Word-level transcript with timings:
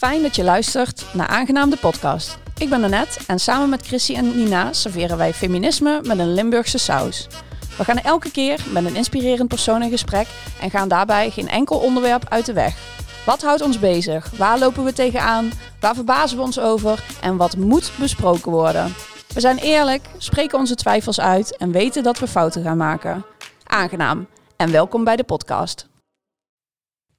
Fijn 0.00 0.22
dat 0.22 0.36
je 0.36 0.44
luistert 0.44 1.04
naar 1.12 1.26
Aangenaam 1.26 1.70
de 1.70 1.76
podcast. 1.76 2.38
Ik 2.58 2.68
ben 2.68 2.84
Annette 2.84 3.20
en 3.26 3.38
samen 3.38 3.68
met 3.68 3.86
Chrissy 3.86 4.14
en 4.14 4.36
Nina 4.36 4.72
serveren 4.72 5.16
wij 5.16 5.34
feminisme 5.34 6.00
met 6.04 6.18
een 6.18 6.34
Limburgse 6.34 6.78
saus. 6.78 7.26
We 7.78 7.84
gaan 7.84 7.98
elke 7.98 8.30
keer 8.30 8.64
met 8.72 8.84
een 8.84 8.96
inspirerend 8.96 9.48
persoon 9.48 9.82
in 9.82 9.90
gesprek 9.90 10.26
en 10.60 10.70
gaan 10.70 10.88
daarbij 10.88 11.30
geen 11.30 11.48
enkel 11.48 11.78
onderwerp 11.78 12.28
uit 12.28 12.46
de 12.46 12.52
weg. 12.52 12.76
Wat 13.26 13.42
houdt 13.42 13.62
ons 13.62 13.78
bezig? 13.78 14.30
Waar 14.30 14.58
lopen 14.58 14.84
we 14.84 14.92
tegenaan? 14.92 15.52
Waar 15.80 15.94
verbazen 15.94 16.36
we 16.36 16.42
ons 16.42 16.58
over? 16.58 17.04
En 17.20 17.36
wat 17.36 17.56
moet 17.56 17.92
besproken 17.98 18.52
worden? 18.52 18.94
We 19.34 19.40
zijn 19.40 19.58
eerlijk, 19.58 20.06
spreken 20.18 20.58
onze 20.58 20.74
twijfels 20.74 21.20
uit 21.20 21.56
en 21.56 21.72
weten 21.72 22.02
dat 22.02 22.18
we 22.18 22.26
fouten 22.26 22.62
gaan 22.62 22.76
maken. 22.76 23.24
Aangenaam 23.64 24.26
en 24.56 24.70
welkom 24.70 25.04
bij 25.04 25.16
de 25.16 25.24
podcast. 25.24 25.89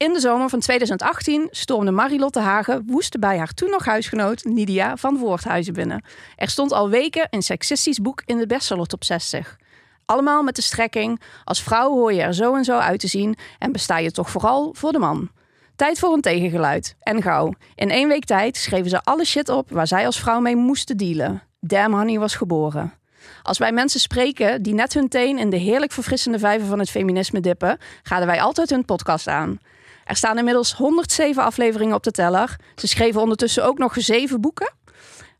In 0.02 0.12
de 0.12 0.20
zomer 0.20 0.48
van 0.48 0.60
2018 0.60 1.48
stormde 1.50 1.90
Marilotte 1.90 2.40
Hagen 2.40 2.82
woest 2.86 3.18
bij 3.18 3.38
haar 3.38 3.54
toen 3.54 3.70
nog 3.70 3.84
huisgenoot 3.84 4.44
Nidia 4.44 4.96
van 4.96 5.18
Voorthuizen 5.18 5.72
binnen. 5.72 6.04
Er 6.36 6.48
stond 6.48 6.72
al 6.72 6.88
weken 6.88 7.26
een 7.30 7.42
seksistisch 7.42 7.98
boek 7.98 8.22
in 8.26 8.38
de 8.38 8.46
bestseller 8.46 8.86
top 8.86 9.04
60. 9.04 9.56
Allemaal 10.04 10.42
met 10.42 10.56
de 10.56 10.62
strekking: 10.62 11.20
als 11.44 11.62
vrouw 11.62 11.90
hoor 11.90 12.12
je 12.12 12.20
er 12.20 12.34
zo 12.34 12.54
en 12.54 12.64
zo 12.64 12.78
uit 12.78 13.00
te 13.00 13.06
zien 13.06 13.36
en 13.58 13.72
besta 13.72 13.98
je 13.98 14.10
toch 14.10 14.30
vooral 14.30 14.74
voor 14.76 14.92
de 14.92 14.98
man. 14.98 15.30
Tijd 15.76 15.98
voor 15.98 16.12
een 16.12 16.20
tegengeluid. 16.20 16.96
En 17.00 17.22
gauw. 17.22 17.52
In 17.74 17.90
één 17.90 18.08
week 18.08 18.24
tijd 18.24 18.56
schreven 18.56 18.90
ze 18.90 19.02
alle 19.02 19.24
shit 19.24 19.48
op 19.48 19.70
waar 19.70 19.86
zij 19.86 20.06
als 20.06 20.20
vrouw 20.20 20.40
mee 20.40 20.56
moesten 20.56 20.96
dealen. 20.96 21.42
Damn 21.60 21.94
Honey 21.94 22.18
was 22.18 22.34
geboren. 22.34 22.92
Als 23.42 23.58
wij 23.58 23.72
mensen 23.72 24.00
spreken 24.00 24.62
die 24.62 24.74
net 24.74 24.94
hun 24.94 25.08
teen 25.08 25.38
in 25.38 25.50
de 25.50 25.56
heerlijk 25.56 25.92
verfrissende 25.92 26.38
vijver 26.38 26.66
van 26.66 26.78
het 26.78 26.90
feminisme 26.90 27.40
dippen, 27.40 27.78
gaan 28.02 28.26
wij 28.26 28.40
altijd 28.40 28.70
hun 28.70 28.84
podcast 28.84 29.28
aan. 29.28 29.58
Er 30.04 30.16
staan 30.16 30.38
inmiddels 30.38 30.72
107 30.72 31.42
afleveringen 31.42 31.94
op 31.94 32.02
de 32.02 32.10
teller. 32.10 32.56
Ze 32.74 32.86
schreven 32.86 33.20
ondertussen 33.20 33.64
ook 33.64 33.78
nog 33.78 33.94
zeven 33.98 34.40
boeken. 34.40 34.72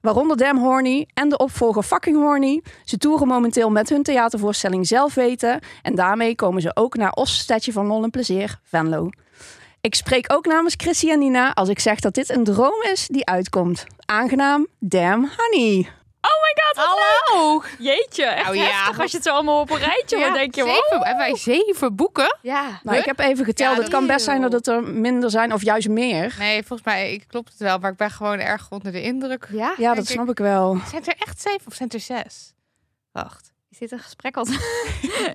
Waaronder 0.01 0.37
Damn 0.37 0.61
Horny 0.61 1.09
en 1.15 1.29
de 1.29 1.39
opvolger 1.39 1.83
Fucking 1.83 2.17
Horny. 2.17 2.63
Ze 2.85 2.99
toeren 2.99 3.29
momenteel 3.29 3.71
met 3.71 3.89
hun 3.89 4.03
theatervoorstelling 4.03 4.87
Zelf 4.87 5.15
Weten. 5.15 5.61
En 5.83 5.95
daarmee 5.95 6.35
komen 6.35 6.63
ze 6.63 6.77
ook 6.77 6.97
naar 6.97 7.13
Osstadje 7.13 7.73
van 7.73 7.87
Lol 7.87 8.03
en 8.03 8.11
Plezier, 8.11 8.59
Venlo. 8.63 9.11
Ik 9.81 9.95
spreek 9.95 10.33
ook 10.33 10.47
namens 10.47 10.75
Chrissy 10.77 11.11
en 11.11 11.19
Nina 11.19 11.55
als 11.55 11.69
ik 11.69 11.79
zeg 11.79 12.01
dat 12.01 12.15
dit 12.15 12.31
een 12.31 12.45
droom 12.45 12.83
is 12.93 13.07
die 13.07 13.27
uitkomt. 13.27 13.85
Aangenaam, 14.07 14.67
Damn 14.79 15.31
Honey. 15.37 16.02
Oh 16.25 16.43
my 16.43 16.63
god, 16.63 16.77
wat 16.77 16.87
Hallo! 16.87 17.53
leuk. 17.61 17.77
Jeetje, 17.79 18.25
echt 18.25 18.45
Nou 18.45 18.57
ja, 18.57 18.63
heftig 18.65 19.01
als 19.01 19.11
je 19.11 19.17
het 19.17 19.27
zo 19.27 19.33
allemaal 19.33 19.61
op 19.61 19.71
een 19.71 19.79
rijtje 19.79 20.17
Ja, 20.19 20.25
hoort. 20.25 20.35
denk 20.35 20.55
je, 20.55 20.63
zeven, 20.63 20.83
wow. 20.91 21.03
Hebben 21.05 21.27
wij 21.27 21.37
zeven 21.37 21.97
boeken? 21.97 22.37
Ja. 22.43 22.81
Nou, 22.83 22.99
ik 22.99 23.05
heb 23.05 23.19
even 23.19 23.45
geteld. 23.45 23.77
Ja, 23.77 23.83
het 23.83 23.91
kan 23.91 24.07
best 24.07 24.25
zijn 24.25 24.41
dat 24.41 24.53
het 24.53 24.67
er 24.67 24.83
minder 24.83 25.31
zijn 25.31 25.53
of 25.53 25.63
juist 25.63 25.89
meer. 25.89 26.35
Nee, 26.39 26.63
volgens 26.63 26.89
mij 26.89 27.13
ik, 27.13 27.25
klopt 27.29 27.49
het 27.51 27.59
wel, 27.59 27.79
maar 27.79 27.91
ik 27.91 27.97
ben 27.97 28.11
gewoon 28.11 28.39
erg 28.39 28.71
onder 28.71 28.93
de 28.93 29.03
indruk. 29.03 29.49
Ja? 29.51 29.75
Ja, 29.77 29.95
dat 29.95 30.07
snap 30.07 30.29
ik 30.31 30.39
wel. 30.39 30.79
Zijn 30.91 31.05
er 31.05 31.17
echt 31.19 31.41
zeven 31.41 31.67
of 31.67 31.75
zijn 31.75 31.89
er 31.89 32.01
zes? 32.01 32.53
Wacht. 33.13 33.53
Is 33.71 33.79
dit 33.79 33.93
een 33.93 33.99
gesprek 33.99 34.37
al? 34.37 34.47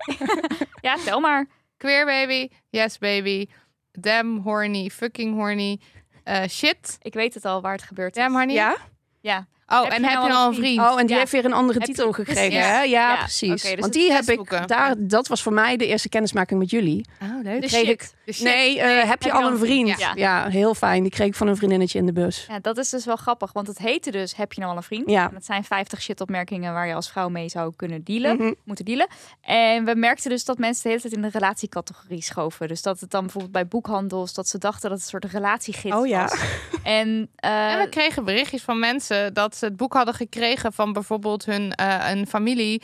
ja, 0.88 0.96
tel 1.06 1.20
maar. 1.20 1.46
Queer 1.78 2.06
baby, 2.06 2.50
yes 2.70 2.98
baby, 2.98 3.48
damn 3.92 4.38
horny, 4.42 4.90
fucking 4.94 5.36
horny, 5.36 5.80
eh, 6.24 6.44
shit, 6.50 6.98
Ik 7.02 7.14
weet 7.14 7.34
het 7.34 7.46
al 7.46 7.62
waar 7.62 7.72
het 7.74 7.84
gebeurt 7.84 8.16
is. 8.16 8.22
damn 8.24 8.36
honey. 8.38 8.54
Ja? 8.56 8.78
Ja. 9.22 9.48
Oh, 9.70 9.84
Heb 9.84 9.92
en 9.92 10.02
je 10.02 10.08
heb 10.08 10.16
nou 10.18 10.28
je 10.28 10.34
al 10.34 10.48
een 10.48 10.54
vriend? 10.56 10.80
Oh, 10.80 11.00
en 11.00 11.06
die 11.06 11.14
Ja. 11.16 11.20
heeft 11.22 11.32
weer 11.32 11.46
een 11.46 11.54
andere 11.54 11.80
Heb 11.80 11.88
je- 11.88 11.94
titel 11.94 12.12
precies. 12.12 12.34
gekregen, 12.34 12.60
Ja. 12.60 12.66
hè? 12.66 12.82
Ja, 12.82 12.84
Ja, 12.84 13.16
precies. 13.18 13.62
dus 13.62 13.76
Want 13.76 13.94
die 13.94 14.12
heb 14.12 14.24
ik, 14.30 14.68
daar, 14.68 14.96
dat 14.98 15.28
was 15.28 15.42
voor 15.42 15.54
mij 15.54 15.78
de 15.78 15.86
eerste 15.88 16.10
kennismaking 16.10 16.60
met 16.60 16.70
jullie. 16.70 17.06
Oh, 17.22 17.30
leuk. 17.44 17.62
De 17.62 17.68
kreeg 17.68 17.80
shit. 17.86 17.90
ik- 17.90 18.10
De 18.26 18.34
shit. 18.34 18.44
Nee, 18.44 18.80
eh, 18.82 19.10
heb 19.10 19.24
je 19.24 19.32
al 19.32 19.52
een 19.52 19.58
vriend? 19.58 20.00
Ja. 20.00 20.12
Ja. 20.16 20.48
heel 20.50 20.74
fijn. 20.76 21.02
Die 21.02 21.12
kreeg 21.12 21.28
ik 21.28 21.36
van 21.36 21.48
een 21.48 21.56
vriendinnetje 21.56 22.00
in 22.00 22.06
de 22.06 22.14
bus. 22.14 22.46
Ja, 22.50 22.60
dat 22.60 22.78
is 22.78 22.90
dus 22.90 23.06
wel 23.06 23.16
grappig, 23.16 23.54
want 23.54 23.68
het 23.68 23.78
heette 23.78 24.12
dus 24.12 24.36
Heb 24.36 24.54
je 24.54 24.60
nou 24.60 24.72
al 24.72 24.78
een 24.78 24.84
vriend? 24.84 25.10
Ja. 25.10 25.30
En 25.30 25.36
het 25.36 25.46
zijn 25.46 25.64
50 25.64 26.02
shit-opmerkingen 26.02 26.74
waar 26.74 26.88
je 26.88 26.94
als 26.94 27.10
vrouw 27.12 27.30
mee 27.30 27.50
zou 27.50 27.74
kunnen 27.76 28.04
dealen, 28.04 28.36
Mhm. 28.38 28.54
moeten 28.64 28.86
dealen. 28.86 29.08
En 29.42 29.86
we 29.86 29.96
merkten 29.96 30.30
dus 30.30 30.46
dat 30.46 30.58
mensen 30.58 30.84
de 30.84 30.90
hele 30.90 31.02
tijd 31.02 31.14
in 31.14 31.22
de 31.22 31.30
relatiecategorie 31.32 32.22
schoven. 32.22 32.68
Dus 32.68 32.82
dat 32.82 33.00
het 33.00 33.12
dan 33.12 33.22
bijvoorbeeld 33.22 33.54
bij 33.54 33.68
boekhandels, 33.68 34.34
dat 34.34 34.48
ze 34.48 34.58
dachten 34.58 34.90
dat 34.90 34.92
het 34.92 35.14
een 35.14 35.20
soort 35.22 35.34
relatiegids 35.34 35.96
Oh 35.96 36.08
ja. 36.08 36.22
was. 36.22 36.40
En, 36.84 37.30
eh, 37.36 37.72
En 37.74 37.80
we 37.80 37.90
kregen 37.90 38.26
berichtjes 38.26 38.62
van 38.64 38.80
mensen 38.80 39.34
dat 39.34 39.57
ze 39.58 39.66
het 39.66 39.76
boek 39.78 39.94
hadden 39.94 40.14
gekregen 40.14 40.74
van 40.74 40.94
bijvoorbeeld 40.94 41.46
hun 41.46 41.72
eh, 41.72 42.10
een 42.10 42.28
familie. 42.28 42.82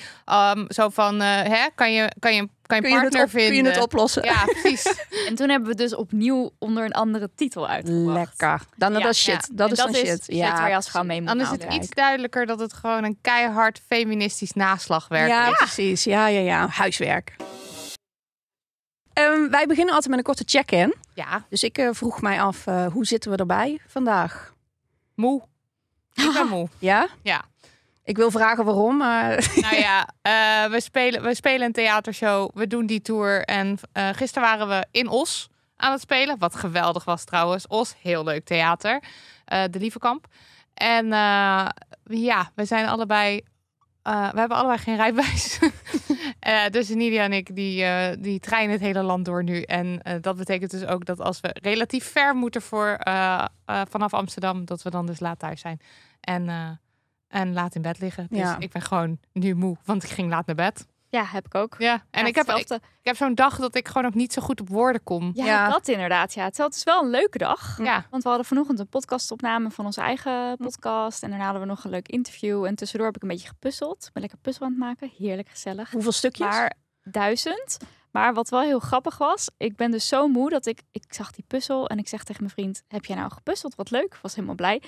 Um, 0.55 0.65
zo 0.69 0.89
van, 0.89 1.21
eh, 1.21 1.27
hè, 1.41 1.67
kan 1.75 1.93
je, 1.93 2.11
kan 2.19 2.35
je, 2.35 2.47
kan 2.65 2.77
je 2.77 2.81
Kun 2.81 2.89
je, 2.89 2.95
het 2.95 3.01
partner 3.01 3.23
op, 3.23 3.29
kun 3.29 3.39
vinden? 3.39 3.63
je 3.63 3.69
het 3.69 3.81
oplossen? 3.83 4.23
Ja, 4.23 4.43
precies. 4.45 4.83
En 5.27 5.35
toen 5.35 5.49
hebben 5.49 5.69
we 5.69 5.75
dus 5.75 5.95
opnieuw 5.95 6.51
onder 6.59 6.85
een 6.85 6.91
andere 6.91 7.29
titel 7.35 7.67
uitgebracht. 7.67 8.15
Lekker. 8.39 8.61
Dan, 8.75 8.93
Ja, 8.93 8.99
dat 8.99 9.11
is 9.11 9.21
shit. 9.21 9.33
ja. 9.33 9.55
Dat 9.55 9.65
En 9.67 9.71
is 9.73 9.77
dan 9.79 9.93
shit. 9.93 10.05
shit 10.07 10.23
Ja, 10.35 10.53
waar 10.53 10.69
je 10.69 10.75
als 10.75 10.91
mee 11.03 11.19
moet 11.21 11.27
Dan 11.29 11.41
is 11.41 11.49
het 11.49 11.65
iets 11.73 11.89
duidelijker 11.89 12.45
dat 12.45 12.59
het 12.59 12.73
gewoon 12.73 13.03
een 13.03 13.17
keihard 13.21 13.81
feministisch 13.87 14.53
naslagwerk 14.53 15.29
Ja, 15.29 15.47
is. 15.47 15.57
precies. 15.57 16.03
Ja, 16.03 16.27
ja, 16.27 16.39
ja. 16.39 16.67
Huiswerk. 16.67 17.35
Ehm, 19.13 19.49
wij 19.49 19.65
beginnen 19.67 19.93
altijd 19.93 20.09
met 20.09 20.17
een 20.17 20.25
korte 20.25 20.43
check-in. 20.45 20.95
Ja, 21.13 21.45
Dus 21.49 21.63
ik 21.63 21.77
eh, 21.77 21.89
vroeg 21.91 22.21
mij 22.21 22.41
af, 22.41 22.67
eh, 22.67 22.85
hoe 22.87 23.05
zitten 23.05 23.31
we 23.31 23.37
erbij 23.37 23.79
vandaag? 23.87 24.53
moe. 25.15 25.41
Ik 26.13 26.33
ben 26.37 26.47
moe. 26.47 26.69
Ja? 26.79 27.07
Ja. 27.21 27.43
Ik 28.03 28.17
wil 28.17 28.31
vragen 28.31 28.65
waarom, 28.65 28.97
maar... 28.97 29.49
Nou 29.55 29.75
ja, 29.75 30.09
eh, 30.21 30.71
we, 30.71 30.81
spelen, 30.81 31.23
we 31.23 31.35
spelen 31.35 31.65
een 31.67 31.71
theatershow. 31.71 32.49
We 32.53 32.67
doen 32.67 32.85
die 32.85 33.01
tour. 33.01 33.43
En 33.43 33.79
eh, 33.91 34.09
gisteren 34.11 34.47
waren 34.47 34.67
we 34.67 34.85
in 34.91 35.07
Os 35.07 35.49
aan 35.75 35.91
het 35.91 36.01
spelen. 36.01 36.39
Wat 36.39 36.55
geweldig 36.55 37.03
was 37.03 37.23
trouwens. 37.23 37.67
Os, 37.67 37.95
heel 38.01 38.23
leuk 38.23 38.45
theater. 38.45 39.03
Eh, 39.45 39.63
de 39.69 39.79
Lievekamp. 39.79 40.27
En 40.73 41.07
ja, 42.05 42.51
we 42.55 42.65
zijn 42.65 42.87
allebei... 42.87 43.41
we 44.03 44.39
hebben 44.39 44.57
allebei 44.57 44.77
geen 44.77 44.95
rijbewijs. 44.95 45.59
Eh, 46.43 46.69
dus 46.69 46.89
Nidia 46.89 47.23
en 47.23 47.33
ik, 47.33 47.55
die, 47.55 47.83
eh, 47.83 48.17
die 48.19 48.39
treinen 48.39 48.71
het 48.71 48.81
hele 48.81 49.01
land 49.01 49.25
door 49.25 49.43
nu. 49.43 49.61
En 49.61 50.01
eh, 50.01 50.15
dat 50.21 50.37
betekent 50.37 50.71
dus 50.71 50.85
ook 50.85 51.05
dat 51.05 51.19
als 51.19 51.39
we 51.39 51.55
relatief 51.61 52.11
ver 52.11 52.35
moeten 52.35 52.61
voor, 52.61 52.97
vanaf 53.89 54.13
Amsterdam... 54.13 54.65
dat 54.65 54.81
we 54.81 54.89
dan 54.89 55.05
dus 55.05 55.19
laat 55.19 55.39
thuis 55.39 55.61
zijn. 55.61 55.79
En... 56.19 56.79
en 57.27 57.53
laat 57.53 57.75
in 57.75 57.81
bed 57.81 57.99
liggen. 57.99 58.27
Dus 58.29 58.39
Ja. 58.39 58.59
ik 58.59 58.71
ben 58.71 58.81
gewoon 58.81 59.19
nu 59.31 59.55
moe, 59.55 59.77
want 59.85 60.03
ik 60.03 60.09
ging 60.09 60.29
laat 60.29 60.45
naar 60.45 60.55
bed. 60.55 60.87
Ja, 61.13 61.23
heb 61.25 61.45
ik 61.45 61.55
ook. 61.55 61.75
Ja, 61.77 61.93
en 62.11 62.21
Ja, 62.21 62.27
ik 62.27 62.35
heb, 62.35 62.47
ik, 62.49 62.69
ik 62.69 62.79
heb 63.01 63.15
zo'n 63.15 63.35
dag 63.35 63.57
dat 63.57 63.75
ik 63.75 63.87
gewoon 63.87 64.05
ook 64.05 64.13
niet 64.13 64.33
zo 64.33 64.41
goed 64.41 64.61
op 64.61 64.69
woorden 64.69 65.03
kom. 65.03 65.31
Ja, 65.33 65.45
Ja. 65.45 65.69
dat 65.69 65.87
inderdaad. 65.87 66.33
Ja, 66.33 66.43
het 66.43 66.57
is- 66.59 66.65
het 66.65 66.75
is 66.75 66.83
wel 66.83 67.03
een 67.03 67.09
leuke 67.09 67.37
dag. 67.37 67.77
Ja. 67.77 68.05
Want 68.09 68.23
we 68.23 68.29
hadden 68.29 68.47
vanochtend 68.47 68.79
een 68.79 68.87
podcastopname 68.89 69.69
van 69.71 69.85
onze 69.85 70.01
eigen 70.01 70.57
podcast. 70.57 71.23
En 71.23 71.29
daarna 71.29 71.43
hadden 71.45 71.61
we 71.61 71.67
nog 71.67 71.83
een 71.83 71.89
leuk 71.89 72.07
interview. 72.07 72.65
En 72.65 72.75
tussendoor 72.75 73.07
heb 73.07 73.15
ik 73.15 73.21
een 73.21 73.27
beetje 73.27 73.47
gepuzzeld. 73.47 74.05
Ik 74.05 74.13
ben 74.13 74.21
lekker 74.21 74.39
puzzel 74.41 74.65
aan 74.65 74.71
het 74.71 74.79
maken. 74.79 75.11
Heerlijk 75.17 75.49
gezellig. 75.49 75.91
Hoeveel 75.91 76.11
stukjes? 76.11 76.47
Maar 76.47 76.73
duizend. 77.03 77.77
Maar 78.11 78.33
wat 78.33 78.49
wel 78.49 78.61
heel 78.61 78.79
grappig 78.79 79.17
was, 79.17 79.49
ik 79.57 79.75
ben 79.75 79.91
dus 79.91 80.07
zo 80.07 80.27
moe 80.27 80.49
dat 80.49 80.65
ik, 80.65 80.81
ik 80.91 81.03
zag 81.09 81.31
die 81.31 81.43
puzzel 81.47 81.87
en 81.87 81.97
ik 81.97 82.07
zeg 82.07 82.23
tegen 82.23 82.43
mijn 82.43 82.53
vriend, 82.55 82.83
heb 82.87 83.05
jij 83.05 83.15
nou 83.15 83.31
gepuzzeld? 83.31 83.75
Wat 83.75 83.91
leuk. 83.91 84.17
Was 84.21 84.35
helemaal 84.35 84.55
blij. 84.55 84.81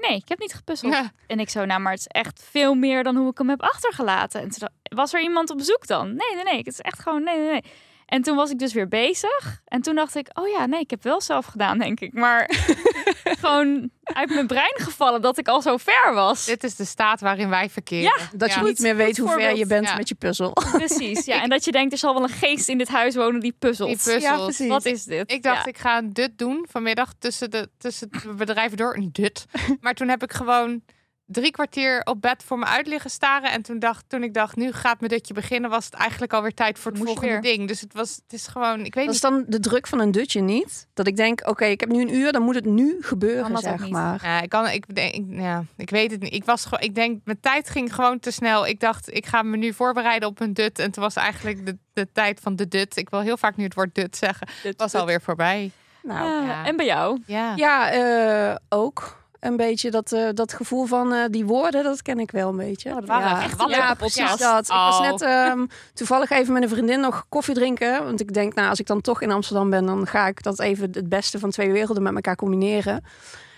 Nee, 0.00 0.16
ik 0.16 0.28
heb 0.28 0.38
niet 0.38 0.54
gepuzzeld. 0.54 0.92
Ja. 0.92 1.12
En 1.26 1.40
ik 1.40 1.48
zo, 1.48 1.64
nou, 1.64 1.80
maar 1.80 1.92
het 1.92 2.00
is 2.00 2.06
echt 2.06 2.42
veel 2.50 2.74
meer 2.74 3.02
dan 3.02 3.16
hoe 3.16 3.30
ik 3.30 3.38
hem 3.38 3.48
heb 3.48 3.62
achtergelaten. 3.62 4.40
En 4.40 4.50
toen 4.50 4.68
was 4.82 5.12
er 5.14 5.20
iemand 5.20 5.50
op 5.50 5.56
bezoek 5.56 5.86
dan? 5.86 6.06
Nee, 6.06 6.34
nee, 6.34 6.44
nee. 6.44 6.58
Het 6.58 6.66
is 6.66 6.80
echt 6.80 7.00
gewoon, 7.00 7.22
nee, 7.22 7.38
nee, 7.38 7.50
nee. 7.50 7.64
En 8.06 8.22
toen 8.22 8.36
was 8.36 8.50
ik 8.50 8.58
dus 8.58 8.72
weer 8.72 8.88
bezig. 8.88 9.60
En 9.64 9.82
toen 9.82 9.94
dacht 9.94 10.14
ik, 10.14 10.28
oh 10.38 10.48
ja, 10.48 10.66
nee, 10.66 10.80
ik 10.80 10.90
heb 10.90 11.02
wel 11.02 11.20
zelf 11.20 11.46
gedaan, 11.46 11.78
denk 11.78 12.00
ik. 12.00 12.12
Maar 12.12 12.50
gewoon 13.40 13.90
uit 14.02 14.28
mijn 14.30 14.46
brein 14.46 14.74
gevallen 14.74 15.20
dat 15.22 15.38
ik 15.38 15.48
al 15.48 15.62
zo 15.62 15.76
ver 15.76 16.14
was. 16.14 16.44
Dit 16.44 16.64
is 16.64 16.76
de 16.76 16.84
staat 16.84 17.20
waarin 17.20 17.48
wij 17.48 17.70
verkeren. 17.70 18.02
Ja, 18.02 18.16
Dat 18.36 18.54
je 18.54 18.60
niet 18.60 18.78
meer 18.78 18.96
weet 18.96 19.18
hoe 19.18 19.28
ver 19.30 19.56
je 19.56 19.66
bent 19.66 19.86
Ja. 19.88 19.96
met 19.96 20.08
je 20.08 20.14
puzzel. 20.14 20.52
Precies, 20.72 21.24
ja. 21.24 21.42
En 21.46 21.48
dat 21.48 21.64
je 21.64 21.72
denkt, 21.72 21.92
er 21.92 21.98
zal 21.98 22.14
wel 22.14 22.22
een 22.22 22.28
geest 22.28 22.68
in 22.68 22.78
dit 22.78 22.88
huis 22.88 23.14
wonen 23.14 23.40
die 23.40 23.54
puzzelt. 23.58 23.88
Die 23.88 23.96
puzzelt. 23.98 24.22
Ja, 24.22 24.36
precies. 24.44 24.68
Wat 24.68 24.84
is 24.84 25.04
dit? 25.04 25.30
Ik 25.32 25.42
dacht, 25.42 25.64
Ja. 25.64 25.70
ik 25.70 25.78
ga 25.78 25.98
een 25.98 26.12
dut 26.12 26.38
doen 26.38 26.66
vanmiddag 26.70 27.12
tussen 27.18 27.50
de, 27.50 27.68
tussen 27.78 28.08
de 28.10 28.34
bedrijven 28.34 28.76
door. 28.76 28.98
Niet 28.98 29.14
dut. 29.14 29.44
Maar 29.80 29.94
toen 29.94 30.08
heb 30.08 30.22
ik 30.22 30.32
gewoon 30.32 30.82
drie 31.26 31.50
kwartier 31.50 32.00
op 32.04 32.20
bed 32.20 32.42
voor 32.42 32.58
me 32.58 32.64
uit 32.64 32.86
liggen 32.86 33.10
staren. 33.10 33.50
En 33.50 33.62
toen, 33.62 33.78
dacht, 33.78 34.04
toen 34.08 34.22
ik 34.22 34.34
dacht, 34.34 34.56
nu 34.56 34.72
gaat 34.72 35.00
mijn 35.00 35.12
dutje 35.12 35.34
beginnen, 35.34 35.70
was 35.70 35.84
het 35.84 35.94
eigenlijk 35.94 36.32
alweer 36.32 36.54
tijd 36.54 36.78
voor 36.78 36.90
het 36.92 37.00
Moest 37.00 37.12
volgende 37.12 37.40
ding. 37.40 37.68
Dus 37.68 37.80
het, 37.80 37.92
was, 37.92 38.14
het 38.14 38.32
is 38.32 38.46
gewoon, 38.46 38.84
ik 38.84 38.94
weet 38.94 39.06
Dat 39.06 39.14
is 39.14 39.22
niet. 39.22 39.32
dan 39.32 39.44
de 39.48 39.60
druk 39.60 39.86
van 39.86 40.00
een 40.00 40.10
dutje 40.10 40.40
niet. 40.40 40.86
Dat 40.94 41.06
ik 41.06 41.16
denk, 41.16 41.48
oké, 41.48 41.64
ik 41.64 41.80
heb 41.80 41.88
nu 41.88 42.00
een 42.00 42.14
uur, 42.14 42.32
dan 42.32 42.42
moet 42.42 42.54
het 42.54 42.64
nu 42.64 42.96
gebeuren, 43.00 43.42
Kan 43.42 43.52
dat 43.52 43.66
ook 43.66 43.78
zeg 43.78 43.88
maar. 43.88 44.20
Ja, 44.22 44.40
ik, 44.42 44.48
kan, 44.48 44.68
ik, 44.68 44.84
ja, 45.28 45.64
ik 45.76 45.90
weet 45.90 46.10
het 46.10 46.20
niet. 46.20 46.32
Ik 46.34 46.44
was 46.44 46.64
gewoon, 46.64 46.80
ik 46.80 46.94
denk, 46.94 47.20
mijn 47.24 47.40
tijd 47.40 47.70
ging 47.70 47.94
gewoon 47.94 48.18
te 48.18 48.30
snel. 48.30 48.66
Ik 48.66 48.80
dacht, 48.80 49.14
ik 49.14 49.26
ga 49.26 49.42
me 49.42 49.56
nu 49.56 49.72
voorbereiden 49.72 50.28
op 50.28 50.40
een 50.40 50.54
dut. 50.54 50.78
En 50.78 50.90
toen 50.90 51.02
was 51.02 51.14
eigenlijk 51.16 51.66
de, 51.66 51.76
de 51.92 52.08
tijd 52.12 52.40
van 52.42 52.56
de 52.56 52.68
dut. 52.68 52.96
Ik 52.96 53.10
wil 53.10 53.20
heel 53.20 53.36
vaak 53.36 53.56
nu 53.56 53.64
het 53.64 53.74
woord 53.74 53.94
dut 53.94 54.16
zeggen. 54.16 54.48
Dit 54.62 54.74
was 54.76 54.94
alweer 54.94 55.20
voorbij. 55.20 55.70
Nou, 56.02 56.28
Ja. 56.28 56.42
Ja. 56.46 56.64
En 56.64 56.76
bij 56.76 56.86
jou? 56.86 57.22
Ja. 57.26 57.52
ja, 57.56 57.90
eh, 57.90 58.56
ook. 58.68 59.24
Een 59.46 59.56
beetje 59.56 59.90
dat, 59.90 60.12
eh, 60.12 60.28
dat 60.34 60.52
gevoel 60.52 60.84
van 60.86 61.12
eh, 61.12 61.24
die 61.30 61.44
woorden, 61.46 61.82
dat 61.84 62.02
ken 62.02 62.18
ik 62.18 62.30
wel 62.30 62.48
een 62.48 62.56
beetje. 62.56 62.88
Oh, 62.90 62.94
dat 62.96 63.04
waren 63.06 63.28
ja. 63.28 63.42
echt 63.42 63.60
een 63.60 63.68
ja, 63.68 63.78
leuke 63.78 63.96
precies 63.96 64.36
dat. 64.36 64.62
Ik 64.64 64.70
was 64.74 64.98
Oh. 64.98 65.10
net 65.10 65.22
ehm, 65.22 65.66
toevallig 65.94 66.30
even 66.30 66.52
met 66.52 66.62
een 66.62 66.68
vriendin 66.68 67.00
nog 67.00 67.24
koffie 67.28 67.54
drinken. 67.54 68.04
Want 68.04 68.20
ik 68.20 68.32
denk, 68.32 68.54
nou, 68.54 68.68
als 68.68 68.78
ik 68.80 68.86
dan 68.86 69.00
toch 69.00 69.20
in 69.22 69.30
Amsterdam 69.30 69.70
ben, 69.70 69.86
dan 69.86 70.06
ga 70.06 70.26
ik 70.26 70.42
dat 70.42 70.60
even 70.60 70.90
het 70.92 71.08
beste 71.08 71.38
van 71.38 71.50
twee 71.50 71.72
werelden 71.72 72.02
met 72.02 72.14
elkaar 72.14 72.36
combineren. 72.36 73.04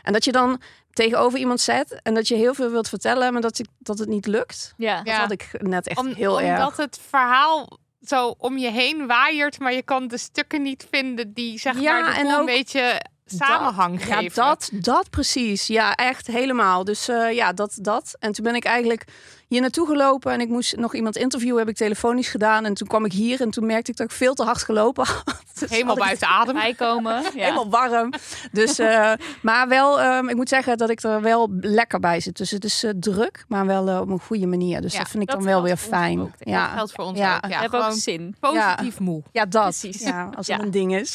En 0.02 0.12
dat 0.12 0.25
je 0.25 0.32
dan 0.32 0.61
tegenover 0.93 1.38
iemand 1.38 1.61
zet 1.61 2.00
en 2.02 2.14
dat 2.14 2.29
je 2.29 2.35
heel 2.35 2.55
veel 2.55 2.70
wilt 2.70 2.88
vertellen, 2.88 3.32
maar 3.32 3.43
dat, 3.43 3.56
je, 3.56 3.67
dat 3.79 3.99
het 3.99 4.08
niet 4.08 4.26
lukt. 4.26 4.75
Ja. 4.76 4.96
Dat 4.96 5.06
Ja. 5.06 5.19
had 5.20 5.31
ik 5.31 5.49
net 5.58 5.87
echt 5.87 5.99
Om- 5.99 6.06
heel 6.14 6.32
omdat 6.37 6.49
erg. 6.49 6.76
het 6.76 7.00
verhaal 7.08 7.79
zo 8.02 8.35
om 8.38 8.58
je 8.58 8.70
heen 8.70 9.06
waaiert, 9.06 9.58
maar 9.58 9.73
je 9.73 9.82
kan 9.82 10.08
de 10.08 10.19
stukken 10.19 10.62
niet 10.62 10.87
vinden 10.90 11.32
die 11.32 11.58
zeg 11.58 11.81
Ja, 11.81 12.00
maar 12.00 12.11
de 12.11 12.17
en 12.19 12.23
boel 12.23 12.32
een 12.32 12.40
ook 12.40 12.46
beetje 12.46 13.00
samenhang 13.36 14.06
Ja, 14.06 14.16
geven. 14.16 14.34
dat, 14.42 14.70
dat 14.72 15.10
precies. 15.10 15.66
Ja, 15.66 15.94
echt 15.94 16.26
helemaal. 16.26 16.84
Dus 16.84 17.08
eh, 17.08 17.32
ja, 17.32 17.52
dat, 17.52 17.78
dat. 17.80 18.16
En 18.19 18.32
toen 18.32 18.44
ben 18.44 18.54
ik 18.54 18.64
eigenlijk 18.64 19.04
hier 19.48 19.60
naartoe 19.60 19.86
gelopen 19.86 20.32
en 20.32 20.40
ik 20.40 20.48
moest 20.48 20.76
nog 20.76 20.94
iemand 20.94 21.16
interviewen. 21.16 21.58
Heb 21.58 21.68
ik 21.68 21.76
telefonisch 21.76 22.28
gedaan. 22.28 22.64
En 22.64 22.74
toen 22.74 22.88
kwam 22.88 23.04
ik 23.04 23.12
hier 23.12 23.40
en 23.40 23.50
toen 23.50 23.66
merkte 23.66 23.90
ik 23.90 23.96
dat 23.96 24.10
ik 24.10 24.16
veel 24.16 24.34
te 24.34 24.42
hard 24.42 24.62
gelopen 24.62 25.06
had. 25.06 25.24
Dus 25.58 25.70
Helemaal 25.70 25.94
had 25.96 26.02
ik 26.04 26.04
buiten 26.04 26.28
adem. 26.28 26.54
Bijkomen. 26.54 27.22
Ja. 27.34 27.44
Helemaal 27.44 27.70
warm. 27.70 28.12
Dus, 28.52 28.78
eh, 28.78 29.12
maar 29.42 29.68
wel, 29.68 30.00
ehm, 30.00 30.28
ik 30.28 30.36
moet 30.36 30.48
zeggen 30.48 30.78
dat 30.78 30.90
ik 30.90 31.02
er 31.02 31.20
wel 31.22 31.48
lekker 31.60 32.00
bij 32.00 32.20
zit. 32.20 32.36
Dus 32.36 32.50
het 32.50 32.64
is 32.64 32.84
eh, 32.84 32.90
druk, 33.00 33.44
maar 33.48 33.66
wel 33.66 33.88
eh, 33.88 34.00
op 34.00 34.08
een 34.08 34.20
goede 34.20 34.46
manier. 34.46 34.80
Dus 34.80 34.92
Ja, 34.92 34.98
dat 34.98 35.08
vind 35.08 35.22
ik 35.22 35.28
dat 35.28 35.38
dan 35.38 35.46
wel 35.46 35.62
weer 35.62 35.76
fijn. 35.76 36.20
ook, 36.20 36.26
ik. 36.28 36.32
Dat 36.38 36.48
Ja. 36.48 36.66
geldt 36.68 36.92
voor 36.92 37.04
ons 37.04 37.18
Ja. 37.18 37.36
ook. 37.36 37.42
Ja, 37.42 37.48
We 37.48 37.54
hebben 37.54 37.78
ook 37.78 37.84
gewoon 37.84 38.00
zin. 38.00 38.36
positief 38.40 38.98
moe. 39.00 39.22
ja, 39.32 39.44
dat. 39.46 39.62
Precies. 39.62 40.02
Ja, 40.02 40.30
als 40.36 40.46
Ja. 40.46 40.54
het 40.56 40.64
een 40.64 40.70
ding 40.70 40.94
is. 40.94 41.14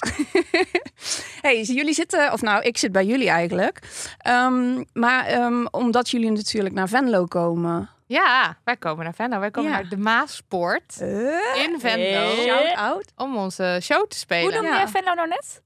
hey, 1.41 1.62
jullie 1.62 1.94
zitten, 1.94 2.31
of 2.33 2.41
nou, 2.41 2.63
ik 2.63 2.77
zit 2.77 2.91
bij 2.91 3.06
jullie 3.06 3.29
eigenlijk. 3.29 3.79
Ehm, 4.18 4.83
maar 4.94 5.25
ehm, 5.25 5.65
omdat 5.71 6.09
jullie 6.09 6.31
natuurlijk 6.31 6.75
naar 6.75 6.89
Venlo 6.89 7.25
komen. 7.25 7.89
Ja, 8.13 8.57
wij 8.63 8.77
komen 8.77 9.04
naar 9.04 9.13
Venlo. 9.13 9.39
Wij 9.39 9.51
komen 9.51 9.71
Ja. 9.71 9.75
naar 9.77 9.89
de 9.89 9.98
Maaspoort 9.98 10.95
in 11.56 11.75
Venlo 11.80 12.04
Hey. 12.04 12.36
Shout 12.45 12.75
out. 12.75 13.12
om 13.15 13.36
onze 13.38 13.80
show 13.81 14.07
te 14.07 14.18
spelen. 14.18 14.44
Hoe 14.54 14.62
noem 14.62 14.71
Ja. 14.71 14.77
jij 14.77 14.88
Venlo 14.88 15.13
nou 15.13 15.27
net? 15.27 15.62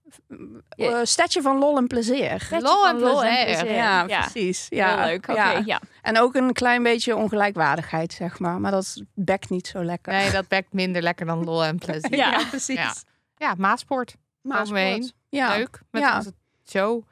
Eh, 0.70 1.00
stadje 1.04 1.42
van 1.42 1.58
lol 1.58 1.78
en 1.78 1.88
plezier. 1.88 2.48
Lol 2.60 2.88
en 2.88 3.00
lol 3.00 3.24
en 3.24 3.46
plezier. 3.46 3.72
Ja, 3.74 4.04
Ja. 4.08 4.20
precies. 4.22 4.66
Ja, 4.70 4.96
Heel 4.98 5.06
leuk. 5.06 5.28
Oké, 5.30 5.34
ja. 5.52 5.62
ja. 5.66 5.82
En 6.02 6.20
ook 6.20 6.36
een 6.36 6.54
klein 6.54 6.84
beetje 6.84 7.16
ongelijkwaardigheid, 7.16 8.14
zeg 8.14 8.40
maar. 8.40 8.60
Maar 8.62 8.72
dat 8.72 9.02
bekt 9.14 9.50
niet 9.50 9.68
zo 9.68 9.84
lekker. 9.84 10.14
Nee, 10.14 10.32
dat 10.32 10.48
bekt 10.48 10.74
minder 10.74 11.02
lekker 11.02 11.26
dan 11.26 11.44
lol 11.44 11.64
en 11.64 11.78
plezier. 11.78 12.16
Ja. 12.16 12.44
precies. 12.50 12.76
Ja. 12.76 12.94
Ja, 13.36 13.54
Maaspoort. 13.58 14.16
Maaspoort. 14.42 15.14
Leuk. 15.30 15.80
Met 15.92 16.02
Ja. 16.02 16.18
onze 16.18 16.32
show. 16.70 17.04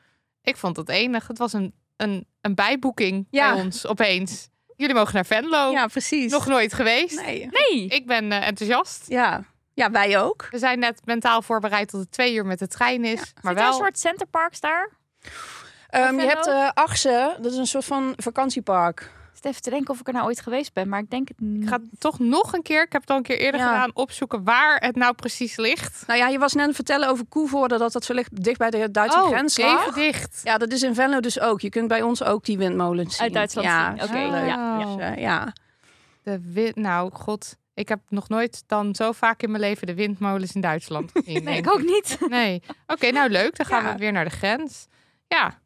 Ik 0.42 0.58
vond 0.58 0.78
het 0.78 0.90
enig. 0.90 1.28
Het 1.28 1.38
was 1.38 1.54
een, 1.54 1.74
een, 1.98 2.28
een 2.42 2.56
bijboeking 2.56 3.28
Ja. 3.30 3.54
bij 3.54 3.62
ons 3.64 3.88
opeens. 3.88 4.50
Jullie 4.76 4.96
mogen 4.96 5.14
naar 5.14 5.26
Venlo. 5.26 5.72
ja, 5.72 5.88
precies. 5.88 6.32
Nog 6.32 6.46
nooit 6.48 6.74
geweest. 6.74 7.22
Nee. 7.22 7.50
Nee. 7.52 7.88
Ik 7.88 8.06
ben 8.06 8.32
eh, 8.32 8.48
enthousiast. 8.48 9.04
Ja. 9.08 9.44
ja, 9.74 9.92
wij 9.92 10.20
ook. 10.20 10.48
We 10.52 10.58
zijn 10.58 10.80
net 10.80 11.02
mentaal 11.06 11.42
voorbereid 11.42 11.90
tot 11.90 12.00
het 12.00 12.12
twee 12.12 12.34
uur 12.36 12.46
met 12.46 12.60
de 12.60 12.68
trein 12.68 13.06
is. 13.06 13.16
maar 13.16 13.26
Zit 13.42 13.46
er 13.52 13.56
wel 13.56 13.68
een 13.68 13.74
soort 13.74 14.00
centerparks 14.00 14.60
daar? 14.60 14.90
Ehm, 15.90 16.20
je 16.20 16.28
hebt 16.28 16.48
eh 16.48 16.70
Arsen, 16.74 17.36
dat 17.42 17.52
is 17.52 17.58
een 17.58 17.66
soort 17.68 17.86
van 17.86 18.14
vakantiepark. 18.18 19.12
Ik 19.36 19.42
zit 19.42 19.46
even 19.52 19.62
te 19.62 19.70
denken 19.70 19.94
of 19.94 20.00
ik 20.00 20.08
er 20.08 20.14
nou 20.14 20.26
ooit 20.26 20.40
geweest 20.42 20.74
ben, 20.74 20.90
maar 20.90 21.00
ik 21.00 21.10
denk 21.10 21.28
het 21.28 21.40
niet. 21.40 21.64
Ik 21.64 21.70
ga 21.70 21.80
toch 21.98 22.20
nog 22.20 22.54
een 22.54 22.62
keer, 22.62 22.84
ik 22.84 22.92
heb 22.92 23.02
het 23.02 23.10
al 23.10 23.18
een 23.18 23.24
keer 23.24 23.38
eerder 23.38 23.60
Ja. 23.62 23.68
gedaan, 23.72 23.92
opzoeken 23.94 24.44
waar 24.44 24.78
het 24.78 24.96
nou 24.96 25.14
precies 25.14 25.56
ligt. 25.58 26.04
Nou 26.08 26.20
ja, 26.20 26.28
je 26.28 26.40
was 26.40 26.52
net 26.54 26.62
aan 26.62 26.68
het 26.68 26.76
vertellen 26.76 27.10
over 27.10 27.26
Koevoorde, 27.26 27.78
dat 27.78 27.92
dat 27.92 28.04
zo 28.06 28.14
ligt 28.14 28.44
dicht 28.44 28.58
bij 28.58 28.70
de 28.70 28.92
Duitse 28.92 29.20
oh, 29.22 29.28
grens 29.28 29.58
lag. 29.58 29.82
even 29.82 29.94
dicht. 30.02 30.42
Ja, 30.44 30.58
dat 30.58 30.72
is 30.72 30.84
in 30.84 30.96
Venlo 30.96 31.20
dus 31.20 31.40
ook. 31.40 31.62
Je 31.62 31.70
kunt 31.70 31.88
bij 31.88 32.02
ons 32.02 32.24
ook 32.24 32.46
die 32.46 32.58
windmolens 32.58 33.16
zien. 33.16 33.24
Uit 33.24 33.34
Duitsland 33.34 33.68
ja, 33.68 33.92
zien. 33.98 34.04
Oké, 34.04 34.30
leuk. 34.32 34.46
ja, 34.48 34.96
Dus, 34.98 35.20
ja. 35.20 35.54
De 36.24 36.40
win- 36.54 36.74
nou, 36.76 37.12
god. 37.14 37.56
Ik 37.74 37.90
heb 37.90 38.00
nog 38.10 38.30
nooit 38.30 38.64
dan 38.68 38.96
zo 38.96 39.12
vaak 39.12 39.42
in 39.44 39.50
mijn 39.52 39.62
leven 39.64 39.88
de 39.88 39.94
windmolens 39.96 40.54
in 40.56 40.62
Duitsland 40.62 41.12
gezien. 41.14 41.44
Nee, 41.44 41.58
ik 41.58 41.70
ook 41.74 41.82
niet. 41.84 42.18
Nee. 42.28 42.62
Oké, 42.88 43.12
nou 43.12 43.30
leuk. 43.30 43.58
Dan 43.58 43.66
gaan 43.66 43.84
Ja. 43.84 43.92
we 43.94 43.98
weer 44.00 44.12
naar 44.12 44.26
de 44.26 44.30
grens. 44.32 44.88
Ja. 45.28 45.60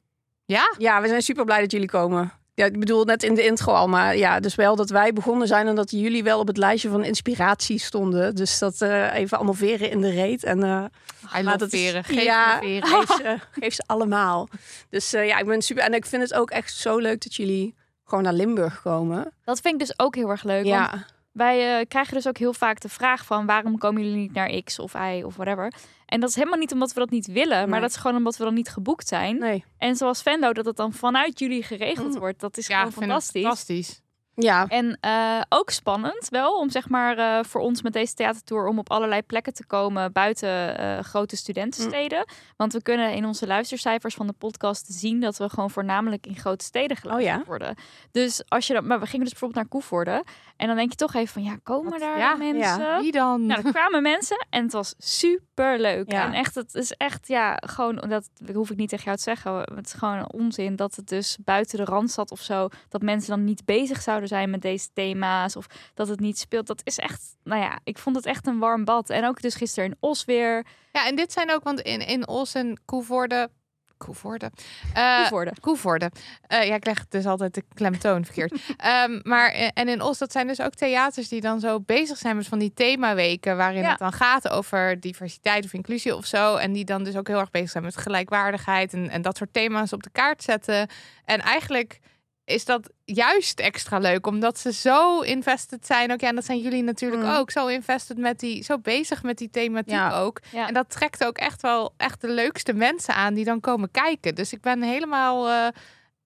Ja? 0.46 0.76
ja, 0.78 1.02
we 1.02 1.08
zijn 1.08 1.22
super 1.22 1.46
blij 1.46 1.60
dat 1.62 1.72
jullie 1.72 1.88
komen. 1.88 2.32
Ja, 2.60 2.66
ik 2.66 2.80
bedoel 2.80 3.04
net 3.04 3.24
in 3.24 3.36
de 3.36 3.46
intro 3.46 3.74
al, 3.74 3.88
maar 3.88 4.18
ja, 4.18 4.40
dus 4.40 4.56
wel 4.56 4.76
dat 4.76 4.90
wij 4.90 5.14
begonnen 5.14 5.48
zijn 5.48 5.68
en 5.68 5.76
dat 5.76 5.92
jullie 5.92 6.24
wel 6.24 6.40
op 6.40 6.48
het 6.48 6.58
lijstje 6.58 6.90
van 6.90 7.04
inspiratie 7.04 7.80
stonden. 7.80 8.36
Dus 8.36 8.60
dat 8.60 8.82
eh, 8.82 9.14
even 9.14 9.38
allemaal 9.38 9.54
veren 9.56 9.90
in 9.92 10.02
de 10.02 10.10
reet. 10.10 10.44
En 10.44 10.64
eh, 10.64 10.70
I 10.70 11.28
Maar 11.32 11.44
love 11.44 11.58
dat 11.58 11.74
is- 11.74 11.80
veren. 11.82 12.04
Geef 12.04 12.24
ja. 12.24 12.56
me 12.56 12.68
veren. 12.68 12.88
geef, 12.98 13.16
ze, 13.16 13.38
geef 13.60 13.74
ze 13.74 13.84
allemaal. 13.86 14.48
Dus 14.90 15.14
eh, 15.14 15.28
ja, 15.28 15.38
ik 15.38 15.46
ben 15.46 15.62
super. 15.62 15.84
En 15.84 15.94
ik 15.94 16.06
vind 16.06 16.22
het 16.22 16.34
ook 16.34 16.50
echt 16.52 16.74
zo 16.76 16.98
leuk 16.98 17.24
dat 17.24 17.36
jullie 17.36 17.76
gewoon 18.06 18.24
naar 18.24 18.34
Limburg 18.34 18.82
komen. 18.82 19.32
Dat 19.44 19.60
vind 19.60 19.74
ik 19.74 19.80
dus 19.88 20.00
ook 20.00 20.16
heel 20.16 20.30
erg 20.30 20.44
leuk. 20.44 20.64
want 20.66 20.68
Ja, 20.92 21.06
Wij 21.32 21.80
eh, 21.80 21.86
krijgen 21.88 22.14
dus 22.14 22.28
ook 22.28 22.38
heel 22.38 22.54
vaak 22.54 22.80
de 22.80 22.90
vraag 22.90 23.26
van 23.26 23.46
waarom 23.46 23.78
komen 23.78 24.02
jullie 24.04 24.18
niet 24.18 24.34
naar 24.34 24.62
X 24.64 24.80
of 24.80 24.94
Y 24.94 25.22
of 25.26 25.36
whatever. 25.36 25.74
En 26.06 26.20
dat 26.20 26.30
is 26.30 26.36
helemaal 26.36 26.58
niet 26.60 26.72
omdat 26.74 26.94
we 26.94 27.00
dat 27.00 27.10
niet 27.10 27.28
willen, 27.28 27.70
maar 27.70 27.82
dat 27.82 27.90
is 27.90 27.96
gewoon 27.96 28.18
omdat 28.18 28.38
we 28.38 28.44
dan 28.44 28.54
niet 28.54 28.70
geboekt 28.70 29.08
zijn. 29.08 29.38
nee. 29.40 29.66
En 29.78 29.96
zoals 29.96 30.22
Venlo, 30.22 30.54
dat 30.54 30.66
het 30.66 30.76
dan 30.76 30.94
vanuit 30.94 31.40
jullie 31.40 31.64
geregeld 31.64 32.14
Mm. 32.14 32.20
wordt. 32.20 32.40
Dat 32.40 32.58
is 32.58 32.68
Ja, 32.68 32.78
gewoon 32.78 32.92
fantastisch. 32.94 33.42
fantastisch. 33.42 34.02
Ja, 34.42 34.66
En 34.68 34.98
eh, 35.02 35.42
ook 35.50 35.70
spannend 35.70 36.30
wel 36.30 36.58
om 36.60 36.70
zeg 36.70 36.90
maar 36.90 37.18
eh, 37.18 37.44
voor 37.44 37.62
ons 37.62 37.82
met 37.82 37.94
deze 37.94 38.14
theatertour 38.14 38.68
om 38.68 38.80
op 38.80 38.92
allerlei 38.92 39.22
plekken 39.22 39.54
te 39.54 39.66
komen 39.66 40.12
buiten 40.12 40.78
eh, 40.78 41.00
grote 41.00 41.36
studentensteden. 41.36 42.26
Want 42.58 42.74
we 42.74 42.82
kunnen 42.82 43.14
in 43.14 43.26
onze 43.26 43.48
luistercijfers 43.48 44.16
van 44.16 44.28
de 44.28 44.34
podcast 44.34 44.86
zien 44.90 45.20
dat 45.20 45.38
we 45.38 45.50
gewoon 45.50 45.70
voornamelijk 45.70 46.28
in 46.28 46.38
grote 46.38 46.66
steden 46.66 46.98
geluisterd 46.98 47.36
Oh 47.36 47.42
ja? 47.42 47.48
worden. 47.48 47.76
Dus 48.12 48.42
als 48.48 48.68
je 48.68 48.74
dan, 48.74 48.88
maar 48.88 49.00
we 49.00 49.06
gingen 49.06 49.24
dus 49.26 49.30
bijvoorbeeld 49.34 49.62
naar 49.62 49.70
Koevoorde 49.72 50.24
en 50.58 50.68
dan 50.68 50.76
denk 50.76 50.90
je 50.92 50.96
toch 50.98 51.14
even 51.14 51.34
van 51.34 51.44
ja, 51.44 51.58
komen 51.64 51.92
Wat- 51.92 52.00
daar 52.00 52.18
ja, 52.18 52.36
mensen? 52.36 53.02
Wie 53.02 53.12
dan? 53.12 53.46
Nou, 53.46 53.62
er 53.66 53.72
kwamen 53.72 54.02
mensen 54.02 54.46
en 54.50 54.64
het 54.64 54.72
was 54.72 54.96
super 54.98 55.80
leuk. 55.80 56.12
Ja. 56.12 56.26
En 56.26 56.34
echt, 56.34 56.56
het 56.56 56.76
is 56.76 56.92
echt, 56.92 57.28
ja, 57.28 57.58
gewoon, 57.66 57.96
dat 57.96 58.30
hoef 58.54 58.70
ik 58.70 58.78
niet 58.78 58.90
tegen 58.90 59.06
jou 59.06 59.18
te 59.18 59.24
zeggen. 59.24 59.60
Het 59.76 59.86
is 59.86 59.94
gewoon 59.94 60.32
onzin 60.32 60.76
dat 60.76 60.96
het 60.96 61.08
dus 61.08 61.38
buiten 61.44 61.78
de 61.78 61.84
randstad 61.86 62.32
of 62.32 62.40
zo, 62.40 62.68
dat 62.90 63.02
mensen 63.02 63.30
dan 63.30 63.44
niet 63.44 63.66
bezig 63.66 64.02
zouden 64.02 64.28
zijn 64.30 64.50
met 64.50 64.62
deze 64.62 64.88
thema's 64.94 65.56
of 65.56 65.66
dat 65.94 66.08
het 66.08 66.20
niet 66.20 66.40
speelt. 66.40 66.68
Dat 66.68 66.82
is 66.84 66.98
echt, 66.98 67.36
nou 67.44 67.62
ja, 67.62 67.80
ik 67.84 67.98
vond 67.98 68.16
het 68.16 68.26
echt 68.26 68.48
een 68.48 68.60
warm 68.60 68.86
bad. 68.86 69.10
En 69.10 69.26
ook 69.26 69.42
dus 69.42 69.56
gisteren 69.56 69.90
in 69.90 69.98
Os 70.00 70.26
weer. 70.26 70.66
Ja, 70.92 71.08
en 71.08 71.16
dit 71.16 71.32
zijn 71.32 71.52
ook, 71.52 71.64
want 71.64 71.80
in, 71.82 72.08
in 72.08 72.28
Os 72.28 72.54
en 72.54 72.80
Koevoorde... 72.86 73.50
Koevoorde? 73.98 74.52
Eh, 74.94 75.18
Koevoorde. 75.20 75.54
Koevoorde. 75.62 76.12
Eh, 76.42 76.68
ja, 76.68 76.76
ik 76.76 76.86
leg 76.86 77.08
dus 77.08 77.26
altijd 77.26 77.54
de 77.54 77.64
klemtoon 77.74 78.26
verkeerd. 78.26 78.54
Ehm, 78.78 79.20
maar 79.24 79.50
eh, 79.52 79.68
en 79.74 79.88
in 79.88 80.02
Os, 80.02 80.18
dat 80.18 80.32
zijn 80.32 80.48
dus 80.48 80.62
ook 80.62 80.74
theaters 80.74 81.28
die 81.28 81.42
dan 81.42 81.60
zo 81.60 81.80
bezig 81.80 82.18
zijn 82.18 82.36
met 82.36 82.48
van 82.48 82.60
die 82.60 82.74
themaweken 82.74 83.58
waarin 83.58 83.82
Ja. 83.82 83.90
het 83.90 84.00
dan 84.00 84.12
gaat 84.14 84.50
over 84.50 85.00
diversiteit 85.00 85.66
of 85.66 85.74
inclusie 85.74 86.16
of 86.16 86.26
zo. 86.26 86.56
En 86.56 86.74
die 86.74 86.86
dan 86.86 87.04
dus 87.04 87.16
ook 87.16 87.28
heel 87.28 87.40
erg 87.40 87.52
bezig 87.52 87.70
zijn 87.70 87.84
met 87.84 87.98
gelijkwaardigheid 87.98 88.94
en, 88.94 89.10
en 89.10 89.22
dat 89.22 89.38
soort 89.38 89.54
thema's 89.54 89.94
op 89.94 90.04
de 90.04 90.10
kaart 90.12 90.44
zetten. 90.44 90.88
En 91.26 91.40
eigenlijk 91.40 92.00
is 92.50 92.66
dat 92.66 92.90
juist 93.06 93.60
extra 93.60 93.98
leuk, 93.98 94.28
omdat 94.28 94.60
ze 94.60 94.74
zo 94.74 95.20
invested 95.22 95.86
zijn. 95.86 96.12
Ook 96.12 96.20
ja, 96.20 96.28
en 96.30 96.36
dat 96.36 96.46
zijn 96.46 96.60
jullie 96.60 96.84
natuurlijk 96.84 97.22
Mm. 97.24 97.30
ook 97.30 97.52
zo 97.52 97.68
invested 97.68 98.18
met 98.18 98.40
die, 98.40 98.64
zo 98.64 98.78
bezig 98.80 99.24
met 99.24 99.38
die 99.38 99.50
thematiek 99.50 99.90
Ja. 99.94 100.20
ook. 100.20 100.40
Ja. 100.52 100.68
En 100.68 100.74
dat 100.74 100.90
trekt 100.90 101.26
ook 101.26 101.38
echt 101.38 101.62
wel 101.62 101.94
echt 101.98 102.22
de 102.22 102.30
leukste 102.30 102.74
mensen 102.74 103.14
aan 103.16 103.34
die 103.34 103.46
dan 103.46 103.60
komen 103.60 103.92
kijken. 103.92 104.36
Dus 104.36 104.54
ik 104.54 104.62
ben 104.62 104.82
helemaal 104.82 105.50
eh, 105.50 105.68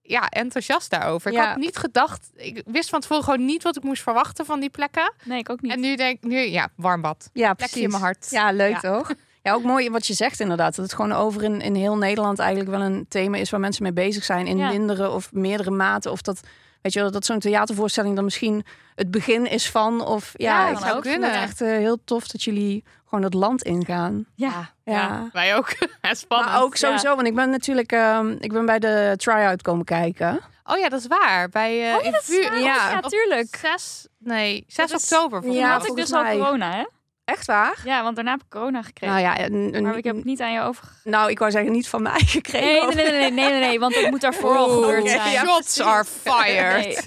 ja, 0.01 0.29
enthousiast 0.29 0.89
daarover. 0.89 1.31
Ik 1.31 1.37
had 1.37 1.57
niet 1.57 1.77
gedacht, 1.77 2.29
ik 2.35 2.61
wist 2.65 2.89
van 2.89 2.99
tevoren 2.99 3.23
gewoon 3.23 3.45
niet 3.45 3.63
wat 3.63 3.75
ik 3.77 3.83
moest 3.83 4.01
verwachten 4.03 4.45
van 4.45 4.59
die 4.59 4.69
plekken. 4.69 5.13
Nee, 5.23 5.39
ik 5.39 5.49
ook 5.49 5.61
niet. 5.61 5.71
En 5.71 5.79
nu 5.79 5.95
denk 5.95 6.15
ik, 6.23 6.29
nu 6.29 6.37
ja, 6.39 6.69
warm 6.75 7.01
bad. 7.01 7.29
ja 7.33 7.53
Plekje 7.53 7.81
in 7.81 7.89
mijn 7.89 8.01
hart. 8.01 8.27
Ja, 8.29 8.51
leuk 8.51 8.71
Ja. 8.71 8.79
toch? 8.79 9.11
Ja, 9.43 9.53
ook 9.53 9.63
mooi 9.63 9.89
wat 9.89 10.07
je 10.07 10.13
zegt 10.13 10.39
inderdaad. 10.39 10.75
Dat 10.75 10.85
het 10.85 10.93
gewoon 10.95 11.11
over 11.11 11.43
in, 11.43 11.61
in 11.61 11.75
heel 11.75 11.97
Nederland 11.97 12.39
eigenlijk 12.39 12.69
wel 12.69 12.81
een 12.81 13.05
thema 13.09 13.37
is 13.37 13.49
waar 13.49 13.59
mensen 13.59 13.83
mee 13.83 13.93
bezig 13.93 14.23
zijn. 14.23 14.47
In 14.47 14.57
Ja. 14.57 14.69
mindere 14.69 15.09
of 15.09 15.31
meerdere 15.31 15.71
maten. 15.71 16.11
Of 16.11 16.21
dat, 16.21 16.39
weet 16.81 16.93
je 16.93 16.99
wel, 17.01 17.11
dat 17.11 17.25
zo'n 17.25 17.39
theatervoorstelling 17.39 18.15
dan 18.15 18.23
misschien 18.23 18.65
het 18.95 19.11
begin 19.11 19.45
is 19.49 19.69
van. 19.69 20.05
Of 20.05 20.31
ja, 20.33 20.63
Ja, 20.65 20.71
ik 20.71 20.77
zou 20.77 20.95
ook. 20.97 21.03
het 21.05 21.21
echt 21.23 21.61
eh, 21.61 21.67
heel 21.69 21.97
tof 22.05 22.27
dat 22.27 22.43
jullie 22.43 22.83
gewoon 23.07 23.23
het 23.23 23.33
land 23.33 23.63
ingaan. 23.63 24.25
ja. 24.35 24.71
Ja. 24.83 25.29
wij 25.33 25.55
ook. 25.55 25.69
Spannend. 26.11 26.51
Maar 26.51 26.61
ook 26.61 26.75
sowieso, 26.75 27.15
want 27.15 27.27
ik 27.27 27.35
ben 27.35 27.49
natuurlijk 27.49 27.91
ehm, 27.91 28.35
ik 28.39 28.53
ben 28.53 28.65
bij 28.65 28.79
de 28.79 29.13
try-out 29.17 29.61
komen 29.61 29.85
kijken. 29.85 30.39
Oh 30.65 30.77
ja, 30.77 30.89
dat 30.89 30.99
is 30.99 31.07
waar. 31.07 31.49
Bij 31.49 31.89
eh 31.91 31.95
Oh 31.97 32.03
ja, 32.03 32.11
waar. 32.11 32.59
Ja. 32.59 32.89
ja, 32.91 32.99
tuurlijk. 32.99 33.55
6, 33.55 34.07
nee, 34.19 34.63
6 34.67 34.89
Dat 34.91 35.01
is- 35.01 35.11
oktober. 35.11 35.41
volgens 35.41 35.61
Ja, 35.63 35.71
had 35.71 35.87
ik 35.87 35.95
dus 35.95 36.13
al 36.13 36.23
corona, 36.23 36.71
hè? 36.71 36.83
Echt 37.25 37.45
waar? 37.45 37.77
Ja, 37.85 38.03
want 38.03 38.15
daarna 38.15 38.31
heb 38.31 38.39
ik 38.41 38.49
corona 38.49 38.81
gekregen. 38.81 39.15
Nou 39.15 39.27
ja, 39.27 39.45
een- 39.45 39.75
een- 39.75 39.83
maar 39.83 39.97
ik 39.97 40.03
heb 40.03 40.15
het 40.15 40.25
niet 40.25 40.41
aan 40.41 40.51
je 40.53 40.61
overgegeven. 40.61 41.11
nou, 41.11 41.29
ik 41.29 41.39
wou 41.39 41.51
zeggen 41.51 41.71
niet 41.71 41.87
van 41.87 42.01
mij 42.01 42.19
gekregen. 42.37 42.95
Nee, 42.95 42.95
nee, 42.95 43.11
nee, 43.11 43.19
nee, 43.19 43.31
nee, 43.31 43.49
nee, 43.51 43.59
nee, 43.59 43.79
want 43.79 43.93
dat 43.93 44.09
moet 44.09 44.21
daarvoor 44.21 44.55
al 44.57 44.69
gebeurd 44.69 45.09
zijn. 45.09 45.45
Shots 45.45 45.81
are 45.81 46.05
fired. 46.23 46.85
Nee. 46.85 46.97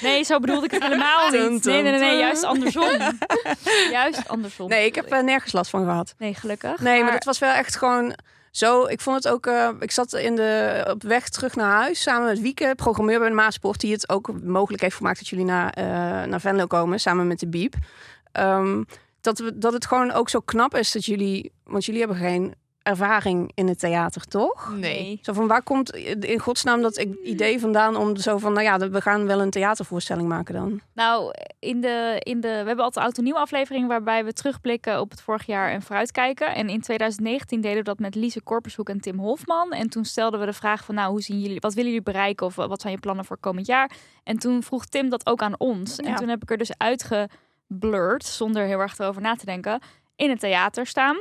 nee, 0.00 0.24
zo 0.24 0.38
bedoelde 0.38 0.64
ik 0.64 0.70
het 0.70 0.82
helemaal 0.82 1.30
niet. 1.30 1.64
Nee, 1.64 1.82
nee, 1.82 1.98
nee, 1.98 2.18
juist 2.18 2.44
andersom. 2.44 2.88
Juist 3.90 4.28
andersom. 4.28 4.68
Nee, 4.68 4.86
ik 4.86 4.94
heb 4.94 5.12
er 5.12 5.24
nergens 5.24 5.52
last 5.52 5.70
van 5.70 5.84
gehad. 5.84 6.14
Nee, 6.18 6.34
gelukkig. 6.34 6.80
Nee, 6.80 7.02
maar 7.04 7.12
het 7.12 7.24
was 7.24 7.38
wel 7.38 7.52
echt 7.52 7.76
gewoon 7.76 8.14
zo. 8.50 8.84
Ik 8.86 9.00
vond 9.00 9.16
het 9.24 9.32
ook. 9.32 9.46
eh, 9.46 9.68
ik 9.80 9.90
zat 9.90 10.12
in 10.12 10.36
de, 10.36 10.84
op 10.90 11.02
weg 11.02 11.28
terug 11.28 11.54
naar 11.56 11.70
huis 11.82 12.02
samen 12.02 12.26
met 12.28 12.40
Wieke, 12.40 12.72
programmeur 12.76 13.18
bij 13.18 13.28
de 13.28 13.34
Maasport, 13.34 13.80
die 13.80 13.92
het 13.92 14.08
ook 14.08 14.42
mogelijk 14.42 14.82
heeft 14.82 14.96
gemaakt 14.96 15.18
dat 15.18 15.28
jullie 15.28 15.44
naar, 15.44 15.70
eh, 15.70 15.84
naar 16.28 16.40
Venlo 16.40 16.66
komen 16.66 17.00
samen 17.00 17.26
met 17.26 17.38
de 17.40 17.48
Biep. 17.48 17.74
Ehm, 18.32 18.82
dat, 19.20 19.38
we, 19.38 19.58
dat 19.58 19.72
het 19.72 19.86
gewoon 19.86 20.12
ook 20.12 20.28
zo 20.28 20.40
knap 20.40 20.74
is 20.74 20.92
dat 20.92 21.04
jullie, 21.04 21.52
want 21.64 21.84
jullie 21.84 22.00
hebben 22.00 22.18
geen 22.18 22.54
ervaring 22.82 23.50
in 23.54 23.68
het 23.68 23.78
theater, 23.78 24.24
toch? 24.24 24.74
Nee. 24.76 25.18
Zo 25.22 25.32
van 25.32 25.46
waar 25.46 25.62
komt 25.62 25.96
in 26.20 26.38
godsnaam 26.38 26.82
dat 26.82 27.06
idee 27.22 27.60
vandaan 27.60 27.96
om 27.96 28.16
zo 28.16 28.38
van, 28.38 28.52
nou 28.52 28.64
ja, 28.64 28.90
we 28.90 29.00
gaan 29.00 29.26
wel 29.26 29.40
een 29.40 29.50
theatervoorstelling 29.50 30.28
maken 30.28 30.54
dan? 30.54 30.80
Nou, 30.94 31.34
in 31.58 31.80
de, 31.80 32.16
in 32.18 32.40
de, 32.40 32.48
we 32.48 32.66
hebben 32.66 32.84
altijd 32.84 33.04
oud 33.04 33.18
en 33.18 33.24
nieuw 33.24 33.36
aflevering 33.36 33.88
waarbij 33.88 34.24
we 34.24 34.32
terugblikken 34.32 35.00
op 35.00 35.10
het 35.10 35.20
vorig 35.20 35.46
jaar 35.46 35.70
en 35.70 35.82
vooruitkijken. 35.82 36.54
En 36.54 36.68
in 36.68 36.80
2019 36.80 37.60
deden 37.60 37.78
we 37.78 37.84
dat 37.84 37.98
met 37.98 38.14
Lise 38.14 38.42
Korpershoek 38.42 38.88
en 38.88 39.00
Tim 39.00 39.18
Hofman. 39.18 39.72
En 39.72 39.88
toen 39.88 40.04
stelden 40.04 40.40
we 40.40 40.46
de 40.46 40.52
vraag 40.52 40.84
van, 40.84 40.94
nou, 40.94 41.10
hoe 41.10 41.22
zien 41.22 41.40
jullie, 41.40 41.60
wat 41.60 41.74
willen 41.74 41.90
jullie 41.90 42.04
bereiken 42.04 42.46
of 42.46 42.54
wat 42.54 42.80
zijn 42.80 42.92
je 42.92 43.00
plannen 43.00 43.24
voor 43.24 43.38
komend 43.38 43.66
jaar? 43.66 43.90
En 44.24 44.38
toen 44.38 44.62
vroeg 44.62 44.86
Tim 44.86 45.08
dat 45.08 45.26
ook 45.26 45.42
aan 45.42 45.58
ons. 45.58 45.98
En 45.98 46.14
toen 46.14 46.28
heb 46.28 46.42
ik 46.42 46.50
er 46.50 46.58
dus 46.58 46.72
uitgeblurred, 47.70 48.24
zonder 48.24 48.66
heel 48.66 48.80
erg 48.80 48.98
erover 48.98 49.22
na 49.22 49.34
te 49.34 49.44
denken, 49.44 49.80
in 50.16 50.30
het 50.30 50.40
theater 50.40 50.86
staan. 50.86 51.16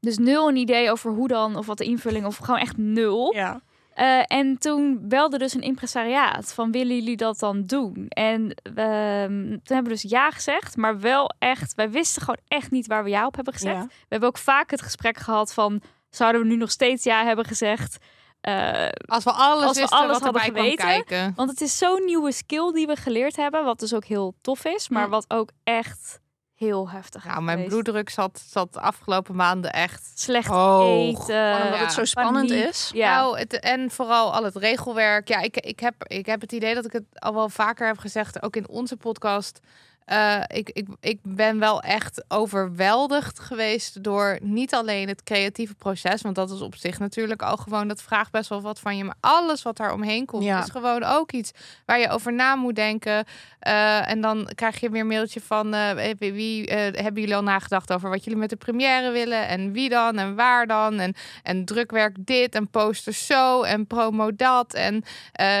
Dus 0.00 0.18
nul 0.18 0.48
een 0.48 0.56
idee 0.56 0.90
over 0.90 1.10
hoe 1.10 1.28
dan, 1.28 1.56
of 1.56 1.66
wat 1.66 1.78
de 1.78 1.84
invulling, 1.84 2.26
of 2.26 2.36
gewoon 2.36 2.60
echt 2.60 2.76
nul. 2.76 3.34
Ja. 3.34 3.60
Eh, 3.94 4.22
en 4.26 4.58
toen 4.58 4.98
belde 5.08 5.38
dus 5.38 5.54
een 5.54 5.60
impresariaat 5.60 6.54
van 6.54 6.70
willen 6.70 6.96
jullie 6.96 7.16
dat 7.16 7.38
dan 7.38 7.62
doen? 7.66 8.06
En 8.08 8.54
ehm, 8.74 9.48
toen 9.48 9.74
hebben 9.74 9.92
we 9.92 10.00
dus 10.00 10.10
ja 10.10 10.30
gezegd, 10.30 10.76
maar 10.76 11.00
wel 11.00 11.30
echt, 11.38 11.74
wij 11.74 11.90
wisten 11.90 12.22
gewoon 12.22 12.40
echt 12.48 12.70
niet 12.70 12.86
waar 12.86 13.04
we 13.04 13.10
ja 13.10 13.26
op 13.26 13.34
hebben 13.34 13.52
gezegd. 13.52 13.76
Ja. 13.76 13.86
We 13.86 14.06
hebben 14.08 14.28
ook 14.28 14.38
vaak 14.38 14.70
het 14.70 14.82
gesprek 14.82 15.16
gehad 15.16 15.54
van 15.54 15.82
zouden 16.10 16.40
we 16.40 16.46
nu 16.46 16.56
nog 16.56 16.70
steeds 16.70 17.04
ja 17.04 17.24
hebben 17.24 17.44
gezegd? 17.44 17.96
Eh, 18.44 18.88
Als 19.06 19.24
we 19.24 19.30
alles, 19.32 19.64
Als 19.64 19.74
we 19.74 19.80
wisten 19.80 19.98
alles 19.98 20.18
hadden 20.18 20.42
geweten. 20.42 20.76
kijken. 20.86 21.32
want 21.36 21.50
het 21.50 21.60
is 21.60 21.78
zo'n 21.78 22.04
nieuwe 22.04 22.32
skill 22.32 22.72
die 22.72 22.86
we 22.86 22.96
geleerd 22.96 23.36
hebben, 23.36 23.64
wat 23.64 23.78
dus 23.80 23.94
ook 23.94 24.04
heel 24.04 24.34
tof 24.40 24.64
is, 24.64 24.88
maar 24.88 25.02
Ja. 25.02 25.08
wat 25.08 25.24
ook 25.28 25.50
echt 25.62 26.20
heel 26.54 26.88
heftig 26.90 27.24
Nou, 27.24 27.38
is 27.38 27.44
mijn 27.44 27.64
bloeddruk 27.64 28.10
zat, 28.10 28.42
zat 28.48 28.72
de 28.72 28.80
afgelopen 28.80 29.34
maanden 29.36 29.72
echt 29.72 30.10
Slecht 30.14 30.48
hoog. 30.48 31.08
eten. 31.08 31.24
Gewoon 31.24 31.62
omdat 31.62 31.78
ja. 31.78 31.84
het 31.84 31.92
zo 31.92 32.04
spannend 32.04 32.48
paniek. 32.48 32.64
is. 32.68 32.90
Ja. 32.94 33.16
Nou, 33.16 33.38
het, 33.38 33.60
en 33.60 33.90
vooral 33.90 34.34
al 34.34 34.44
het 34.44 34.56
regelwerk. 34.56 35.28
Ja, 35.28 35.38
ik, 35.40 35.56
ik, 35.56 35.80
heb, 35.80 35.94
ik 36.06 36.26
heb 36.26 36.40
het 36.40 36.52
idee 36.52 36.74
dat 36.74 36.84
ik 36.84 36.92
het 36.92 37.04
al 37.14 37.34
wel 37.34 37.48
vaker 37.48 37.86
heb 37.86 37.98
gezegd, 37.98 38.42
ook 38.42 38.56
in 38.56 38.68
onze 38.68 38.96
podcast. 38.96 39.60
Eh, 40.04 40.40
ik, 40.46 40.70
ik, 40.70 40.86
ik 41.00 41.18
ben 41.22 41.58
wel 41.58 41.80
echt 41.82 42.24
overweldigd 42.28 43.38
geweest 43.38 44.02
door 44.02 44.38
niet 44.42 44.74
alleen 44.74 45.08
het 45.08 45.22
creatieve 45.22 45.74
proces, 45.74 46.22
want 46.22 46.34
dat 46.34 46.50
is 46.50 46.60
op 46.60 46.76
zich 46.76 46.98
natuurlijk 46.98 47.42
al 47.42 47.56
gewoon, 47.56 47.88
dat 47.88 48.02
vraagt 48.02 48.30
best 48.30 48.48
wel 48.48 48.60
wat 48.60 48.80
van 48.80 48.96
je, 48.96 49.04
maar 49.04 49.14
alles 49.20 49.62
wat 49.62 49.76
daar 49.76 49.92
omheen 49.92 50.26
komt 50.26 50.44
Ja. 50.44 50.62
is 50.62 50.70
gewoon 50.70 51.02
ook 51.04 51.32
iets 51.32 51.50
waar 51.86 51.98
je 51.98 52.08
over 52.08 52.32
na 52.32 52.54
moet 52.54 52.74
denken. 52.74 53.24
Eh, 53.58 54.10
en 54.10 54.20
dan 54.20 54.48
krijg 54.54 54.80
je 54.80 54.90
weer 54.90 55.00
een 55.00 55.06
mailtje 55.06 55.40
van 55.40 55.74
eh, 55.74 56.10
wie, 56.18 56.32
wie, 56.32 56.72
hebben 56.72 57.20
jullie 57.20 57.36
al 57.36 57.42
nagedacht 57.42 57.92
over 57.92 58.10
wat 58.10 58.24
jullie 58.24 58.38
met 58.38 58.50
de 58.50 58.56
première 58.56 59.10
willen 59.10 59.48
en 59.48 59.72
wie 59.72 59.88
dan 59.88 60.18
en 60.18 60.34
waar 60.34 60.66
dan 60.66 60.98
en, 60.98 61.14
en 61.42 61.64
drukwerk 61.64 62.16
dit 62.18 62.54
en 62.54 62.70
posters 62.70 63.26
zo 63.26 63.62
en 63.62 63.86
promo 63.86 64.34
dat 64.36 64.74
en 64.74 65.04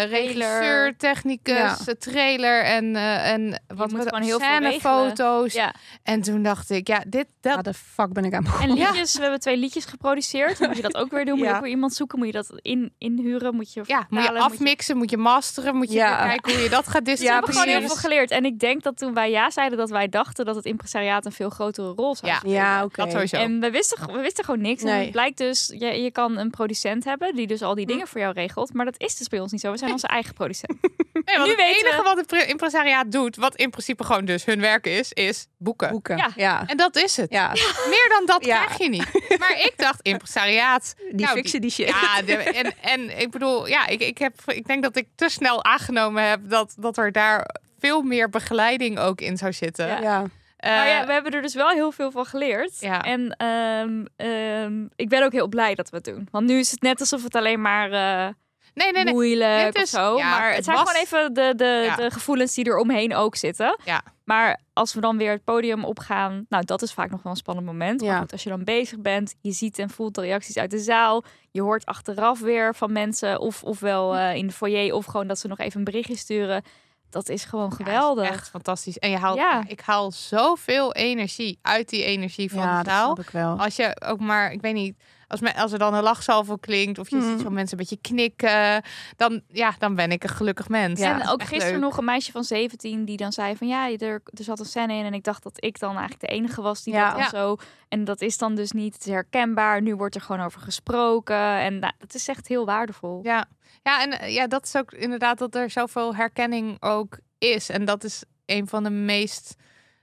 regisseur, 0.08 0.96
technicus, 0.96 1.54
Ja. 1.84 1.94
trailer 1.98 2.62
en, 2.64 2.96
en 2.96 3.62
wat 3.66 3.90
moet 3.90 4.02
gewoon 4.02 4.22
heel 4.22 4.33
veel 4.40 4.48
scènefoto's. 4.70 5.52
Ja. 5.52 5.74
En 6.02 6.22
toen 6.22 6.42
dacht 6.42 6.70
ik, 6.70 6.88
ja, 6.88 7.04
dit 7.06 7.26
dat 7.40 7.64
de 7.64 7.74
fuck 7.74 8.12
ben 8.12 8.24
ik 8.24 8.34
aan 8.34 8.42
begonnen? 8.44 8.76
En 8.78 8.86
liedjes, 8.86 9.14
we 9.14 9.20
hebben 9.22 9.40
twee 9.40 9.56
liedjes 9.56 9.84
geproduceerd. 9.84 10.58
Dan 10.58 10.68
moet 10.68 10.76
je 10.76 10.82
dat 10.82 10.96
ook 10.96 11.10
weer 11.10 11.24
doen. 11.24 11.34
Moet 11.34 11.44
je 11.44 11.50
Ja. 11.50 11.56
ook 11.56 11.62
weer 11.62 11.70
iemand 11.70 11.94
zoeken. 11.94 12.18
Moet 12.18 12.26
je 12.26 12.32
dat 12.32 12.50
in, 12.62 12.92
inhuren. 12.98 13.54
Moet 13.54 13.72
je 13.72 13.82
ja, 13.86 13.96
moet 13.96 14.06
je 14.08 14.16
vertalen, 14.16 14.42
moet 14.42 14.52
afmixen, 14.52 14.96
moet 14.96 15.10
je 15.10 15.16
masteren, 15.16 15.76
moet 15.76 15.88
je 15.88 15.94
Ja. 15.94 16.26
kijken 16.26 16.52
hoe 16.52 16.62
je 16.62 16.68
dat 16.68 16.88
gaat 16.88 16.92
Dus 16.92 16.94
we 16.94 17.02
distribueren. 17.04 17.34
hebben 17.44 17.54
gewoon 17.62 17.78
heel 17.80 17.88
veel 17.88 17.96
geleerd. 18.10 18.30
En 18.30 18.44
ik 18.44 18.58
denk 18.58 18.82
dat 18.82 18.96
toen 18.96 19.14
wij 19.14 19.30
ja 19.30 19.50
zeiden, 19.50 19.78
dat 19.78 19.90
wij 19.90 20.08
dachten 20.08 20.44
dat 20.44 20.56
het 20.56 20.64
impresariaat 20.64 21.26
een 21.26 21.32
veel 21.32 21.50
grotere 21.50 21.92
rol 21.96 22.14
zou 22.16 22.30
Ja. 22.32 22.36
spelen. 22.38 22.54
Ja, 22.56 22.84
oké. 22.84 23.02
Dat 23.02 23.10
sowieso. 23.12 23.36
En 23.36 23.60
we 23.60 23.70
wisten, 23.70 24.12
we 24.12 24.20
wisten 24.20 24.44
gewoon 24.44 24.60
niks. 24.60 24.82
En 24.82 24.98
het 25.00 25.10
blijkt 25.10 25.38
dus, 25.38 25.72
je, 25.78 25.86
je 26.02 26.10
kan 26.10 26.38
een 26.38 26.50
producent 26.50 27.04
hebben 27.04 27.34
die 27.34 27.46
dus 27.46 27.62
al 27.62 27.74
die 27.74 27.86
dingen 27.86 28.08
voor 28.08 28.20
jou 28.20 28.32
regelt. 28.32 28.72
Maar 28.72 28.84
dat 28.84 28.94
is 29.00 29.16
dus 29.16 29.28
bij 29.28 29.40
ons 29.40 29.52
niet 29.52 29.60
zo. 29.60 29.70
We 29.70 29.78
zijn 29.78 29.92
onze 29.92 30.06
eigen 30.06 30.34
producent. 30.34 30.72
Nee, 30.80 31.36
want 31.36 31.48
Nu 31.48 31.48
het 31.48 31.56
weten 31.56 31.80
enige 31.86 31.96
we- 31.96 32.02
wat 32.02 32.16
het 32.16 32.26
pre- 32.26 32.44
impresariaat 32.46 33.12
doet, 33.12 33.36
wat 33.36 33.54
in 33.56 33.70
principe 33.70 34.04
gewoon 34.04 34.23
dus 34.24 34.44
hun 34.44 34.60
werk 34.60 34.86
is, 34.86 35.12
is 35.12 35.46
boeken. 35.58 35.90
Boeken. 35.90 36.16
Ja. 36.16 36.30
Ja. 36.36 36.64
En 36.66 36.76
dat 36.76 36.96
is 36.96 37.16
het. 37.16 37.30
Ja, 37.32 37.48
Meer 37.88 38.06
dan 38.08 38.26
dat 38.26 38.44
Ja. 38.46 38.64
krijg 38.64 38.78
je 38.78 38.88
niet. 38.88 39.38
Maar 39.38 39.54
ik 39.60 39.72
dacht, 39.76 40.00
impresariaat. 40.02 40.94
die 41.12 41.24
Nou, 41.26 41.36
fixen 41.36 41.60
die 41.60 41.70
shit. 41.70 41.88
Ja, 41.88 42.22
de- 42.22 42.36
en, 42.36 42.72
en 42.80 43.20
ik 43.20 43.30
bedoel, 43.30 43.66
ja, 43.68 43.86
ik, 43.86 44.00
ik, 44.00 44.18
heb, 44.18 44.34
ik 44.46 44.66
denk 44.66 44.82
dat 44.82 44.96
ik 44.96 45.06
te 45.14 45.28
snel 45.28 45.64
aangenomen 45.64 46.28
heb 46.28 46.40
dat, 46.48 46.74
dat 46.78 46.96
er 46.98 47.12
daar 47.12 47.46
veel 47.78 48.02
meer 48.02 48.28
begeleiding 48.30 48.98
ook 48.98 49.20
in 49.20 49.36
zou 49.36 49.52
zitten. 49.52 49.86
Ja. 49.86 50.00
Ja. 50.00 50.24
Eh, 50.56 50.70
maar 50.76 50.88
ja, 50.88 51.06
we 51.06 51.12
hebben 51.12 51.32
er 51.32 51.42
dus 51.42 51.54
wel 51.54 51.68
heel 51.68 51.92
veel 51.92 52.10
van 52.10 52.24
geleerd. 52.26 52.80
Ja. 52.80 53.02
En 53.02 53.34
ehm, 53.36 54.04
ehm, 54.16 54.84
ik 54.96 55.08
ben 55.08 55.22
ook 55.24 55.32
heel 55.32 55.48
blij 55.48 55.74
dat 55.74 55.90
we 55.90 55.96
het 55.96 56.04
doen. 56.04 56.28
Want 56.30 56.46
nu 56.46 56.58
is 56.58 56.70
het 56.70 56.82
net 56.82 57.00
alsof 57.00 57.22
het 57.22 57.34
alleen 57.34 57.60
maar... 57.60 57.90
eh, 57.92 58.32
nee, 58.74 58.92
nee, 58.92 59.04
nee. 59.04 59.12
moeilijk 59.12 59.64
Dit 59.64 59.74
of 59.76 59.82
is- 59.82 59.90
zo. 59.90 60.16
ja, 60.16 60.30
maar 60.30 60.46
het, 60.46 60.56
het 60.56 60.64
zijn 60.64 60.76
was- 60.76 60.88
gewoon 60.90 61.02
even 61.04 61.34
de, 61.34 61.52
de, 61.56 61.82
Ja. 61.84 61.96
de 61.96 62.10
gevoelens 62.10 62.54
die 62.54 62.64
er 62.64 62.78
omheen 62.78 63.14
ook 63.14 63.36
zitten. 63.36 63.78
Ja. 63.84 64.02
Maar 64.24 64.60
als 64.72 64.94
we 64.94 65.00
dan 65.00 65.16
weer 65.16 65.30
het 65.32 65.44
podium 65.44 65.84
opgaan, 65.84 66.46
nou 66.48 66.64
dat 66.64 66.82
is 66.82 66.92
vaak 66.92 67.10
nog 67.10 67.22
wel 67.22 67.32
een 67.32 67.38
spannend 67.38 67.66
moment. 67.66 68.00
Ja. 68.00 68.10
Maar 68.10 68.20
goed, 68.20 68.32
als 68.32 68.42
je 68.42 68.48
dan 68.48 68.64
bezig 68.64 68.98
bent, 68.98 69.34
je 69.40 69.52
ziet 69.52 69.78
en 69.78 69.90
voelt 69.90 70.14
de 70.14 70.20
reacties 70.20 70.56
uit 70.58 70.70
de 70.70 70.78
zaal. 70.78 71.24
Je 71.50 71.62
hoort 71.62 71.86
achteraf 71.86 72.40
weer 72.40 72.74
van 72.74 72.92
mensen, 72.92 73.40
of, 73.40 73.62
ofwel 73.62 74.16
eh, 74.16 74.34
in 74.34 74.46
de 74.46 74.52
foyer, 74.52 74.94
of 74.94 75.04
gewoon 75.04 75.26
dat 75.26 75.38
ze 75.38 75.48
nog 75.48 75.58
even 75.58 75.78
een 75.78 75.84
berichtje 75.84 76.16
sturen. 76.16 76.62
Dat 77.10 77.28
is 77.28 77.44
gewoon 77.44 77.72
Ja, 77.78 77.84
geweldig. 77.84 78.24
is 78.24 78.30
echt 78.30 78.48
fantastisch. 78.50 78.98
En 78.98 79.10
je 79.10 79.16
haalt, 79.16 79.40
ik 79.66 79.80
haal 79.80 80.12
zoveel 80.12 80.92
energie 80.94 81.58
uit 81.62 81.88
die 81.88 82.04
energie 82.04 82.50
van 82.50 82.62
ja, 82.62 82.82
de 82.82 82.90
zaal. 82.90 83.18
ik 83.20 83.30
wel. 83.30 83.58
Als 83.58 83.76
je 83.76 83.96
ook 84.06 84.20
maar, 84.20 84.52
ik 84.52 84.60
weet 84.60 84.74
niet, 84.74 84.96
als, 85.34 85.42
me, 85.52 85.56
als 85.60 85.72
er 85.72 85.78
dan 85.78 85.94
een 85.94 86.02
lachsalvo 86.02 86.56
klinkt 86.56 86.98
of 86.98 87.10
je 87.10 87.16
Mhm. 87.16 87.28
ziet 87.28 87.40
zo 87.40 87.50
mensen 87.50 87.78
een 87.78 87.86
beetje 87.88 88.00
knikken, 88.14 88.82
dan, 89.16 89.42
ja, 89.48 89.74
dan 89.78 89.94
ben 89.94 90.10
ik 90.10 90.22
een 90.22 90.28
gelukkig 90.28 90.68
mens. 90.68 91.00
Ja, 91.00 91.20
en 91.20 91.28
ook 91.28 91.42
gisteren 91.42 91.72
leuk. 91.72 91.80
nog 91.82 91.96
een 91.98 92.04
meisje 92.04 92.32
van 92.32 92.44
17 92.44 93.04
die 93.04 93.16
dan 93.16 93.32
zei 93.32 93.56
van 93.56 93.66
ja, 93.68 93.90
er, 93.90 94.22
er 94.24 94.44
zat 94.44 94.58
een 94.58 94.64
scène 94.66 94.94
in 94.94 95.04
en 95.04 95.14
ik 95.14 95.24
dacht 95.24 95.42
dat 95.42 95.64
ik 95.64 95.78
dan 95.78 95.90
eigenlijk 95.90 96.20
de 96.20 96.26
enige 96.26 96.62
was 96.62 96.82
die 96.82 96.94
Ja. 96.94 97.04
dat 97.04 97.12
dan 97.12 97.22
Ja. 97.22 97.28
zo. 97.28 97.56
En 97.88 98.04
dat 98.04 98.20
is 98.20 98.38
dan 98.38 98.54
dus 98.54 98.72
niet 98.72 98.94
het 98.94 99.06
is 99.06 99.12
herkenbaar. 99.12 99.82
Nu 99.82 99.94
wordt 99.96 100.14
er 100.14 100.20
gewoon 100.20 100.44
over 100.44 100.60
gesproken 100.60 101.36
en 101.58 101.78
nou, 101.78 101.92
dat 101.98 102.14
is 102.14 102.28
echt 102.28 102.48
heel 102.48 102.64
waardevol. 102.66 103.20
Ja, 103.22 103.44
ja 103.82 104.02
en 104.02 104.18
eh, 104.20 104.34
ja, 104.34 104.46
dat 104.46 104.64
is 104.64 104.76
ook 104.76 104.92
inderdaad 104.92 105.38
dat 105.38 105.54
er 105.54 105.70
zoveel 105.70 106.14
herkenning 106.14 106.76
ook 106.82 107.18
is. 107.38 107.68
En 107.68 107.84
dat 107.84 108.04
is 108.04 108.22
een 108.46 108.66
van 108.68 108.82
de 108.82 108.90
meest 108.90 109.54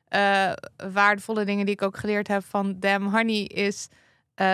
eh, 0.07 0.51
waardevolle 0.93 1.45
dingen 1.45 1.65
die 1.65 1.73
ik 1.73 1.81
ook 1.81 1.97
geleerd 1.97 2.27
heb 2.27 2.43
van 2.45 2.75
Damn 2.79 3.09
Honey 3.15 3.43
is 3.43 3.87
eh, 4.35 4.53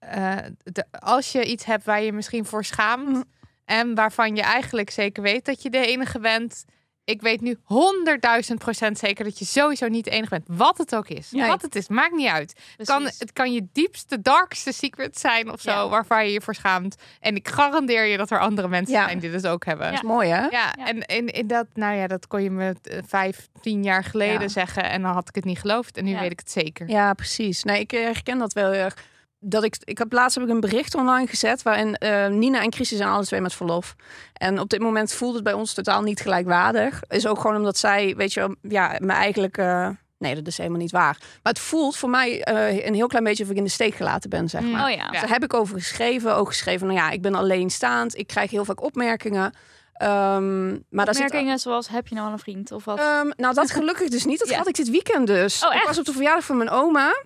eh, 0.00 0.36
de, 0.62 0.84
als 0.90 1.32
je 1.32 1.44
iets 1.44 1.64
hebt 1.64 1.84
waar 1.84 2.02
je 2.02 2.12
misschien 2.12 2.44
voor 2.44 2.64
schaamt 2.64 3.08
Mhm. 3.08 3.22
en 3.64 3.94
waarvan 3.94 4.36
je 4.36 4.42
eigenlijk 4.42 4.90
zeker 4.90 5.22
weet 5.22 5.44
dat 5.44 5.62
je 5.62 5.70
de 5.70 5.86
enige 5.86 6.18
bent. 6.18 6.64
Ik 7.04 7.20
weet 7.22 7.40
nu 7.40 7.58
honderdduizend 7.62 8.58
procent 8.58 8.98
zeker 8.98 9.24
dat 9.24 9.38
je 9.38 9.44
sowieso 9.44 9.88
niet 9.88 10.04
de 10.04 10.10
enige 10.10 10.28
bent. 10.30 10.44
Wat 10.48 10.78
het 10.78 10.94
ook 10.94 11.08
is. 11.08 11.30
Nee. 11.30 11.46
Wat 11.48 11.62
het 11.62 11.74
is, 11.74 11.88
maakt 11.88 12.12
niet 12.14 12.28
uit. 12.28 12.60
Het 12.76 12.86
kan, 12.86 13.02
het 13.04 13.32
kan 13.32 13.52
je 13.52 13.66
diepste, 13.72 14.20
darkste 14.20 14.72
secret 14.72 15.18
zijn 15.18 15.50
of 15.52 15.60
zo, 15.60 15.70
Ja. 15.70 15.88
waarvan 15.88 16.26
je 16.26 16.32
je 16.32 16.40
voor 16.40 16.54
schaamt. 16.54 16.96
En 17.20 17.36
ik 17.36 17.48
garandeer 17.48 18.04
je 18.04 18.16
dat 18.16 18.30
er 18.30 18.40
andere 18.40 18.68
mensen 18.68 18.94
Ja. 18.94 19.04
zijn 19.04 19.18
die 19.18 19.30
dus 19.30 19.44
ook 19.44 19.64
hebben. 19.64 19.86
Dat 19.86 19.94
is 19.94 20.02
mooi, 20.02 20.28
hè? 20.28 20.46
Ja. 20.46 20.74
en 20.74 21.00
in, 21.06 21.26
in 21.26 21.46
dat, 21.46 21.66
nou 21.74 21.94
ja, 21.96 22.06
dat 22.06 22.26
kon 22.26 22.42
je 22.42 22.50
me 22.50 22.74
eh, 22.82 22.98
vijf, 23.06 23.48
tien 23.60 23.82
jaar 23.82 24.04
geleden 24.04 24.40
Ja. 24.40 24.48
zeggen 24.48 24.82
en 24.90 25.02
dan 25.02 25.12
had 25.12 25.28
ik 25.28 25.34
het 25.34 25.44
niet 25.44 25.58
geloofd. 25.58 25.96
En 25.96 26.04
nu 26.04 26.10
Ja. 26.10 26.20
weet 26.20 26.32
ik 26.32 26.38
het 26.38 26.50
zeker. 26.50 26.88
Ja, 26.88 27.12
precies. 27.14 27.62
Nee, 27.64 27.80
ik 27.80 27.90
herken 27.90 28.38
dat 28.38 28.52
wel 28.52 28.70
heel 28.70 28.82
erg. 28.82 28.96
Dat 29.42 29.62
ik, 29.64 29.76
ik 29.84 29.98
heb 29.98 30.12
laatst 30.12 30.34
heb 30.38 30.44
ik 30.48 30.50
een 30.50 30.60
bericht 30.60 30.94
online 30.94 31.26
gezet 31.26 31.62
waarin 31.62 31.94
eh, 31.94 32.26
Nina 32.26 32.62
en 32.62 32.72
Chrissy 32.72 32.96
zijn 32.96 33.08
alle 33.08 33.24
twee 33.24 33.40
met 33.40 33.54
verlof. 33.54 33.94
En 34.32 34.58
op 34.60 34.68
dit 34.68 34.80
moment 34.80 35.12
voelt 35.12 35.34
het 35.34 35.44
bij 35.44 35.52
ons 35.52 35.74
totaal 35.74 36.02
niet 36.02 36.20
gelijkwaardig. 36.20 37.00
Is 37.08 37.26
ook 37.26 37.40
gewoon 37.40 37.56
omdat 37.56 37.76
zij, 37.78 38.14
weet 38.16 38.32
je, 38.32 38.56
ja, 38.62 38.96
me 38.98 39.12
eigenlijk. 39.12 39.56
nee, 40.18 40.34
dat 40.34 40.46
is 40.46 40.56
helemaal 40.56 40.78
niet 40.78 40.90
waar. 40.90 41.16
Maar 41.20 41.52
het 41.52 41.58
voelt 41.58 41.96
voor 41.96 42.10
mij 42.10 42.42
eh, 42.42 42.86
een 42.86 42.94
heel 42.94 43.06
klein 43.06 43.24
beetje 43.24 43.44
of 43.44 43.50
ik 43.50 43.56
in 43.56 43.64
de 43.64 43.70
steek 43.70 43.94
gelaten 43.94 44.30
ben, 44.30 44.48
zeg 44.48 44.60
Mm. 44.62 44.70
maar. 44.70 44.84
Oh 44.90 44.96
ja. 44.96 45.08
Ja. 45.12 45.20
Daar 45.20 45.28
heb 45.28 45.44
ik 45.44 45.54
over 45.54 45.76
geschreven. 45.78 46.34
Ook 46.36 46.48
geschreven, 46.48 46.86
nou 46.86 46.98
ja, 46.98 47.10
ik 47.10 47.22
ben 47.22 47.34
alleenstaand. 47.34 48.18
Ik 48.18 48.26
krijg 48.26 48.50
heel 48.50 48.64
vaak 48.64 48.82
opmerkingen. 48.82 49.52
Ehm, 49.92 50.68
maar 50.90 51.04
daar 51.04 51.14
zit 51.14 51.24
Opmerkingen 51.24 51.58
zoals 51.58 51.88
heb 51.88 52.08
je 52.08 52.14
nou 52.14 52.26
al 52.26 52.32
een 52.32 52.38
vriend 52.38 52.72
of 52.72 52.84
wat? 52.84 52.98
Ehm, 52.98 53.30
nou, 53.36 53.54
dat 53.54 53.70
gelukkig 53.70 54.08
dus 54.08 54.24
niet. 54.24 54.38
Dat 54.38 54.48
Ja. 54.48 54.56
had 54.56 54.68
ik 54.68 54.74
dit 54.74 54.90
weekend 54.90 55.26
dus. 55.26 55.64
Oh, 55.64 55.74
ik 55.74 55.82
was 55.86 55.98
op 55.98 56.04
de 56.04 56.12
verjaardag 56.12 56.44
van 56.44 56.56
mijn 56.56 56.70
oma. 56.70 57.22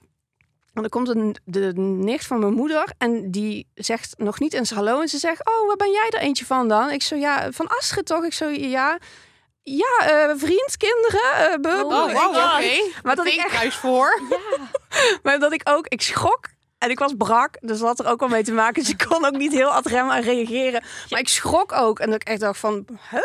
En 0.74 0.80
dan 0.80 0.88
komt 0.88 1.08
een, 1.08 1.36
de 1.44 1.72
nicht 1.76 2.26
van 2.26 2.38
mijn 2.38 2.52
moeder. 2.52 2.92
En 2.98 3.30
die 3.30 3.68
zegt 3.74 4.14
nog 4.18 4.38
niet 4.40 4.52
eens 4.52 4.70
hallo. 4.70 5.00
En 5.00 5.08
ze 5.08 5.18
zegt, 5.18 5.46
oh, 5.48 5.66
waar 5.66 5.76
ben 5.76 5.90
jij 5.90 6.08
er 6.10 6.18
eentje 6.20 6.46
van 6.46 6.68
dan? 6.68 6.90
Ik 6.90 7.02
zo, 7.02 7.16
ja, 7.16 7.52
van 7.52 7.66
Astrid 7.68 8.06
toch? 8.06 8.24
Ik 8.24 8.32
zo, 8.32 8.48
ja. 8.48 8.98
Ja, 9.62 9.98
eh, 10.00 10.32
vriend, 10.36 10.76
kinderen. 10.76 11.52
eh, 11.52 11.54
bu- 11.60 11.68
Oh, 11.82 11.92
Oh, 11.92 12.12
wow. 12.12 12.62
Maar 13.02 13.16
dat 13.16 13.26
ik 13.26 13.36
echt- 13.36 13.48
kruis 13.48 13.74
voor. 13.76 14.20
Maar 15.22 15.38
dat 15.38 15.52
ik 15.52 15.60
ook, 15.64 15.86
ik 15.88 16.02
schrok. 16.02 16.40
En 16.78 16.90
ik 16.90 16.98
was 16.98 17.14
brak, 17.18 17.56
dus 17.60 17.78
dat 17.78 17.86
had 17.88 17.98
er 18.06 18.06
ook 18.12 18.20
wel 18.20 18.28
mee 18.28 18.42
te 18.44 18.52
maken. 18.52 18.82
Dus 18.82 18.90
ik 18.92 19.04
kon 19.08 19.24
ook 19.24 19.36
niet 19.36 19.52
heel 19.52 19.68
ad 19.72 19.86
rem 19.86 20.10
aan 20.10 20.22
reageren. 20.22 20.82
Maar 21.10 21.18
ik 21.20 21.28
schrok 21.28 21.72
ook. 21.72 21.98
En 21.98 22.06
dat 22.10 22.20
ik 22.20 22.28
echt 22.28 22.40
dacht 22.40 22.58
van, 22.60 22.86
huh? 23.10 23.20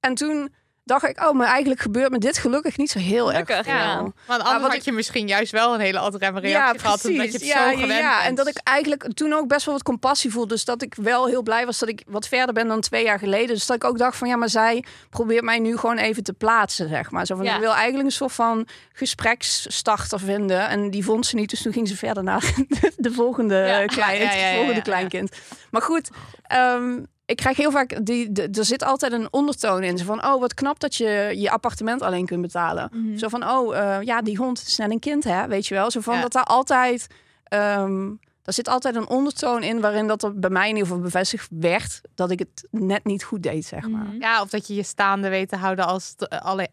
En 0.00 0.14
toen 0.14 0.54
dacht 0.90 1.08
ik, 1.08 1.22
oh, 1.28 1.32
maar 1.32 1.46
eigenlijk 1.48 1.80
gebeurt 1.80 2.10
me 2.10 2.18
dit 2.18 2.38
gelukkig 2.38 2.76
niet 2.76 2.90
zo 2.90 2.98
heel 2.98 3.26
Gelukkig, 3.26 3.56
erg 3.56 3.66
veel. 3.66 3.74
ja. 3.74 3.96
Want 3.96 4.12
anders 4.26 4.52
wat 4.52 4.60
had 4.60 4.74
ik- 4.74 4.82
je 4.82 4.92
misschien 4.92 5.28
juist 5.28 5.52
wel 5.52 5.74
een 5.74 5.80
hele 5.80 5.98
andere 5.98 6.40
reactie 6.40 6.80
gehad. 6.80 7.04
Omdat 7.04 7.26
je 7.26 7.32
het 7.32 7.46
ja, 7.46 7.62
zo 7.64 7.70
ja, 7.70 7.78
gewend 7.78 8.00
ja. 8.00 8.14
bent. 8.16 8.28
En 8.28 8.34
dat 8.34 8.48
ik 8.48 8.56
eigenlijk 8.64 9.12
toen 9.14 9.32
ook 9.32 9.48
best 9.48 9.64
wel 9.64 9.74
wat 9.74 9.82
compassie 9.82 10.30
voelde. 10.32 10.48
Dus 10.54 10.64
dat 10.64 10.82
ik 10.82 10.94
wel 10.94 11.26
heel 11.26 11.42
blij 11.42 11.66
was 11.66 11.78
dat 11.78 11.88
ik 11.88 12.02
wat 12.06 12.28
verder 12.28 12.54
ben 12.54 12.68
dan 12.68 12.80
twee 12.80 13.04
jaar 13.04 13.18
geleden. 13.18 13.54
Dus 13.54 13.66
dat 13.66 13.76
ik 13.76 13.84
ook 13.84 13.98
dacht 13.98 14.16
van 14.16 14.28
ja, 14.28 14.36
maar 14.36 14.48
zij 14.48 14.84
probeert 15.10 15.44
mij 15.44 15.58
nu 15.58 15.76
gewoon 15.76 15.96
even 15.98 16.22
te 16.22 16.32
plaatsen, 16.32 16.88
zeg 16.88 17.10
maar. 17.10 17.26
Zo 17.26 17.36
van, 17.36 17.44
Ja. 17.44 17.54
ik 17.54 17.60
wil 17.60 17.74
eigenlijk 17.74 18.04
een 18.04 18.12
soort 18.12 18.32
van 18.32 18.66
gespreksstarter 18.92 20.20
vinden. 20.20 20.68
En 20.68 20.90
die 20.90 21.04
vond 21.04 21.26
ze 21.26 21.36
niet, 21.36 21.50
dus 21.50 21.62
toen 21.62 21.72
ging 21.72 21.88
ze 21.88 21.96
verder 21.96 22.22
naar 22.22 22.40
de, 22.68 22.92
de 22.96 23.12
volgende 23.12 23.54
Ja, 23.54 23.84
klein, 23.86 24.18
ja, 24.22 24.24
ja, 24.24 24.32
ja, 24.32 24.42
het 24.44 24.50
volgende 24.54 24.74
ja. 24.74 24.80
kleinkind. 24.80 25.36
Maar 25.70 25.82
goed, 25.82 26.10
ehm, 26.42 26.98
ik 27.30 27.36
krijg 27.36 27.56
heel 27.56 27.70
vaak, 27.70 28.06
die, 28.06 28.32
de, 28.32 28.48
er 28.52 28.64
zit 28.64 28.84
altijd 28.84 29.12
een 29.12 29.28
ondertoon 29.30 29.82
in. 29.82 29.98
Zo 29.98 30.04
van, 30.04 30.24
oh, 30.24 30.40
wat 30.40 30.54
knap 30.54 30.80
dat 30.80 30.94
je 30.94 31.32
je 31.36 31.50
appartement 31.50 32.02
alleen 32.02 32.26
kunt 32.26 32.42
betalen. 32.42 32.90
Mhm. 32.92 33.16
Zo 33.18 33.28
van, 33.28 33.48
oh, 33.50 33.76
eh, 33.76 34.02
ja, 34.02 34.22
die 34.22 34.36
hond 34.36 34.62
is 34.66 34.76
net 34.76 34.90
een 34.90 34.98
kind, 34.98 35.24
hè? 35.24 35.46
Weet 35.46 35.66
je 35.66 35.74
wel? 35.74 35.90
Zo 35.90 36.00
van 36.00 36.14
Ja. 36.14 36.20
dat 36.20 36.32
daar 36.32 36.44
altijd... 36.44 37.06
ehm 37.44 38.08
er 38.50 38.56
zit 38.56 38.68
altijd 38.68 38.96
een 38.96 39.08
ondertoon 39.08 39.62
in 39.62 39.80
waarin 39.80 40.06
dat 40.06 40.22
er 40.22 40.38
bij 40.38 40.50
mij 40.50 40.68
in 40.68 40.74
ieder 40.74 40.86
geval 40.86 41.02
bevestigd 41.02 41.48
werd 41.50 42.00
dat 42.14 42.30
ik 42.30 42.38
het 42.38 42.68
net 42.70 43.04
niet 43.04 43.24
goed 43.24 43.42
deed, 43.42 43.64
zeg 43.64 43.88
maar. 43.88 44.04
Mhm. 44.04 44.20
Ja, 44.20 44.42
of 44.42 44.48
dat 44.48 44.66
je 44.66 44.74
je 44.74 44.82
staande 44.82 45.28
weet 45.28 45.48
te 45.48 45.56
houden 45.56 45.86
als, 45.86 46.14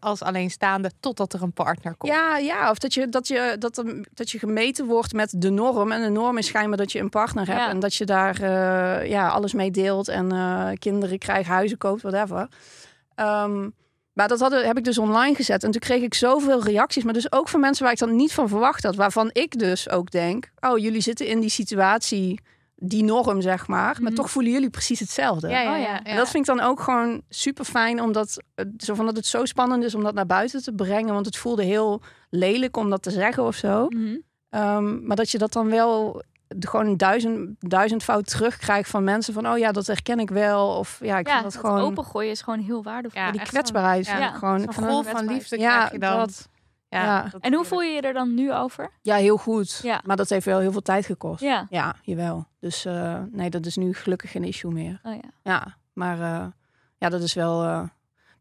als 0.00 0.22
alleenstaande 0.22 0.90
totdat 1.00 1.32
er 1.32 1.42
een 1.42 1.52
partner 1.52 1.94
komt. 1.96 2.12
Ja, 2.12 2.38
ja, 2.38 2.70
of 2.70 2.78
dat 2.78 2.94
je, 2.94 3.08
dat, 3.08 3.28
je, 3.28 3.56
dat, 3.58 3.76
er, 3.78 4.06
dat 4.14 4.30
je 4.30 4.38
gemeten 4.38 4.86
wordt 4.86 5.12
met 5.12 5.34
de 5.36 5.50
norm. 5.50 5.92
En 5.92 6.02
de 6.02 6.08
norm 6.08 6.38
is 6.38 6.46
schijnbaar 6.46 6.78
dat 6.78 6.92
je 6.92 6.98
een 6.98 7.08
partner 7.08 7.46
hebt. 7.46 7.58
Ja. 7.58 7.68
En 7.68 7.80
dat 7.80 7.94
je 7.94 8.04
daar 8.04 8.40
eh, 8.40 9.10
ja, 9.10 9.28
alles 9.28 9.52
mee 9.52 9.70
deelt. 9.70 10.08
En 10.08 10.32
eh, 10.32 10.68
kinderen 10.78 11.18
krijgt, 11.18 11.48
huizen 11.48 11.78
koopt, 11.78 12.02
whatever. 12.02 12.48
Ehm, 13.14 13.68
maar 14.18 14.28
dat 14.28 14.40
hadden, 14.40 14.66
heb 14.66 14.76
ik 14.78 14.84
dus 14.84 14.98
online 14.98 15.34
gezet. 15.34 15.64
En 15.64 15.70
toen 15.70 15.80
kreeg 15.80 16.02
ik 16.02 16.14
zoveel 16.14 16.62
reacties. 16.62 17.04
Maar 17.04 17.12
dus 17.12 17.32
ook 17.32 17.48
van 17.48 17.60
mensen 17.60 17.82
waar 17.84 17.92
ik 17.92 17.98
dan 17.98 18.16
niet 18.16 18.32
van 18.32 18.48
verwacht 18.48 18.82
had. 18.82 18.94
Waarvan 18.96 19.30
ik 19.32 19.58
dus 19.58 19.88
ook 19.90 20.10
denk... 20.10 20.50
Oh, 20.60 20.78
jullie 20.78 21.00
zitten 21.00 21.26
in 21.26 21.40
die 21.40 21.50
situatie, 21.50 22.40
die 22.76 23.04
norm, 23.04 23.40
zeg 23.40 23.66
maar. 23.66 23.96
Maar 24.00 24.12
Mhm. 24.12 24.14
toch 24.14 24.30
voelen 24.30 24.52
jullie 24.52 24.70
precies 24.70 25.00
hetzelfde. 25.00 25.48
ja, 25.48 25.60
ja. 25.76 25.94
Oh. 25.94 26.00
En 26.04 26.16
dat 26.16 26.28
vind 26.30 26.48
ik 26.48 26.56
dan 26.56 26.66
ook 26.66 26.80
gewoon 26.80 27.22
super 27.28 27.64
fijn, 27.64 28.00
omdat 28.02 28.38
het, 28.54 28.70
zo 28.76 28.94
van 28.94 29.06
dat 29.06 29.16
het 29.16 29.26
zo 29.26 29.44
spannend 29.44 29.84
is 29.84 29.94
om 29.94 30.02
dat 30.02 30.14
naar 30.14 30.26
buiten 30.26 30.62
te 30.62 30.72
brengen. 30.72 31.14
Want 31.14 31.26
het 31.26 31.36
voelde 31.36 31.64
heel 31.64 32.02
lelijk 32.30 32.76
om 32.76 32.90
dat 32.90 33.02
te 33.02 33.10
zeggen 33.10 33.44
of 33.44 33.54
zo. 33.56 33.86
Mhm. 33.88 34.16
Ehm, 34.50 35.06
maar 35.06 35.16
dat 35.16 35.30
je 35.30 35.38
dat 35.38 35.52
dan 35.52 35.70
wel 35.70 36.22
gewoon 36.58 36.96
duizend, 36.96 37.50
duizendvoud 37.58 38.26
terugkrijgt 38.26 38.90
van 38.90 39.04
mensen 39.04 39.34
van 39.34 39.48
oh 39.48 39.58
ja, 39.58 39.72
dat 39.72 39.86
herken 39.86 40.18
ik 40.18 40.30
wel. 40.30 40.68
Of 40.68 40.98
ja, 41.02 41.18
ik 41.18 41.26
Ja, 41.26 41.32
vind 41.32 41.44
dat 41.44 41.52
dat 41.52 41.62
gewoon 41.70 41.80
opengooien 41.80 42.30
is 42.30 42.42
gewoon 42.42 42.58
heel 42.60 42.82
waardevol. 42.82 43.20
Ja, 43.20 43.26
ja, 43.26 43.32
die 43.32 43.42
kwetsbaarheid. 43.42 44.06
ja, 44.06 44.30
gewoon. 44.32 44.74
Golf 44.74 45.06
dat- 45.06 45.16
van 45.16 45.26
liefde 45.26 45.58
Ja, 45.58 45.76
krijg 45.76 45.92
je 45.92 45.98
dan. 45.98 46.16
dat- 46.18 46.48
ja, 46.88 47.02
ja. 47.04 47.28
dat- 47.32 47.40
En 47.42 47.54
hoe 47.54 47.64
voel 47.64 47.80
je 47.80 47.90
je 47.92 48.00
er 48.00 48.12
dan 48.12 48.34
nu 48.34 48.52
over? 48.54 48.90
ja, 49.02 49.16
heel 49.16 49.36
goed. 49.36 49.80
Ja. 49.82 50.00
Maar 50.04 50.16
dat 50.16 50.28
heeft 50.28 50.44
wel 50.46 50.58
heel 50.58 50.72
veel 50.72 50.82
tijd 50.82 51.06
gekost. 51.06 51.40
Ja. 51.42 51.66
Ja, 51.70 51.94
jawel. 52.02 52.46
Dus 52.60 52.84
eh, 52.84 53.20
nee, 53.30 53.50
dat 53.50 53.66
is 53.66 53.76
nu 53.76 53.94
gelukkig 53.94 54.30
geen 54.30 54.44
issue 54.44 54.72
meer. 54.72 55.00
Oh 55.02 55.14
ja. 55.14 55.30
Ja, 55.42 55.76
maar 55.92 56.20
eh, 56.20 56.46
ja, 56.98 57.08
dat 57.08 57.22
is 57.22 57.34
wel, 57.34 57.62
eh, 57.64 57.82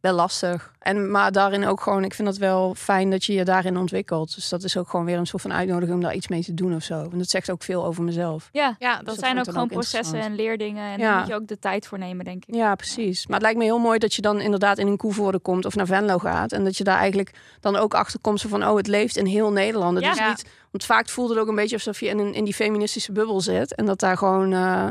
wel 0.01 0.13
lastig. 0.13 0.71
En, 0.79 1.11
maar 1.11 1.31
daarin 1.31 1.65
ook 1.65 1.81
gewoon, 1.81 2.03
ik 2.03 2.13
vind 2.13 2.27
het 2.27 2.37
wel 2.37 2.75
fijn 2.75 3.09
dat 3.09 3.23
je 3.25 3.33
je 3.33 3.43
daarin 3.45 3.77
ontwikkelt. 3.77 4.35
Dus 4.35 4.49
dat 4.49 4.63
is 4.63 4.77
ook 4.77 4.89
gewoon 4.89 5.05
weer 5.05 5.17
een 5.17 5.27
soort 5.27 5.41
van 5.41 5.53
uitnodiging 5.53 5.95
om 5.95 6.01
daar 6.03 6.13
iets 6.15 6.27
mee 6.27 6.43
te 6.43 6.53
doen 6.53 6.75
of 6.75 6.83
zo. 6.83 7.07
En 7.11 7.17
dat 7.17 7.29
zegt 7.29 7.49
ook 7.51 7.63
veel 7.63 7.85
over 7.85 8.03
mezelf. 8.03 8.49
Ja, 8.51 8.75
ja, 8.79 8.95
dat 8.95 8.97
dat 8.97 9.05
dat 9.15 9.23
zijn 9.23 9.37
ook 9.39 9.45
gewoon 9.45 9.63
ook 9.63 9.69
processen 9.69 10.19
en 10.19 10.35
leerdingen. 10.35 10.91
En 10.91 10.99
Ja. 10.99 11.09
daar 11.09 11.19
moet 11.19 11.27
je 11.27 11.35
ook 11.35 11.47
de 11.47 11.59
tijd 11.59 11.87
voor 11.87 11.97
nemen, 11.97 12.25
denk 12.25 12.45
ik. 12.45 12.55
Ja, 12.55 12.75
precies. 12.75 13.25
Maar 13.25 13.35
het 13.35 13.43
lijkt 13.43 13.57
me 13.59 13.63
heel 13.65 13.79
mooi 13.79 13.99
dat 13.99 14.13
je 14.13 14.21
dan 14.21 14.39
inderdaad 14.41 14.77
in 14.77 14.87
een 14.87 14.97
Koevoorde 14.97 15.39
komt 15.39 15.65
of 15.65 15.75
naar 15.75 15.85
Venlo 15.85 16.17
gaat. 16.17 16.51
En 16.51 16.63
dat 16.63 16.77
je 16.77 16.83
daar 16.83 16.97
eigenlijk 16.97 17.31
dan 17.59 17.75
ook 17.75 17.93
achter 17.93 18.19
komt 18.19 18.41
van, 18.41 18.67
oh, 18.67 18.75
het 18.75 18.87
leeft 18.87 19.17
in 19.17 19.25
heel 19.25 19.51
Nederland. 19.51 19.95
Het 19.95 20.03
Ja. 20.05 20.11
is 20.11 20.27
niet, 20.27 20.45
want 20.71 20.83
vaak 20.85 21.09
voelde 21.09 21.33
het 21.33 21.41
ook 21.41 21.47
een 21.49 21.55
beetje 21.55 21.75
alsof 21.75 21.99
je 21.99 22.07
in, 22.07 22.19
een, 22.19 22.33
in 22.33 22.43
die 22.43 22.53
feministische 22.53 23.11
bubbel 23.11 23.41
zit. 23.41 23.75
En 23.75 23.85
dat 23.85 23.99
daar 23.99 24.17
gewoon 24.17 24.53
eh, 24.53 24.87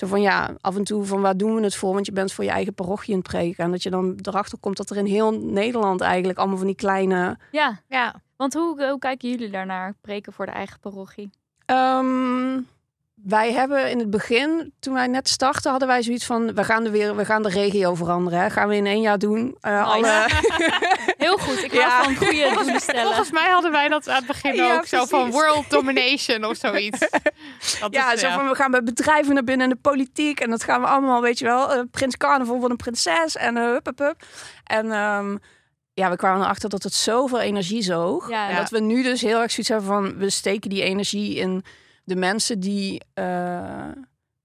zo 0.00 0.06
van, 0.06 0.20
ja, 0.20 0.50
af 0.60 0.76
en 0.76 0.84
toe 0.84 1.04
van 1.04 1.20
waar 1.20 1.36
doen 1.36 1.54
we 1.54 1.62
het 1.62 1.76
voor? 1.76 1.94
Want 1.94 2.06
je 2.06 2.12
bent 2.12 2.32
voor 2.32 2.44
je 2.44 2.50
eigen 2.50 2.74
parochie 2.74 3.14
aan 3.14 3.20
het 3.20 3.28
preken. 3.28 3.64
En 3.64 3.70
dat 3.70 3.82
je 3.82 3.90
dan 3.90 4.18
erachter 4.22 4.58
komt 4.58 4.76
dat 4.76 4.90
er 4.90 4.96
in 4.96 5.04
heel 5.04 5.30
Nederland 5.32 6.00
eigenlijk 6.00 6.38
allemaal 6.38 6.56
van 6.56 6.66
die 6.66 6.76
kleine... 6.76 7.38
Ja, 7.50 7.80
ja. 7.88 8.14
want 8.36 8.54
hoe, 8.54 8.88
hoe 8.88 8.98
kijken 8.98 9.30
jullie 9.30 9.50
daarnaar? 9.50 9.94
Preken 10.00 10.32
voor 10.32 10.46
de 10.46 10.52
eigen 10.52 10.80
parochie. 10.80 11.30
Ehm, 11.64 12.60
wij 13.24 13.52
hebben 13.52 13.90
in 13.90 13.98
het 13.98 14.10
begin, 14.10 14.72
toen 14.80 14.94
wij 14.94 15.06
net 15.06 15.28
startten, 15.28 15.70
hadden 15.70 15.88
wij 15.88 16.02
zoiets 16.02 16.24
van: 16.24 16.54
we 16.54 16.64
gaan 16.64 16.84
de, 16.84 16.90
weer, 16.90 17.16
we 17.16 17.24
gaan 17.24 17.42
de 17.42 17.48
regio 17.48 17.94
veranderen. 17.94 18.40
Hè? 18.40 18.50
Gaan 18.50 18.68
we 18.68 18.76
in 18.76 18.86
één 18.86 19.00
jaar 19.00 19.18
doen. 19.18 19.56
Eh, 19.60 19.72
Nice. 19.72 20.10
alle, 20.10 20.26
Heel 21.26 21.38
goed. 21.38 21.64
Ik 21.64 21.72
Ja. 21.72 22.02
van 22.04 22.16
goede 22.16 22.80
stellen. 22.80 23.02
Volgens 23.02 23.30
mij 23.30 23.50
hadden 23.50 23.70
wij 23.70 23.88
dat 23.88 24.08
aan 24.08 24.16
het 24.16 24.26
begin 24.26 24.54
Ja, 24.54 24.76
ook. 24.76 24.86
Zo 24.86 25.04
van 25.04 25.30
world 25.30 25.70
domination 25.70 26.44
of 26.44 26.56
zoiets. 26.56 26.98
Dat 27.80 27.94
ja, 27.94 28.12
is, 28.12 28.20
zo 28.20 28.30
van 28.30 28.48
we 28.48 28.54
gaan 28.54 28.70
bij 28.70 28.82
bedrijven 28.82 29.34
naar 29.34 29.44
binnen 29.44 29.66
en 29.70 29.72
de 29.72 29.80
politiek. 29.80 30.40
En 30.40 30.50
dat 30.50 30.64
gaan 30.64 30.80
we 30.80 30.86
allemaal, 30.86 31.20
weet 31.22 31.38
je 31.38 31.44
wel, 31.44 31.72
eh, 31.72 31.80
prins 31.90 32.16
carnaval 32.16 32.60
van 32.60 32.70
een 32.70 32.76
prinses 32.76 33.36
en 33.36 33.56
uh, 33.56 33.62
hup, 33.64 33.84
hup, 33.86 33.98
hup. 33.98 34.22
En 34.64 34.92
ehm, 34.92 35.36
ja, 35.94 36.10
we 36.10 36.16
kwamen 36.16 36.42
erachter 36.42 36.68
dat 36.68 36.82
het 36.82 36.94
zoveel 36.94 37.40
energie 37.40 37.82
zoog. 37.82 38.28
Ja, 38.30 38.46
En 38.48 38.54
Ja. 38.54 38.60
dat 38.60 38.70
we 38.70 38.80
nu 38.80 39.02
dus 39.02 39.20
heel 39.20 39.40
erg 39.40 39.50
zoiets 39.50 39.68
hebben 39.68 39.86
van, 39.88 40.16
we 40.18 40.30
steken 40.30 40.70
die 40.70 40.82
energie 40.82 41.34
in 41.36 41.64
de 42.10 42.16
mensen 42.16 42.60
die, 42.60 43.02
eh, 43.14 43.88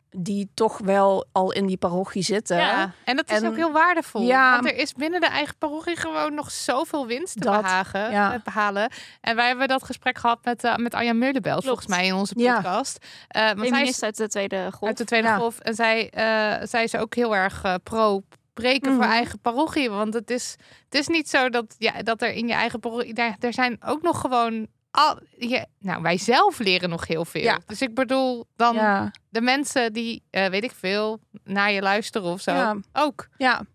die 0.09 0.49
toch 0.53 0.77
wel 0.77 1.25
al 1.31 1.51
in 1.51 1.65
die 1.65 1.77
parochie 1.77 2.23
zitten. 2.23 2.57
Ja, 2.57 2.91
en 3.03 3.15
dat 3.15 3.29
is 3.31 3.41
En- 3.41 3.47
ook 3.47 3.55
heel 3.55 3.71
waardevol. 3.71 4.21
Ja. 4.21 4.51
Want 4.53 4.65
er 4.65 4.75
is 4.77 4.93
binnen 4.93 5.19
de 5.21 5.27
eigen 5.27 5.57
parochie 5.57 5.95
gewoon 5.95 6.33
nog 6.33 6.51
zoveel 6.51 7.07
winst 7.07 7.33
te 7.33 7.39
Dat, 7.39 7.61
behagen, 7.61 8.11
ja. 8.11 8.33
eh, 8.33 8.39
behalen. 8.43 8.89
En 9.21 9.35
wij 9.35 9.47
hebben 9.47 9.67
dat 9.67 9.83
gesprek 9.83 10.17
gehad 10.17 10.39
met, 10.45 10.63
eh, 10.63 10.75
met 10.75 10.93
Anja 10.93 11.13
Meulenbelt, 11.13 11.63
volgens 11.65 11.87
mij, 11.87 12.05
in 12.05 12.13
onze 12.13 12.33
Ja. 12.39 12.55
podcast. 12.55 13.05
Eh 13.27 13.41
want 13.45 13.57
zij 13.57 13.65
is 13.67 13.71
Feminist 13.73 14.03
uit 14.03 14.17
de 14.17 14.27
tweede 14.27 14.67
golf. 14.71 14.87
uit 14.89 14.97
de 14.97 15.05
Tweede 15.05 15.27
Ja. 15.27 15.37
Golf. 15.37 15.59
En 15.59 15.75
zij, 15.75 16.09
eh, 16.09 16.67
zij 16.67 16.83
is 16.83 16.95
ook 16.95 17.15
heel 17.15 17.35
erg 17.35 17.63
pro 17.83 18.21
preken 18.53 18.91
voor 18.93 19.03
Mhm. 19.03 19.11
eigen 19.11 19.39
parochie. 19.39 19.89
Want 19.89 20.13
het 20.13 20.29
is, 20.29 20.55
het 20.89 20.99
is 20.99 21.07
niet 21.07 21.29
zo 21.29 21.49
dat, 21.49 21.75
ja, 21.77 22.01
dat 22.03 22.21
er 22.21 22.31
in 22.33 22.47
je 22.47 22.53
eigen 22.53 22.79
parochie... 22.79 23.13
Daar, 23.13 23.35
er 23.39 23.53
zijn 23.53 23.77
ook 23.85 24.01
nog 24.01 24.21
gewoon... 24.21 24.67
Al, 24.95 25.19
je, 25.37 25.65
nou, 25.79 26.01
wij 26.01 26.17
zelf 26.17 26.59
leren 26.59 26.89
nog 26.89 27.07
heel 27.07 27.25
veel. 27.25 27.41
Ja. 27.41 27.59
Dus 27.65 27.81
ik 27.81 27.93
bedoel, 27.93 28.45
dan 28.55 28.75
ja. 28.75 29.11
de 29.29 29.41
mensen 29.41 29.93
die, 29.93 30.23
eh, 30.29 30.47
weet 30.47 30.63
ik 30.63 30.71
veel, 30.71 31.19
naar 31.43 31.71
je 31.71 31.81
luisteren 31.81 32.31
of 32.31 32.41
zo, 32.41 32.51
Ja. 32.51 32.75
ook. 32.93 33.27
Ja. 33.37 33.65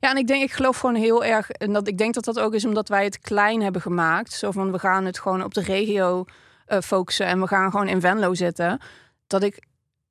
Ja, 0.00 0.10
en 0.10 0.16
ik 0.16 0.26
denk, 0.26 0.42
ik 0.42 0.52
geloof 0.52 0.78
gewoon 0.78 0.94
heel 0.94 1.24
erg, 1.24 1.50
en 1.50 1.72
dat 1.72 1.88
ik 1.88 1.98
denk 1.98 2.14
dat 2.14 2.24
dat 2.24 2.38
ook 2.38 2.54
is 2.54 2.64
omdat 2.64 2.88
wij 2.88 3.04
het 3.04 3.18
klein 3.18 3.62
hebben 3.62 3.82
gemaakt. 3.82 4.32
Zo 4.32 4.50
van, 4.50 4.72
we 4.72 4.78
gaan 4.78 5.04
het 5.04 5.18
gewoon 5.18 5.44
op 5.44 5.54
de 5.54 5.62
regio 5.62 6.24
eh, 6.66 6.80
focussen 6.80 7.26
en 7.26 7.40
we 7.40 7.46
gaan 7.46 7.70
gewoon 7.70 7.88
in 7.88 8.00
Venlo 8.00 8.34
zitten. 8.34 8.80
Dat 9.26 9.42
ik 9.42 9.66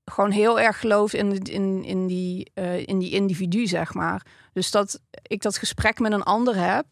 gewoon 0.06 0.32
heel 0.32 0.60
erg 0.60 0.80
geloof 0.80 1.14
in, 1.14 1.44
in, 1.44 1.84
in, 1.84 2.08
die, 2.08 2.52
eh, 2.54 2.88
in 2.88 3.00
die 3.00 3.12
individu, 3.12 3.68
zeg 3.68 3.94
maar. 3.94 4.26
Dus 4.54 4.72
dat 4.72 5.00
ik 5.22 5.42
dat 5.42 5.58
gesprek 5.58 6.00
met 6.00 6.12
een 6.12 6.24
ander 6.24 6.56
heb. 6.56 6.86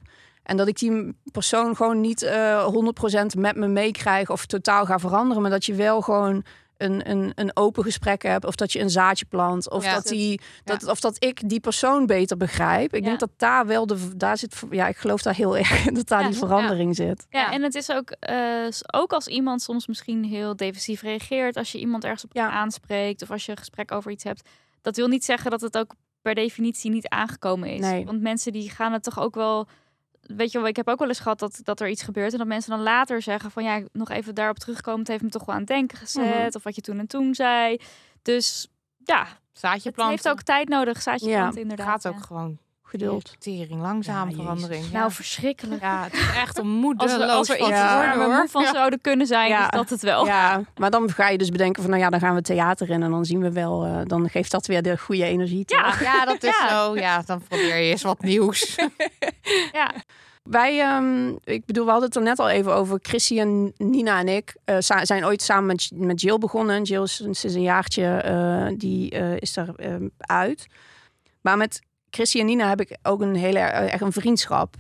En 0.46 0.58
dat 0.58 0.68
ik 0.68 0.78
die 0.80 1.16
persoon 1.32 1.76
gewoon 1.76 2.02
niet 2.02 2.22
eh 2.22 2.68
100% 2.74 3.26
met 3.38 3.56
me 3.56 3.68
meekrijg 3.68 4.30
of 4.30 4.46
totaal 4.46 4.86
ga 4.86 5.00
veranderen. 5.00 5.42
Maar 5.42 5.52
dat 5.52 5.66
je 5.66 5.74
wel 5.74 6.02
gewoon 6.02 6.44
een, 6.78 7.10
een, 7.10 7.32
een 7.36 7.52
open 7.54 7.84
gesprek 7.84 8.24
hebt. 8.24 8.46
Of 8.46 8.56
dat 8.56 8.72
je 8.72 8.80
een 8.80 8.90
zaadje 8.90 9.26
plant. 9.26 9.70
Of, 9.70 9.84
Ja. 9.84 9.94
dat, 9.94 10.04
die, 10.08 10.42
dat, 10.64 10.88
of 10.88 11.00
dat 11.00 11.24
ik 11.24 11.50
die 11.50 11.60
persoon 11.60 12.06
beter 12.06 12.38
begrijp. 12.38 12.94
Ik 12.94 13.00
Ja. 13.00 13.06
denk 13.08 13.20
dat 13.20 13.30
daar 13.38 13.66
wel 13.66 13.88
de. 13.88 14.16
Daar 14.18 14.38
zit, 14.38 14.62
ja, 14.70 14.88
ik 14.88 14.98
geloof 14.98 15.22
daar 15.22 15.36
heel 15.36 15.58
erg 15.66 15.86
in 15.88 15.94
dat 15.94 16.08
daar 16.08 16.22
Ja, 16.22 16.28
die 16.28 16.38
verandering 16.38 16.96
zit. 16.96 17.26
Ja, 17.30 17.40
Ja. 17.40 17.52
en 17.52 17.64
het 17.64 17.76
is 17.76 17.92
ook, 17.92 18.10
eh, 18.12 18.68
ook 18.94 19.14
als 19.14 19.28
iemand 19.28 19.62
soms 19.62 19.88
misschien 19.88 20.24
heel 20.24 20.56
defensief 20.56 21.02
reageert, 21.02 21.58
als 21.58 21.72
je 21.72 21.80
iemand 21.80 22.04
ergens 22.04 22.24
op 22.24 22.30
Ja. 22.34 22.50
aanspreekt 22.50 23.22
of 23.22 23.32
als 23.32 23.46
je 23.46 23.52
een 23.52 23.58
gesprek 23.58 23.92
over 23.92 24.12
iets 24.12 24.24
hebt, 24.24 24.50
dat 24.82 24.96
wil 24.96 25.08
niet 25.08 25.26
zeggen 25.26 25.52
dat 25.52 25.62
het 25.62 25.78
ook 25.78 25.94
per 26.22 26.36
definitie 26.36 26.92
niet 26.92 27.08
aangekomen 27.10 27.70
is. 27.70 27.80
Nee. 27.80 28.06
Want 28.06 28.22
mensen 28.22 28.52
die 28.52 28.70
gaan 28.70 28.94
het 28.94 29.04
toch 29.04 29.20
ook 29.20 29.36
wel, 29.36 29.68
weet 30.36 30.52
je 30.52 30.58
wel, 30.58 30.68
ik 30.68 30.76
heb 30.76 30.88
ook 30.88 31.00
wel 31.00 31.08
eens 31.08 31.20
gehad 31.20 31.40
dat, 31.40 31.60
dat 31.64 31.80
er 31.80 31.88
iets 31.90 32.04
gebeurt 32.04 32.32
en 32.32 32.38
dat 32.38 32.48
mensen 32.48 32.72
dan 32.72 32.82
later 32.82 33.22
zeggen 33.22 33.52
van 33.52 33.64
ja, 33.64 33.82
nog 33.92 34.10
even 34.10 34.36
daarop 34.36 34.58
terugkomen, 34.60 35.00
het 35.00 35.08
heeft 35.08 35.24
me 35.24 35.30
toch 35.30 35.46
wel 35.46 35.56
aan 35.56 35.62
het 35.62 35.70
denken 35.70 35.98
gezet 35.98 36.24
Mhm. 36.46 36.56
of 36.56 36.64
wat 36.64 36.76
je 36.76 36.82
toen 36.82 37.00
en 37.00 37.08
toen 37.08 37.36
zei. 37.36 37.78
Dus 38.22 38.68
ja, 39.04 39.28
Zaadje 39.54 39.82
het 39.88 39.94
planten. 39.96 40.16
heeft 40.16 40.30
ook 40.30 40.42
tijd 40.42 40.68
nodig, 40.70 41.02
zaadje 41.02 41.30
Ja, 41.30 41.40
planten 41.40 41.62
inderdaad. 41.62 41.88
gaat 41.88 42.08
ook 42.08 42.14
ja. 42.14 42.20
gewoon 42.26 42.58
Geduld. 42.88 43.36
tering 43.40 43.82
langzaam 43.82 44.30
Ja, 44.30 44.36
verandering. 44.36 44.86
Ja. 44.86 44.98
Nou, 45.00 45.12
verschrikkelijk. 45.12 45.82
ja, 45.82 46.04
het 46.04 46.14
is 46.14 46.20
echt 46.36 46.58
een 46.58 46.64
Als 46.66 46.74
moedeloos 46.74 47.18
we, 47.18 47.26
als 47.34 47.50
er 47.50 47.58
iets 47.60 47.68
Ja. 47.68 48.16
waar 48.16 48.42
we 48.42 48.48
van 48.50 48.62
Ja. 48.62 48.74
zouden 48.74 49.02
kunnen 49.02 49.28
zijn, 49.28 49.50
Ja. 49.50 49.64
is 49.64 49.70
dat 49.78 49.90
het 49.90 50.02
wel. 50.02 50.26
Ja, 50.26 50.62
maar 50.78 50.90
dan 50.90 51.10
ga 51.12 51.30
je 51.30 51.38
dus 51.38 51.50
bedenken 51.50 51.82
van, 51.82 51.92
nou 51.92 52.04
ja, 52.04 52.10
dan 52.10 52.20
gaan 52.20 52.36
we 52.36 52.42
theater 52.42 52.90
in 52.90 53.04
en 53.04 53.12
dan 53.12 53.26
zien 53.26 53.40
we 53.42 53.52
wel, 53.52 53.86
eh, 53.86 54.00
dan 54.04 54.30
geeft 54.30 54.52
dat 54.52 54.66
weer 54.66 54.82
de 54.82 54.98
goede 54.98 55.24
energie. 55.24 55.64
Ja. 55.66 55.84
toch? 55.84 56.00
Ja, 56.00 56.26
dat 56.26 56.44
is 56.44 56.58
Ja. 56.60 56.70
zo. 56.70 56.96
Ja, 56.96 57.22
dan 57.26 57.42
probeer 57.42 57.76
je 57.76 57.90
eens 57.92 58.02
wat 58.02 58.22
nieuws. 58.22 58.76
ja. 59.72 59.92
Wij, 60.44 60.80
ehm, 60.82 61.30
ik 61.44 61.66
bedoel, 61.66 61.86
we 61.86 61.92
hadden 61.92 62.08
het 62.10 62.18
er 62.18 62.24
net 62.24 62.40
al 62.40 62.50
even 62.50 62.74
over. 62.74 63.00
Chrissy 63.02 63.40
en 63.40 63.74
Nina 63.78 64.20
en 64.20 64.28
ik 64.28 64.56
eh, 64.66 64.76
zijn 65.02 65.26
ooit 65.26 65.42
samen 65.42 65.66
met, 65.66 65.92
met 65.94 66.22
Jill 66.22 66.38
begonnen. 66.38 66.84
Jill 66.84 67.02
is 67.04 67.16
sinds 67.16 67.44
een 67.44 67.62
jaartje, 67.62 68.06
eh, 68.18 68.68
die 68.78 69.12
eh, 69.12 69.38
is 69.38 69.58
er 69.58 69.74
ehm, 69.76 70.08
uit. 70.18 70.68
Maar 71.42 71.58
met 71.58 71.82
Chrissy 72.16 72.40
en 72.40 72.46
Nina 72.46 72.70
heb 72.70 72.82
ik 72.82 72.98
ook 73.04 73.22
een 73.22 73.36
hele 73.36 73.60
eh, 73.60 73.94
echt 73.94 74.02
een 74.02 74.12
vriendschap. 74.12 74.76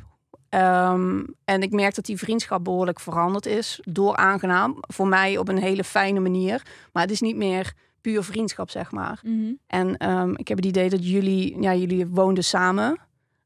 Ehm, 0.50 1.24
en 1.46 1.62
ik 1.62 1.72
merk 1.72 1.96
dat 1.96 2.06
die 2.06 2.18
vriendschap 2.18 2.64
behoorlijk 2.64 3.00
veranderd 3.00 3.46
is 3.46 3.80
door 3.84 4.16
aangenaam. 4.16 4.78
Voor 4.80 5.08
mij 5.08 5.38
op 5.38 5.48
een 5.48 5.58
hele 5.58 5.84
fijne 5.84 6.20
manier. 6.20 6.62
Maar 6.94 7.04
het 7.04 7.12
is 7.12 7.22
niet 7.22 7.36
meer 7.36 7.74
puur 8.02 8.24
vriendschap, 8.24 8.70
zeg 8.70 8.92
maar. 8.92 9.20
Mhm. 9.24 9.54
En 9.68 9.98
ehm, 9.98 10.34
ik 10.36 10.48
heb 10.48 10.58
het 10.58 10.66
idee 10.66 10.90
dat 10.90 11.10
jullie, 11.10 11.62
ja, 11.62 11.76
jullie 11.76 12.08
woonden 12.08 12.44
samen. 12.44 13.00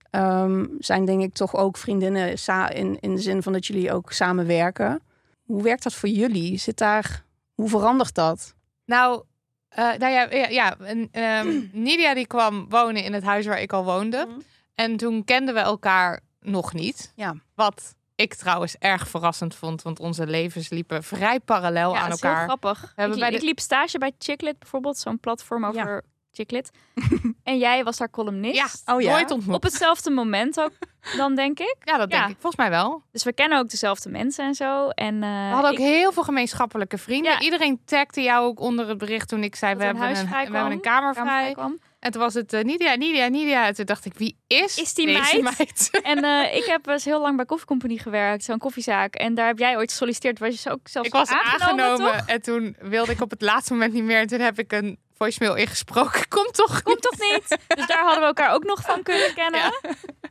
Ehm, 0.10 0.66
zijn 0.80 1.06
denk 1.06 1.22
ik 1.22 1.34
toch 1.34 1.56
ook 1.56 1.78
vriendinnen 1.78 2.36
in, 2.74 3.00
in 3.00 3.16
de 3.16 3.22
zin 3.22 3.44
van 3.44 3.54
dat 3.54 3.66
jullie 3.66 3.94
ook 3.94 4.12
samenwerken. 4.12 5.02
Hoe 5.44 5.64
werkt 5.64 5.84
dat 5.84 5.94
voor 5.94 6.10
jullie? 6.10 6.58
Zit 6.58 6.78
daar, 6.78 7.24
hoe 7.54 7.70
verandert 7.70 8.16
dat? 8.16 8.56
Nou, 8.86 9.24
eh, 9.70 9.84
nou 9.86 10.12
ja, 10.14 10.28
ja, 10.32 10.48
ja 10.48 10.78
en, 10.80 11.10
ehm, 11.12 11.62
Nidia 11.86 12.14
die 12.14 12.28
kwam 12.28 12.70
wonen 12.70 13.04
in 13.04 13.14
het 13.14 13.24
huis 13.24 13.46
waar 13.46 13.62
ik 13.62 13.74
al 13.74 13.84
woonde. 13.84 14.26
Mhm. 14.30 14.40
En 14.76 14.98
toen 14.98 15.24
kenden 15.24 15.54
we 15.54 15.60
elkaar 15.60 16.20
nog 16.42 16.74
niet. 16.74 17.12
Ja. 17.16 17.36
Wat 17.56 17.96
ik 18.16 18.34
trouwens 18.34 18.76
erg 18.78 19.08
verrassend 19.08 19.56
vond, 19.56 19.82
want 19.82 20.00
onze 20.00 20.28
levens 20.28 20.70
liepen 20.70 21.04
vrij 21.04 21.40
parallel 21.40 21.94
Ja, 21.94 22.00
aan 22.00 22.10
dat 22.10 22.16
is 22.18 22.22
heel 22.24 22.32
elkaar. 22.32 22.46
grappig. 22.48 22.94
hebben 22.96 23.18
ik, 23.18 23.24
bij 23.24 23.32
ik 23.34 23.40
de- 23.40 23.46
liep 23.46 23.60
stage 23.60 23.98
bij 23.98 24.12
Chicklit 24.20 24.60
bijvoorbeeld, 24.60 24.98
zo'n 24.98 25.20
platform 25.20 25.62
Ja. 25.62 25.68
over 25.70 26.04
Chicklit. 26.32 26.70
en 27.44 27.58
jij 27.58 27.84
was 27.84 27.98
daar 27.98 28.10
columnist. 28.10 28.84
Ja, 28.86 28.94
Oh 28.94 29.02
ja? 29.02 29.12
nooit 29.12 29.32
ontmoet. 29.32 29.56
Op 29.56 29.64
hetzelfde 29.64 30.10
moment 30.12 30.60
ook, 30.60 30.72
dan 31.18 31.36
denk 31.36 31.60
ik. 31.60 31.76
Ja, 31.84 31.98
dat 31.98 32.10
denk 32.10 32.24
ik. 32.28 32.32
Volgens 32.40 32.56
mij 32.56 32.70
wel. 32.70 33.04
Dus 33.12 33.24
we 33.24 33.34
kennen 33.34 33.58
ook 33.60 33.70
dezelfde 33.70 34.10
mensen 34.10 34.46
en 34.46 34.56
zo. 34.56 34.90
En, 34.90 35.24
eh, 35.24 35.30
We 35.30 35.54
hadden 35.54 35.72
ook 35.72 35.78
ik- 35.78 35.84
heel 35.86 36.12
veel 36.12 36.24
gemeenschappelijke 36.24 36.98
vrienden. 36.98 37.32
Ja. 37.32 37.40
Iedereen 37.40 37.82
tagde 37.86 38.22
jou 38.22 38.46
ook 38.46 38.60
onder 38.60 38.88
het 38.88 38.98
bericht 38.98 39.28
toen 39.28 39.44
ik 39.44 39.56
zei: 39.56 39.72
Dat 39.74 39.82
we 39.82 39.88
hebben 39.88 40.08
een, 40.18 40.28
we 40.30 40.36
hebben 40.36 40.72
een 40.72 40.82
kamer 40.82 41.16
vrij. 41.16 41.52
kwam. 41.54 41.80
En 42.00 42.12
toen 42.12 42.22
was 42.22 42.34
het 42.34 42.54
eh, 42.54 42.64
Nidia, 42.64 42.96
Nidia, 42.96 43.28
Nidia. 43.28 43.66
En 43.68 43.74
toen 43.74 43.86
dacht 43.86 44.06
ik: 44.06 44.14
wie 44.14 44.38
is, 44.48 44.78
Is 44.78 44.94
die 44.94 45.06
deze 45.06 45.42
meid? 45.42 45.58
meid? 45.58 45.90
En 46.04 46.24
eh, 46.24 46.56
ik 46.56 46.66
heb 46.66 46.84
dus 46.84 47.06
heel 47.06 47.22
lang 47.22 47.36
bij 47.36 47.46
Coffee 47.46 47.68
Company 47.68 47.98
gewerkt, 47.98 48.44
zo'n 48.44 48.58
koffiezaak. 48.58 49.16
En 49.16 49.34
daar 49.34 49.48
heb 49.48 49.60
jij 49.60 49.78
ooit 49.78 49.90
gesolliciteerd. 49.92 50.40
Was 50.40 50.64
je 50.64 50.70
ook 50.72 50.88
zelfs 50.88 51.08
ik 51.08 51.14
was 51.14 51.30
aangenomen, 51.30 51.84
aangenomen 51.86 52.28
en 52.28 52.42
toen 52.42 52.76
wilde 52.80 53.12
ik 53.12 53.22
op 53.22 53.30
het 53.30 53.42
laatste 53.42 53.74
moment 53.74 53.94
niet 53.94 54.04
meer. 54.04 54.20
En 54.20 54.28
toen 54.28 54.40
heb 54.40 54.60
ik 54.60 54.72
een 54.72 55.00
voicemail 55.20 55.56
ingesproken. 55.56 56.28
Kom 56.36 56.52
toch 56.52 56.82
Komt 56.82 57.02
toch 57.02 57.20
niet? 57.20 57.58
Dus 57.68 57.88
daar 57.88 58.00
hadden 58.04 58.20
we 58.20 58.26
elkaar 58.26 58.54
ook 58.54 58.64
nog 58.64 58.82
van 58.82 59.04
kunnen 59.04 59.34
kennen. 59.34 59.62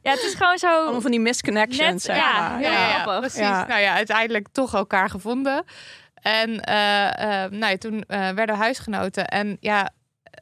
Ja, 0.03 0.11
het 0.11 0.23
is 0.23 0.35
gewoon 0.35 0.59
zo... 0.59 0.67
Allemaal 0.83 1.01
van 1.01 1.11
die 1.11 1.21
misconnections. 1.21 1.91
Net- 1.91 2.03
zeg 2.03 2.17
ja, 2.17 2.49
maar. 2.49 2.61
ja, 2.61 2.89
ja, 2.89 3.19
precies. 3.19 3.39
Ja. 3.39 3.67
Nou 3.67 3.81
ja, 3.81 3.95
uiteindelijk 3.95 4.49
toch 4.53 4.75
elkaar 4.75 5.11
gevonden. 5.11 5.65
En 6.15 6.61
eh, 6.65 7.45
eh, 7.45 7.51
nou 7.51 7.71
ja, 7.73 7.77
toen 7.77 8.03
eh, 8.03 8.19
werden 8.19 8.47
we 8.57 8.63
huisgenoten. 8.63 9.27
En 9.29 9.57
ja, 9.61 9.91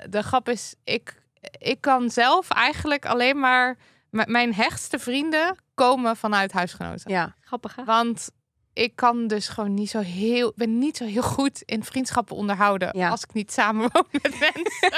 de 0.09 0.23
grap 0.23 0.49
is, 0.49 0.75
ik, 0.85 1.15
ik 1.59 1.81
kan 1.81 2.11
zelf 2.11 2.51
eigenlijk 2.51 3.07
alleen 3.07 3.39
maar... 3.41 3.77
m- 4.11 4.31
Mijn 4.33 4.55
hechtste 4.55 4.99
vrienden 4.99 5.57
komen 5.75 6.17
vanuit 6.17 6.53
huisgenoten. 6.53 7.11
Ja. 7.11 7.35
Grappig, 7.41 7.77
hè? 7.77 7.85
Want 7.85 8.31
ik 8.77 8.97
kan 8.97 9.27
dus 9.27 9.49
gewoon 9.49 9.75
niet 9.75 9.91
zo 9.91 10.01
heel... 10.01 10.53
ben 10.57 10.79
niet 10.79 10.97
zo 10.97 11.05
heel 11.05 11.23
goed 11.23 11.63
in 11.63 11.85
vriendschappen 11.85 12.37
onderhouden... 12.37 12.99
Ja. 12.99 13.09
als 13.09 13.23
ik 13.23 13.33
niet 13.33 13.53
samenwoon 13.53 14.07
met 14.11 14.39
mensen. 14.55 14.91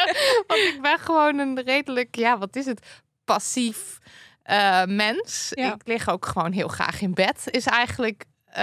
Want 0.46 0.60
ik 0.60 0.78
ben 0.82 0.98
gewoon 0.98 1.38
een 1.38 1.62
redelijk... 1.62 2.16
Ja, 2.16 2.38
wat 2.38 2.56
is 2.56 2.66
het? 2.66 2.86
Passief 3.24 3.98
eh, 4.42 4.84
mens. 4.84 5.48
Ja. 5.54 5.74
Ik 5.74 5.80
lig 5.84 6.08
ook 6.08 6.26
gewoon 6.26 6.52
heel 6.52 6.68
graag 6.68 7.00
in 7.00 7.14
bed. 7.14 7.42
Is 7.50 7.66
eigenlijk... 7.66 8.24
eh, 8.46 8.62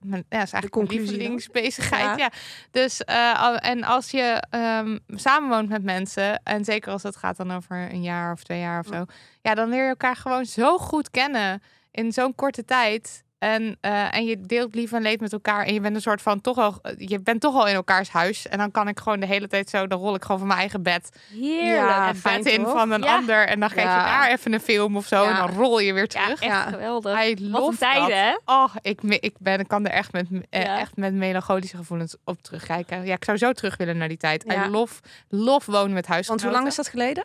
mijn, 0.00 0.24
ja, 0.28 0.42
is 0.42 0.52
eigenlijk 0.52 0.74
mijn 0.74 0.86
conclusie 0.86 1.16
lievelingsbezigheid. 1.16 2.18
Ja. 2.18 2.24
Ja. 2.24 2.30
Dus, 2.70 3.04
eh, 3.04 3.56
en 3.60 3.84
als 3.84 4.10
je 4.10 4.42
ehm, 4.50 4.98
samenwoont 5.08 5.68
met 5.68 5.82
mensen, 5.82 6.40
en 6.42 6.64
zeker 6.64 6.92
als 6.92 7.02
het 7.02 7.16
gaat 7.16 7.36
dan 7.36 7.52
over 7.52 7.92
een 7.92 8.02
jaar 8.02 8.32
of 8.32 8.42
twee 8.42 8.60
jaar 8.60 8.80
of 8.80 8.86
zo, 8.86 9.04
ja, 9.42 9.54
dan 9.54 9.68
leer 9.68 9.82
je 9.82 9.88
elkaar 9.88 10.16
gewoon 10.16 10.44
zo 10.44 10.78
goed 10.78 11.10
kennen 11.10 11.62
in 11.90 12.12
zo'n 12.12 12.34
korte 12.34 12.64
tijd. 12.64 13.24
En, 13.38 13.76
eh, 13.80 14.14
en 14.14 14.24
je 14.26 14.40
deelt 14.40 14.74
lief 14.74 14.92
en 14.92 15.02
leed 15.02 15.20
met 15.20 15.32
elkaar. 15.32 15.64
En 15.64 15.74
je 15.74 15.80
bent 15.80 15.94
een 15.94 16.00
soort 16.02 16.22
van 16.22 16.40
toch 16.40 16.58
al. 16.58 16.80
Je 16.96 17.20
bent 17.22 17.40
toch 17.40 17.54
al 17.54 17.68
in 17.68 17.74
elkaars 17.74 18.08
huis. 18.08 18.48
En 18.48 18.58
dan 18.58 18.70
kan 18.70 18.88
ik 18.88 18.98
gewoon 19.00 19.20
de 19.20 19.26
hele 19.26 19.48
tijd 19.48 19.70
zo. 19.70 19.86
Dan 19.86 19.98
rol 19.98 20.14
ik 20.14 20.22
gewoon 20.22 20.38
van 20.38 20.46
mijn 20.46 20.58
eigen 20.60 20.82
bed. 20.82 21.08
Heerlijk. 21.30 21.88
Ja, 21.88 22.14
fijn 22.14 22.42
bed 22.42 22.52
in 22.52 22.62
toch? 22.64 22.72
van 22.72 22.90
een 22.90 23.02
Ja. 23.02 23.16
ander. 23.16 23.46
En 23.46 23.60
dan 23.60 23.70
geef 23.70 23.82
Ja. 23.82 23.96
je 23.98 24.04
daar 24.04 24.30
even 24.30 24.52
een 24.52 24.60
film 24.60 24.96
of 24.96 25.06
zo. 25.06 25.24
En 25.24 25.36
dan 25.36 25.50
rol 25.50 25.78
je 25.78 25.92
weer 25.92 26.02
Ja, 26.02 26.08
terug. 26.22 26.40
echt 26.40 26.52
Ja. 26.52 26.62
geweldig. 26.62 27.24
I 27.24 27.50
Wat 27.50 27.68
een 27.68 27.76
tijden, 27.78 28.18
hè? 28.24 28.36
Oh, 28.44 28.74
ik, 28.82 29.02
ik 29.02 29.34
ben, 29.38 29.60
ik 29.60 29.68
kan 29.68 29.86
er 29.86 29.92
echt 29.92 30.12
met, 30.12 30.26
eh, 30.50 30.78
echt 30.80 30.96
met 30.96 31.14
melancholische 31.14 31.76
gevoelens 31.76 32.16
op 32.24 32.42
terugkijken. 32.42 33.06
Ja, 33.06 33.14
ik 33.14 33.24
zou 33.24 33.38
zo 33.38 33.52
terug 33.52 33.76
willen 33.76 33.96
naar 33.96 34.08
die 34.08 34.16
tijd. 34.16 34.44
Ja. 34.46 34.66
I 34.66 34.68
love, 34.68 35.00
love 35.28 35.70
wonen 35.70 35.92
met 35.92 36.06
huisgenoten. 36.06 36.26
Want 36.26 36.42
hoe 36.42 36.52
lang 36.52 36.66
is 36.66 36.74
dat 36.76 36.88
geleden? 36.88 37.24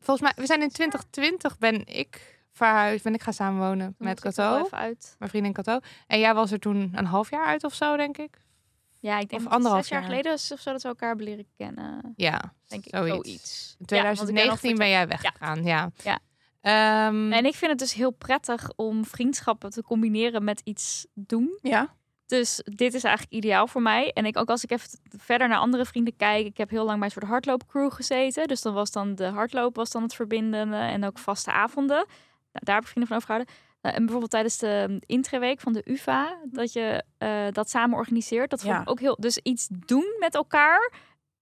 Volgens 0.00 0.20
mij, 0.32 0.32
we 0.44 0.46
zijn 0.46 0.62
in 0.62 0.68
2020 0.70 1.58
ben 1.58 1.82
ik 1.86 2.33
verhuisd, 2.54 3.04
ben 3.04 3.14
ik 3.14 3.22
gaan 3.22 3.32
samenwonen 3.32 3.94
met 3.98 4.22
was 4.22 4.34
Cato, 4.34 4.68
uit. 4.70 5.14
mijn 5.18 5.30
vriendin 5.30 5.52
Cato. 5.52 5.78
En 6.06 6.18
jij 6.18 6.34
was 6.34 6.50
er 6.50 6.58
toen 6.58 6.92
een 6.94 7.04
half 7.06 7.30
jaar 7.30 7.46
uit 7.46 7.64
of 7.64 7.74
zo, 7.74 7.96
denk 7.96 8.18
ik. 8.18 8.42
Ja, 9.00 9.18
ik 9.18 9.28
denk 9.28 9.42
Of 9.42 9.48
anderhalf 9.52 9.80
zes 9.82 9.90
jaar 9.90 10.00
jaar. 10.00 10.10
geleden 10.10 10.32
is 10.32 10.52
of 10.52 10.60
zo 10.60 10.72
dat 10.72 10.82
we 10.82 10.88
elkaar 10.88 11.08
hebben 11.08 11.26
leren 11.26 11.46
kennen. 11.56 12.12
Ja, 12.16 12.52
Denk 12.66 12.84
ik 12.86 12.94
zoiets. 12.94 13.14
zoiets. 13.24 13.76
In 13.78 13.96
Ja, 13.96 14.02
want 14.02 14.28
ik 14.28 14.34
ben 14.34 14.44
2019 14.44 14.70
nog 14.70 14.78
ben 14.78 14.88
jij 14.88 15.08
weggegaan, 15.08 15.64
ja. 15.64 15.90
Ja. 16.02 16.18
Ehm, 16.60 17.32
En 17.32 17.44
ik 17.44 17.54
vind 17.54 17.70
het 17.70 17.80
dus 17.80 17.92
heel 17.94 18.10
prettig 18.10 18.70
om 18.76 19.04
vriendschappen 19.04 19.70
te 19.70 19.82
combineren 19.82 20.44
met 20.44 20.60
iets 20.64 21.06
doen. 21.14 21.58
Ja. 21.62 21.94
Dus 22.26 22.60
dit 22.64 22.94
is 22.94 23.04
eigenlijk 23.04 23.34
ideaal 23.36 23.66
voor 23.66 23.82
mij. 23.82 24.10
En 24.12 24.24
ik 24.26 24.36
ook 24.36 24.48
als 24.48 24.64
ik 24.64 24.70
even 24.70 24.88
verder 25.18 25.48
naar 25.48 25.58
andere 25.58 25.84
vrienden 25.84 26.16
kijk. 26.16 26.46
Ik 26.46 26.56
heb 26.56 26.70
heel 26.70 26.84
lang 26.84 26.96
bij 26.98 27.06
een 27.06 27.12
soort 27.12 27.26
hardloopcrew 27.26 27.92
gezeten. 27.92 28.48
Dus 28.48 28.62
dan 28.62 28.74
was 28.74 28.90
dan 28.90 29.14
de 29.14 29.26
hardloop 29.26 29.76
was 29.76 29.90
dan 29.90 30.02
het 30.02 30.14
verbindende. 30.14 30.76
En 30.76 31.04
ook 31.04 31.18
vaste 31.18 31.52
avonden. 31.52 32.06
Nou, 32.54 32.64
daar 32.64 32.74
heb 32.74 32.84
ik 32.84 32.90
vrienden 32.90 33.06
van 33.08 33.16
overgehouden. 33.16 33.54
Nou, 33.82 33.94
en 33.94 34.00
bijvoorbeeld 34.02 34.30
tijdens 34.30 34.58
de 34.58 35.02
intreweek 35.06 35.60
van 35.60 35.72
de 35.72 35.82
UvA. 35.84 36.36
Dat 36.44 36.72
je 36.72 37.02
eh, 37.18 37.46
dat 37.52 37.70
samen 37.70 37.96
organiseert. 37.98 38.50
Dat 38.50 38.60
vond 38.60 38.74
Ja. 38.74 38.80
ik 38.80 38.90
ook 38.90 39.00
heel... 39.00 39.16
Dus 39.20 39.38
iets 39.38 39.68
doen 39.70 40.16
met 40.18 40.34
elkaar. 40.34 40.92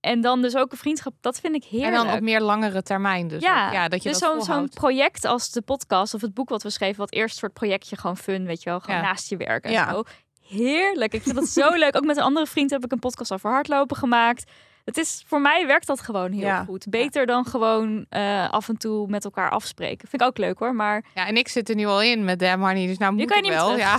En 0.00 0.20
dan 0.20 0.42
dus 0.42 0.56
ook 0.56 0.72
een 0.72 0.78
vriendschap. 0.78 1.14
Dat 1.20 1.40
vind 1.40 1.54
ik 1.54 1.62
en 1.62 1.68
heerlijk. 1.78 2.04
dan 2.04 2.12
op 2.14 2.20
meer 2.20 2.40
langere 2.40 2.82
termijn 2.82 3.28
dus. 3.28 3.42
Ja, 3.42 3.66
ook. 3.66 3.72
ja 3.72 3.88
dat 3.88 4.02
je 4.02 4.08
dus 4.08 4.18
zo'n 4.18 4.68
project 4.68 5.24
als 5.24 5.50
de 5.50 5.62
podcast 5.62 6.14
of 6.14 6.20
het 6.20 6.34
boek 6.34 6.48
wat 6.48 6.62
we 6.62 6.70
schreven, 6.70 6.96
wat 6.98 7.12
eerst 7.12 7.36
soort 7.36 7.52
projectje 7.52 7.96
gewoon 7.96 8.16
fun, 8.16 8.44
weet 8.46 8.62
je 8.62 8.70
wel, 8.70 8.80
gewoon 8.80 8.96
Ja. 8.96 9.02
naast 9.02 9.28
je 9.28 9.36
werk 9.36 9.64
en 9.64 9.72
Ja. 9.72 9.90
zo. 9.92 10.02
Heerlijk. 10.46 11.12
Ik 11.14 11.22
vind 11.22 11.34
dat 11.34 11.48
zo 11.48 11.70
leuk. 11.82 11.96
Ook 11.96 12.04
met 12.04 12.16
een 12.16 12.22
andere 12.22 12.46
vriend 12.46 12.70
heb 12.70 12.84
ik 12.84 12.92
een 12.92 12.98
podcast 12.98 13.32
over 13.32 13.50
hardlopen 13.50 13.96
gemaakt. 13.96 14.50
Het 14.84 14.96
is 14.98 15.24
voor 15.26 15.40
mij 15.40 15.66
werkt 15.66 15.86
dat 15.86 16.00
gewoon 16.00 16.32
heel 16.32 16.40
Ja. 16.46 16.64
goed. 16.64 16.86
Beter 16.88 17.26
dan 17.26 17.44
gewoon 17.44 18.06
eh, 18.08 18.50
af 18.50 18.68
en 18.68 18.76
toe 18.76 19.06
met 19.08 19.24
elkaar 19.24 19.50
afspreken. 19.50 20.08
Vind 20.08 20.22
ik 20.22 20.28
ook 20.28 20.38
leuk 20.38 20.58
hoor. 20.58 20.74
Maar 20.74 21.04
Ja, 21.14 21.26
en 21.26 21.36
ik 21.36 21.48
zit 21.48 21.68
er 21.68 21.74
nu 21.74 21.86
al 21.86 22.02
in 22.02 22.24
met 22.24 22.38
Damn 22.38 22.62
Honey, 22.64 22.86
dus 22.86 22.98
nou 22.98 23.12
moet 23.12 23.24
kan 23.26 23.36
je 23.36 23.42
ik 23.42 23.50
niet 23.50 23.58
meer 23.58 23.68
wel. 23.68 23.76
Ja. 23.78 23.98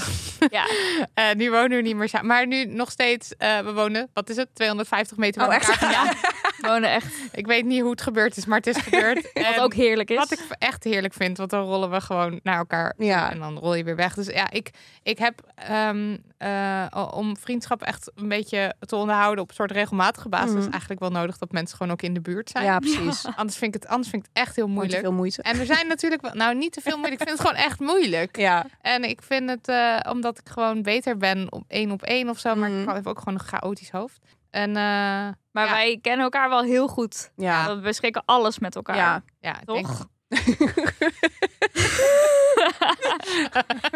ja, 0.49 0.65
Eh, 1.13 1.35
nu 1.35 1.51
wonen 1.51 1.69
we 1.77 1.81
niet 1.83 1.95
meer 1.95 2.09
samen. 2.09 2.27
Maar 2.27 2.47
nu 2.47 2.65
nog 2.65 2.91
steeds, 2.91 3.35
eh, 3.37 3.59
we 3.59 3.73
wonen, 3.73 4.09
wat 4.13 4.29
is 4.29 4.35
het, 4.35 4.47
250 4.53 5.17
meter 5.17 5.41
Oh, 5.41 5.47
van 5.47 5.55
echt? 5.55 5.69
elkaar 5.69 5.93
vandaan. 5.93 6.15
wonen 6.71 6.89
echt. 6.91 7.13
Ik 7.31 7.45
weet 7.47 7.65
niet 7.65 7.81
hoe 7.81 7.91
het 7.91 8.01
gebeurd 8.01 8.37
is, 8.37 8.45
maar 8.45 8.57
het 8.57 8.67
is 8.67 8.77
gebeurd. 8.77 9.31
Wat 9.55 9.59
ook 9.59 9.73
heerlijk 9.73 10.09
is. 10.09 10.17
Wat 10.17 10.31
ik 10.31 10.39
echt 10.59 10.83
heerlijk 10.83 11.13
vind, 11.13 11.37
want 11.37 11.49
dan 11.49 11.63
rollen 11.65 11.91
we 11.91 12.01
gewoon 12.01 12.39
naar 12.43 12.57
elkaar 12.57 12.93
Ja. 12.97 13.31
en 13.31 13.39
dan 13.39 13.57
rol 13.57 13.75
je 13.75 13.83
weer 13.83 13.95
weg. 13.95 14.13
Dus 14.13 14.27
ja, 14.27 14.49
ik, 14.51 14.69
ik 15.03 15.17
heb 15.17 15.39
ehm, 15.55 16.17
eh, 16.43 17.07
om 17.13 17.37
vriendschap 17.37 17.81
echt 17.81 18.11
een 18.15 18.27
beetje 18.27 18.73
te 18.79 18.95
onderhouden 18.95 19.43
op 19.43 19.49
een 19.49 19.55
soort 19.55 19.71
regelmatige 19.71 20.29
basis, 20.29 20.61
Mhm. 20.63 20.71
eigenlijk 20.71 20.99
wel 20.99 21.09
nodig 21.09 21.37
dat 21.37 21.51
mensen 21.51 21.77
gewoon 21.77 21.91
ook 21.91 22.01
in 22.01 22.13
de 22.13 22.21
buurt 22.21 22.49
zijn. 22.49 22.65
Ja, 22.65 22.79
precies. 22.79 23.25
Anders 23.35 23.57
vind 23.57 23.75
ik 23.75 23.81
het, 23.81 23.91
anders 23.91 24.09
vind 24.09 24.23
ik 24.23 24.29
het 24.33 24.45
echt 24.47 24.55
heel 24.55 24.67
moeilijk. 24.67 24.99
veel 25.01 25.11
moeite. 25.13 25.41
En 25.41 25.59
er 25.59 25.65
zijn 25.65 25.87
natuurlijk 25.87 26.21
wel, 26.21 26.33
nou 26.33 26.55
niet 26.55 26.71
te 26.73 26.81
veel 26.81 26.97
moeilijk. 26.97 27.21
Ik 27.21 27.27
vind 27.27 27.39
het 27.39 27.47
gewoon 27.47 27.63
echt 27.65 27.79
moeilijk. 27.79 28.37
Ja. 28.37 28.65
En 28.81 29.03
ik 29.03 29.21
vind 29.21 29.49
het, 29.49 29.67
eh, 29.67 29.99
omdat 30.11 30.37
ik 30.39 30.49
gewoon 30.49 30.81
beter 30.81 31.17
ben 31.17 31.51
op 31.51 31.63
één 31.67 31.91
op 31.91 32.01
één 32.03 32.29
of 32.29 32.39
zo, 32.39 32.55
maar 32.55 32.69
Mhm. 32.69 32.89
ik 32.89 32.95
heb 32.95 33.07
ook 33.07 33.19
gewoon 33.19 33.33
een 33.33 33.45
chaotisch 33.45 33.91
hoofd. 33.91 34.19
En 34.49 34.69
eh, 34.69 34.73
maar 35.51 35.65
ja. 35.65 35.69
wij 35.71 35.99
kennen 36.01 36.23
elkaar 36.23 36.49
wel 36.49 36.61
heel 36.63 36.87
goed. 36.87 37.31
Ja. 37.35 37.75
We 37.75 37.81
bespreken 37.81 38.21
alles 38.25 38.59
met 38.59 38.75
elkaar. 38.75 38.95
Ja. 38.95 39.23
ja, 39.39 39.59
ik 39.59 39.65
denk- 39.65 39.85
Toch? 39.87 40.07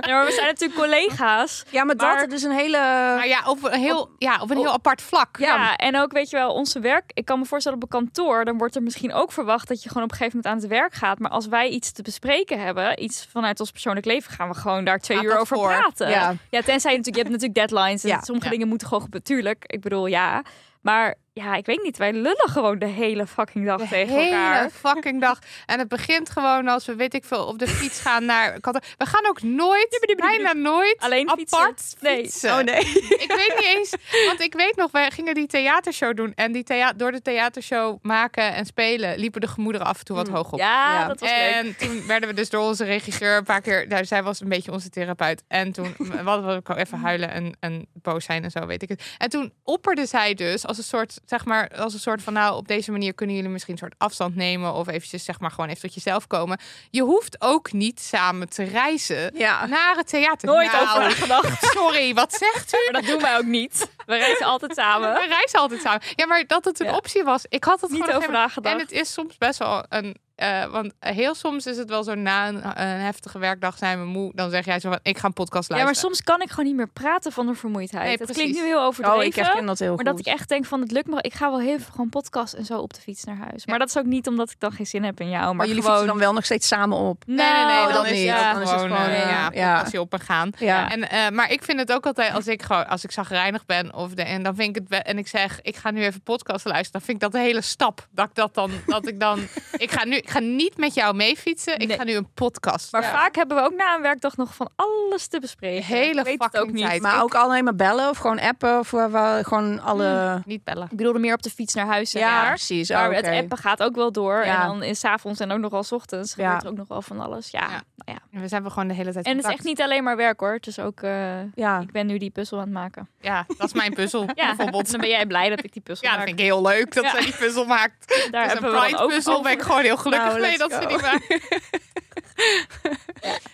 Ja, 0.01 0.15
maar 0.15 0.25
we 0.25 0.31
zijn 0.31 0.45
natuurlijk 0.47 0.79
collega's. 0.79 1.63
Ja, 1.69 1.83
maar, 1.83 1.95
Maar- 1.95 2.13
dat 2.13 2.21
het 2.21 2.31
is 2.33 2.43
een 2.43 2.51
hele... 2.51 2.77
maar 2.77 3.27
ja, 3.27 3.41
op 3.45 3.63
een 3.63 3.79
heel, 3.79 4.09
ja, 4.17 4.41
op 4.41 4.49
een 4.49 4.57
heel 4.57 4.71
apart 4.71 5.01
vlak. 5.01 5.37
Ja. 5.39 5.75
en 5.75 5.97
ook 5.99 6.11
weet 6.11 6.29
je 6.29 6.37
wel, 6.37 6.53
onze 6.53 6.79
werk. 6.79 7.11
Ik 7.13 7.25
kan 7.25 7.39
me 7.39 7.45
voorstellen 7.45 7.77
op 7.77 7.83
een 7.83 7.89
kantoor, 7.99 8.45
dan 8.45 8.57
wordt 8.57 8.75
er 8.75 8.83
misschien 8.83 9.13
ook 9.13 9.31
verwacht 9.31 9.67
dat 9.67 9.83
je 9.83 9.87
gewoon 9.89 10.03
op 10.03 10.11
een 10.11 10.17
gegeven 10.17 10.39
moment 10.43 10.63
aan 10.63 10.69
het 10.69 10.79
werk 10.79 10.93
gaat. 10.93 11.19
Maar 11.19 11.31
als 11.31 11.47
wij 11.47 11.69
iets 11.69 11.91
te 11.91 12.01
bespreken 12.01 12.59
hebben, 12.63 13.03
iets 13.03 13.27
vanuit 13.31 13.59
ons 13.59 13.71
persoonlijk 13.71 14.05
leven, 14.05 14.31
gaan 14.31 14.49
we 14.49 14.55
gewoon 14.55 14.83
daar 14.83 14.99
twee 14.99 15.17
Gaat 15.17 15.25
uur 15.25 15.37
over 15.39 15.57
voor? 15.57 15.67
praten. 15.67 16.09
Ja. 16.09 16.35
Ja, 16.49 16.61
tenzij 16.61 16.91
je 16.91 16.97
natuurlijk, 16.97 17.15
je 17.27 17.31
hebt 17.31 17.41
natuurlijk 17.41 17.53
deadlines 17.69 18.03
en 18.03 18.09
Ja, 18.09 18.21
sommige 18.21 18.45
ja. 18.47 18.51
dingen 18.53 18.67
moeten 18.67 18.87
gewoon 18.87 19.03
gebeuren. 19.03 19.27
Tuurlijk, 19.29 19.63
ik 19.67 19.81
bedoel 19.81 20.05
ja. 20.05 20.43
Maar 20.81 21.15
ja, 21.37 21.55
ik 21.55 21.65
weet 21.65 21.83
niet. 21.83 21.97
Wij 21.97 22.13
lullen 22.13 22.49
gewoon 22.49 22.79
de 22.79 22.85
hele 22.85 23.27
fucking 23.27 23.65
dag 23.65 23.81
De 23.81 23.87
tegen 23.87 24.13
hele 24.15 24.25
elkaar. 24.35 24.69
fucking 24.69 25.21
dag. 25.21 25.39
En 25.65 25.79
het 25.79 25.87
begint 25.87 26.29
gewoon 26.29 26.67
als 26.67 26.85
we, 26.85 26.95
weet 26.95 27.13
ik 27.13 27.23
veel, 27.25 27.45
op 27.45 27.59
de 27.59 27.67
fiets 27.67 27.99
gaan 28.01 28.25
naar... 28.25 28.57
We 28.97 29.05
gaan 29.05 29.27
ook 29.27 29.41
nooit, 29.41 30.15
bijna 30.17 30.53
nooit, 30.53 30.95
Alleen 30.99 31.29
fietsen? 31.29 31.57
apart 31.59 31.95
Nee. 31.99 32.31
Oh 32.43 32.57
nee. 32.59 32.79
Ik 33.25 33.33
weet 33.35 33.53
niet 33.57 33.75
eens, 33.75 33.93
want 34.25 34.39
ik 34.41 34.53
weet 34.53 34.75
nog, 34.75 34.91
wij 34.91 35.11
gingen 35.11 35.33
die 35.33 35.47
theatershow 35.47 36.15
doen. 36.17 36.31
En 36.35 36.51
die 36.51 36.63
thea 36.63 36.93
door 36.93 37.11
de 37.11 37.21
theatershow 37.21 37.97
maken 38.01 38.53
en 38.53 38.65
spelen 38.65 39.17
liepen 39.19 39.41
de 39.41 39.47
gemoederen 39.47 39.87
af 39.87 39.99
en 39.99 40.05
toe 40.05 40.15
wat 40.15 40.27
hoog 40.27 40.51
op. 40.51 40.59
Ja, 40.59 40.93
Ja. 40.93 41.07
dat 41.07 41.19
was 41.19 41.29
leuk. 41.29 41.53
En 41.53 41.75
toen 41.77 42.07
werden 42.07 42.29
we 42.29 42.35
dus 42.35 42.49
door 42.49 42.61
onze 42.63 42.83
regisseur 42.83 43.37
een 43.37 43.43
paar 43.43 43.61
keer... 43.61 43.87
Nou, 43.87 44.05
zij 44.05 44.23
was 44.23 44.41
een 44.41 44.49
beetje 44.49 44.71
onze 44.71 44.89
therapeut. 44.89 45.43
En 45.47 45.71
toen 45.71 45.95
hadden 46.25 46.45
we 46.47 46.53
ook 46.55 46.69
al 46.69 46.75
even 46.75 46.99
huilen 46.99 47.29
en, 47.31 47.57
en 47.59 47.87
boos 47.93 48.25
zijn 48.25 48.43
en 48.43 48.51
zo, 48.51 48.65
weet 48.65 48.81
ik 48.83 48.89
het. 48.89 49.03
En 49.17 49.29
toen 49.29 49.53
opperde 49.63 50.05
zij 50.05 50.33
dus 50.33 50.65
als 50.65 50.77
een 50.77 50.83
soort, 50.83 51.19
zeg 51.29 51.45
maar, 51.45 51.69
als 51.77 51.93
een 51.93 51.99
soort 51.99 52.21
van... 52.23 52.33
Nou, 52.33 52.55
op 52.55 52.67
deze 52.67 52.91
manier 52.91 53.13
kunnen 53.13 53.35
jullie 53.35 53.49
misschien 53.49 53.73
een 53.73 53.79
soort 53.79 53.95
afstand 53.97 54.35
nemen... 54.35 54.73
of 54.73 54.87
eventjes, 54.87 55.23
zeg 55.23 55.39
maar, 55.39 55.51
gewoon 55.51 55.69
even 55.69 55.81
tot 55.81 55.93
jezelf 55.93 56.27
komen. 56.27 56.59
Je 56.89 57.01
hoeft 57.01 57.41
ook 57.41 57.71
niet 57.71 58.01
samen 58.01 58.49
te 58.49 58.63
reizen 58.63 59.31
Ja. 59.37 59.65
naar 59.65 59.95
het 59.95 60.07
theater. 60.07 60.47
Nooit 60.47 60.71
Nou, 60.71 60.87
over 60.87 61.01
nagedacht. 61.01 61.65
Sorry, 61.77 62.13
wat 62.13 62.33
zegt 62.33 62.73
u? 62.73 62.91
Maar 62.91 63.01
dat 63.01 63.11
doen 63.11 63.21
wij 63.21 63.37
ook 63.37 63.45
niet. 63.45 63.89
We 64.05 64.15
reizen 64.17 64.45
altijd 64.45 64.73
samen. 64.75 65.13
We 65.13 65.25
reizen 65.27 65.59
altijd 65.59 65.81
samen. 65.81 66.01
Ja, 66.15 66.25
maar 66.25 66.43
dat 66.47 66.65
het 66.65 66.79
een 66.79 66.85
Ja. 66.87 66.95
optie 66.95 67.23
was. 67.23 67.45
Ik 67.49 67.63
had 67.63 67.81
het 67.81 67.91
Niet 67.91 68.11
over 68.11 68.31
nagedacht. 68.31 68.75
En 68.75 68.81
het 68.81 68.91
is 68.91 69.13
soms 69.13 69.37
best 69.37 69.59
wel 69.59 69.83
een... 69.89 70.17
eh, 70.37 70.65
want 70.65 70.93
heel 70.99 71.35
soms 71.35 71.65
is 71.65 71.77
het 71.77 71.89
wel 71.89 72.03
zo 72.03 72.15
na 72.15 72.47
een, 72.47 72.55
een 72.55 72.99
heftige 72.99 73.39
werkdag 73.39 73.77
zijn 73.77 73.99
we 73.99 74.05
moe. 74.05 74.31
Dan 74.35 74.49
zeg 74.49 74.65
jij 74.65 74.79
zo 74.79 74.89
van, 74.89 74.99
ik 75.01 75.17
ga 75.17 75.27
een 75.27 75.33
podcast 75.33 75.69
Ja, 75.69 75.75
maar 75.75 75.83
luisteren. 75.83 76.15
soms 76.15 76.25
kan 76.25 76.41
ik 76.41 76.49
gewoon 76.49 76.65
niet 76.65 76.75
meer 76.75 76.89
praten 76.89 77.31
van 77.31 77.45
de 77.47 77.53
vermoeidheid. 77.53 78.03
Nee, 78.03 78.11
het 78.15 78.23
precies. 78.25 78.41
klinkt 78.43 78.59
nu 78.59 78.65
heel 78.65 78.79
Oh, 78.79 78.85
overdreven. 78.85 79.25
ik 79.25 79.35
herken 79.35 79.65
dat 79.65 79.79
heel 79.79 79.87
maar 79.87 79.97
goed. 79.97 80.05
dat 80.05 80.19
ik 80.19 80.25
echt 80.25 80.49
denk 80.49 80.65
van 80.65 80.81
het 80.81 80.91
lukt 80.91 81.07
me. 81.07 81.17
Ik 81.21 81.33
ga 81.33 81.49
wel 81.49 81.61
even 81.61 81.91
gewoon 81.91 82.09
podcast 82.09 82.53
en 82.53 82.65
zo 82.65 82.77
op 82.77 82.93
de 82.93 83.01
fiets 83.01 83.23
naar 83.23 83.37
huis. 83.37 83.65
Maar 83.65 83.79
dat 83.79 83.87
is 83.89 83.97
ook 83.97 84.05
niet 84.05 84.27
omdat 84.27 84.51
ik 84.51 84.59
dan 84.59 84.71
geen 84.71 84.85
zin 84.85 85.03
heb 85.03 85.19
in 85.19 85.29
jou. 85.29 85.45
Maar, 85.45 85.55
maar 85.55 85.67
jullie 85.67 85.81
gewoon... 85.81 85.97
fietsen 85.97 86.13
dan 86.15 86.23
wel 86.25 86.33
nog 86.33 86.45
steeds 86.45 86.67
samen 86.67 86.97
op. 86.97 87.23
Nee, 87.25 87.35
nee, 87.37 87.65
nee, 87.65 87.83
dan 87.83 87.93
dat 87.93 88.05
is 88.05 88.23
Ja, 88.23 88.53
dan 88.53 88.61
is 88.61 88.69
het 88.69 88.81
gewoon, 88.81 88.95
gewoon, 88.97 89.11
eh, 89.11 89.21
eh, 89.23 89.29
ja, 89.29 89.49
ja. 89.53 89.71
podcastje 89.73 90.01
op 90.01 90.13
en 90.13 90.19
gaan. 90.19 90.51
Ja. 90.57 90.91
En, 90.91 91.09
eh, 91.09 91.29
maar 91.29 91.51
ik 91.51 91.63
vind 91.63 91.79
het 91.79 91.91
ook 91.93 92.05
altijd, 92.05 92.33
als 92.33 92.47
ik 92.47 92.61
gewoon, 92.61 92.87
als 92.87 93.03
ik 93.03 93.11
zagrijnig 93.11 93.65
ben 93.65 93.93
of 93.93 94.13
de, 94.13 94.23
en 94.23 94.43
dan 94.43 94.55
vind 94.55 94.75
ik 94.77 94.83
het 94.87 95.03
en 95.03 95.17
ik 95.17 95.27
zeg, 95.27 95.59
ik 95.61 95.75
ga 95.75 95.91
nu 95.91 96.03
even 96.03 96.21
podcast 96.21 96.65
luisteren, 96.65 96.91
dan 96.91 97.01
vind 97.01 97.23
ik 97.23 97.31
dat 97.31 97.33
een 97.33 97.47
hele 97.47 97.61
stap. 97.61 98.07
Dat 98.11 98.25
ik 98.27 98.35
dat 98.35 98.53
dan, 98.53 98.71
dat 98.85 99.07
ik 99.07 99.19
dan, 99.19 99.39
ik 99.77 99.91
ga 99.91 100.05
nu, 100.05 100.21
ik 100.27 100.33
ga 100.33 100.39
niet 100.39 100.77
met 100.77 100.93
jou 100.93 101.15
mee 101.15 101.37
fietsen, 101.37 101.79
ik 101.79 101.87
Nee. 101.87 101.97
ga 101.97 102.03
nu 102.03 102.15
een 102.15 102.33
podcast. 102.33 102.91
Maar 102.91 103.01
Ja. 103.01 103.11
vaak 103.11 103.35
hebben 103.35 103.57
we 103.57 103.63
ook 103.63 103.75
na 103.75 103.95
een 103.95 104.01
werkdag 104.01 104.37
nog 104.37 104.55
van 104.55 104.69
alles 104.75 105.27
te 105.27 105.39
bespreken. 105.39 105.83
Hele 105.85 106.19
ik 106.19 106.25
weet 106.25 106.43
het 106.43 106.43
ook 106.43 106.51
fucking 106.53 106.71
niet. 106.75 106.85
tijd. 106.85 107.01
Maar 107.01 107.21
ook 107.23 107.35
alleen 107.35 107.63
maar 107.63 107.75
bellen 107.75 108.09
of 108.09 108.17
gewoon 108.17 108.39
appen 108.39 108.85
voor 108.85 109.09
waar 109.11 109.43
gewoon 109.45 109.81
alle. 109.81 110.41
niet 110.45 110.63
bellen. 110.63 110.87
Ik 110.91 110.97
bedoelde 110.97 111.19
meer 111.19 111.33
op 111.33 111.41
de 111.41 111.49
fiets 111.49 111.73
naar 111.73 111.85
huis. 111.85 112.11
Ja, 112.11 112.47
precies. 112.47 112.89
Maar 112.89 113.09
Oh, 113.09 113.15
het 113.15 113.27
appen 113.27 113.57
gaat 113.57 113.83
ook 113.83 113.95
wel 113.95 114.11
door. 114.11 114.45
Ja. 114.45 114.61
En 114.61 114.67
dan 114.67 114.83
is 114.83 114.99
's 114.99 115.03
avonds 115.03 115.39
en 115.39 115.51
ook 115.51 115.59
nog 115.59 115.71
wel 115.71 115.83
's 115.83 115.91
ochtends. 115.91 116.35
Ja. 116.35 116.43
Gebeurt 116.45 116.63
er 116.63 116.69
ook 116.69 116.77
nog 116.77 116.87
wel 116.87 117.01
van 117.01 117.19
alles. 117.19 117.49
Ja, 117.49 117.59
Ja. 117.61 117.81
nou 117.95 118.19
ja. 118.31 118.39
We 118.39 118.47
zijn 118.47 118.63
we 118.63 118.69
gewoon 118.69 118.87
de 118.87 118.93
hele 118.93 119.11
tijd. 119.11 119.25
En 119.25 119.37
het 119.37 119.45
is 119.45 119.51
echt 119.51 119.63
niet 119.63 119.81
alleen 119.81 120.03
maar 120.03 120.15
werk 120.15 120.39
hoor. 120.39 120.53
Het 120.53 120.67
is 120.67 120.79
ook... 120.79 121.01
eh, 121.01 121.53
Ja. 121.55 121.79
ik 121.79 121.91
ben 121.91 122.07
nu 122.07 122.17
die 122.17 122.29
puzzel 122.29 122.57
aan 122.57 122.63
het 122.63 122.73
maken. 122.73 123.09
Ja, 123.21 123.45
dat 123.57 123.67
is 123.67 123.73
mijn 123.73 123.93
puzzel. 123.93 124.21
Ja, 124.35 124.45
bijvoorbeeld. 124.55 124.91
dan 124.91 124.99
ben 124.99 125.09
jij 125.09 125.25
blij 125.25 125.49
dat 125.49 125.63
ik 125.63 125.73
die 125.73 125.81
puzzel 125.81 126.03
Ja, 126.07 126.09
dat 126.09 126.17
maak. 126.19 126.27
vind 126.27 126.39
ik 126.39 126.45
heel 126.45 126.61
leuk 126.61 126.93
dat 126.93 127.03
Ja. 127.03 127.09
zij 127.11 127.21
die 127.21 127.35
puzzel 127.35 127.65
maakt. 127.65 128.07
Daar 128.07 128.17
Het 128.17 128.51
is 128.51 128.57
een 128.57 128.63
hebben 128.63 128.71
we 128.89 128.97
ook 128.97 129.09
puzzel. 129.09 129.41
Ben 129.41 129.51
ik 129.51 129.61
gewoon 129.61 129.81
heel 129.81 129.97
gelukkig 129.97 130.16
Nou, 130.17 130.39
mee 130.39 130.41
let's 130.41 130.57
dat 130.57 130.71
ze 130.71 130.81
go. 130.81 130.87
die 130.87 131.01
maakt. 131.01 131.27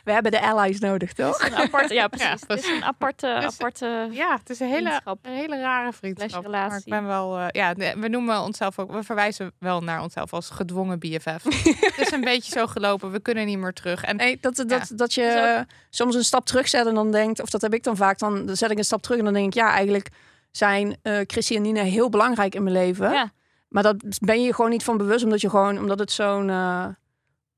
We 0.03 0.11
hebben 0.11 0.31
de 0.31 0.41
allies 0.41 0.79
nodig, 0.79 1.13
toch? 1.13 1.39
Een 1.41 1.55
aparte, 1.55 1.93
ja, 2.01 2.07
precies. 2.07 2.27
Ja, 2.27 2.37
het 2.47 2.59
is 2.59 2.67
een 2.69 2.83
aparte, 2.83 3.37
Dus- 3.41 3.45
aparte 3.53 4.07
Ja, 4.11 4.37
het 4.39 4.49
is 4.49 4.59
een 4.59 4.67
hele, 4.67 5.01
een 5.21 5.33
hele 5.33 5.59
rare 5.59 5.93
vriendschap. 5.93 6.47
Maar 6.47 6.77
ik 6.77 6.83
ben 6.85 7.05
wel, 7.07 7.37
eh, 7.39 7.45
ja, 7.51 7.73
we 7.95 8.07
noemen 8.07 8.41
onszelf 8.41 8.79
ook, 8.79 8.91
we 8.91 9.03
verwijzen 9.03 9.51
wel 9.59 9.81
naar 9.81 10.01
onszelf 10.01 10.33
als 10.33 10.49
gedwongen 10.49 10.99
BFF. 10.99 11.23
het 11.43 11.97
is 11.97 12.11
een 12.11 12.21
beetje 12.21 12.51
zo 12.51 12.67
gelopen, 12.67 13.11
we 13.11 13.19
kunnen 13.19 13.45
niet 13.45 13.57
meer 13.57 13.73
terug. 13.73 14.03
En 14.03 14.15
Nee, 14.15 14.37
dat, 14.41 14.55
dat, 14.55 14.69
Ja. 14.69 14.95
dat 14.95 15.13
je 15.13 15.65
soms 15.89 16.15
een 16.15 16.23
stap 16.23 16.45
terug 16.45 16.67
zet 16.69 16.87
en 16.87 16.95
dan 16.95 17.11
denkt, 17.11 17.41
of 17.41 17.49
dat 17.49 17.61
heb 17.61 17.73
ik 17.73 17.83
dan 17.83 17.95
vaak, 17.95 18.19
dan 18.19 18.49
zet 18.55 18.71
ik 18.71 18.77
een 18.77 18.83
stap 18.83 19.01
terug 19.01 19.17
en 19.17 19.23
dan 19.23 19.33
denk 19.33 19.47
ik, 19.47 19.53
ja, 19.53 19.71
eigenlijk 19.71 20.09
zijn 20.51 20.97
eh 21.01 21.19
Chrissy 21.27 21.55
en 21.55 21.61
Nina 21.61 21.81
heel 21.83 22.09
belangrijk 22.09 22.55
in 22.55 22.63
mijn 22.63 22.75
leven. 22.75 23.31
Maar 23.73 23.83
dat 23.83 24.19
ben 24.19 24.39
je 24.39 24.45
je 24.45 24.53
gewoon 24.53 24.71
niet 24.71 24.83
van 24.83 24.97
bewust, 24.97 25.23
omdat 25.23 25.41
je 25.41 25.49
gewoon, 25.49 25.77
omdat 25.77 25.99
het 25.99 26.11
zo'n, 26.11 26.49
eh, 26.49 26.85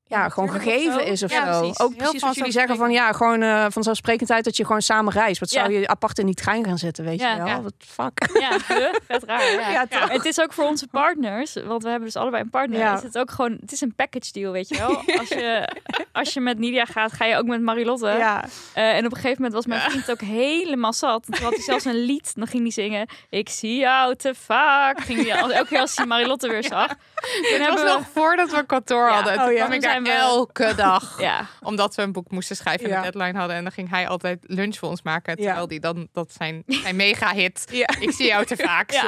ja, 0.08 0.28
gewoon 0.28 0.50
gegeven 0.50 0.92
zo. 0.92 0.98
is 0.98 1.22
of 1.22 1.30
Ja, 1.30 1.52
zo. 1.52 1.58
precies. 1.58 1.80
Ook 1.80 1.90
Heel 1.92 1.98
precies 2.02 2.20
wat 2.22 2.34
jullie 2.34 2.52
zeggen 2.52 2.76
van, 2.76 2.90
ja, 2.90 3.12
gewoon 3.12 3.42
eh 3.42 3.66
vanzelfsprekendheid 3.68 4.44
dat 4.44 4.56
je 4.56 4.64
gewoon 4.66 4.82
samen 4.82 5.12
reist. 5.12 5.40
Wat 5.40 5.48
zou 5.48 5.72
je 5.72 5.88
apart 5.88 6.18
in 6.18 6.26
die 6.26 6.34
trein 6.34 6.64
gaan 6.64 6.78
zitten, 6.78 7.04
weet 7.04 7.20
Ja. 7.20 7.30
je 7.30 7.36
wel? 7.36 7.46
Ja. 7.46 7.60
Wat 7.62 7.72
fuck. 7.78 8.28
Ja, 8.40 8.58
vet 9.06 9.22
raar. 9.24 9.50
Ja. 9.60 9.70
Ja, 9.70 9.86
toch? 9.86 10.08
Het 10.08 10.24
is 10.24 10.40
ook 10.40 10.52
voor 10.52 10.64
onze 10.64 10.86
partners, 10.86 11.56
want 11.66 11.82
we 11.82 11.88
hebben 11.88 12.06
dus 12.06 12.16
allebei 12.16 12.42
een 12.42 12.50
partner. 12.50 12.78
Ja. 12.78 12.96
Is 12.96 13.02
het 13.02 13.18
ook 13.18 13.30
gewoon, 13.30 13.56
het 13.60 13.72
is 13.72 13.80
een 13.80 13.94
package 13.94 14.32
deal, 14.32 14.52
weet 14.52 14.68
je 14.68 14.76
wel. 14.78 15.02
Als 15.20 15.28
je, 15.28 15.68
als 16.12 16.34
je 16.34 16.40
met 16.40 16.58
Nidia 16.58 16.84
gaat, 16.84 17.12
ga 17.12 17.24
je 17.24 17.36
ook 17.36 17.46
met 17.46 17.60
Marilotte. 17.62 18.06
Ja. 18.06 18.44
Eh, 18.74 18.96
en 18.96 18.98
op 19.06 19.10
een 19.10 19.16
gegeven 19.16 19.36
moment 19.36 19.52
was 19.52 19.66
mijn 19.66 19.80
vriend 19.90 20.10
ook 20.10 20.20
helemaal 20.20 20.92
zat. 20.92 21.26
En 21.26 21.32
toen 21.32 21.44
had 21.44 21.54
hij 21.54 21.62
zelfs 21.62 21.84
een 21.84 22.04
lied. 22.04 22.32
Dan 22.34 22.46
ging 22.46 22.62
hij 22.62 22.70
zingen. 22.72 23.08
Ik 23.30 23.48
zie 23.48 23.76
jou 23.78 24.14
te 24.14 24.34
vaak. 24.34 25.00
Ging 25.00 25.22
hij, 25.26 25.30
elke 25.40 25.66
keer 25.68 25.80
als 25.80 25.96
hij 25.96 26.06
Marilotte 26.06 26.48
weer 26.48 26.64
zag. 26.64 26.86
Toen 26.88 26.96
het 27.42 27.50
was 27.58 27.58
hebben 27.66 27.84
we... 27.84 27.90
nog 27.90 28.06
voordat 28.12 28.50
we 28.50 28.66
kantoor 28.66 29.06
Ja. 29.08 29.14
hadden. 29.14 29.34
Toen 29.34 29.42
Oh, 29.44 29.50
ja. 29.52 29.56
kwam 29.56 29.72
ik 29.72 29.80
Toen 29.80 29.88
daar 29.90 29.95
zijn 30.04 30.16
we- 30.18 30.22
elke 30.22 30.72
dag. 30.86 31.20
Ja, 31.20 31.46
Omdat 31.62 31.94
we 31.94 32.02
een 32.02 32.12
boek 32.12 32.30
moesten 32.30 32.56
schrijven 32.56 32.84
en 32.84 32.90
Ja. 32.90 32.96
een 32.96 33.02
deadline 33.12 33.38
hadden. 33.38 33.56
En 33.56 33.62
dan 33.62 33.72
ging 33.72 33.90
hij 33.90 34.08
altijd 34.08 34.38
lunch 34.42 34.76
voor 34.76 34.88
ons 34.88 35.02
maken. 35.02 35.36
Ja. 35.38 35.44
Terwijl 35.44 35.66
die 35.68 35.80
dan, 35.80 36.08
dat 36.12 36.32
zijn, 36.38 36.62
zijn 36.66 36.96
mega 36.96 37.32
hit. 37.32 37.64
Ja. 37.76 37.88
Ik 38.00 38.10
zie 38.10 38.26
jou 38.26 38.44
te 38.44 38.56
vaak. 38.56 38.90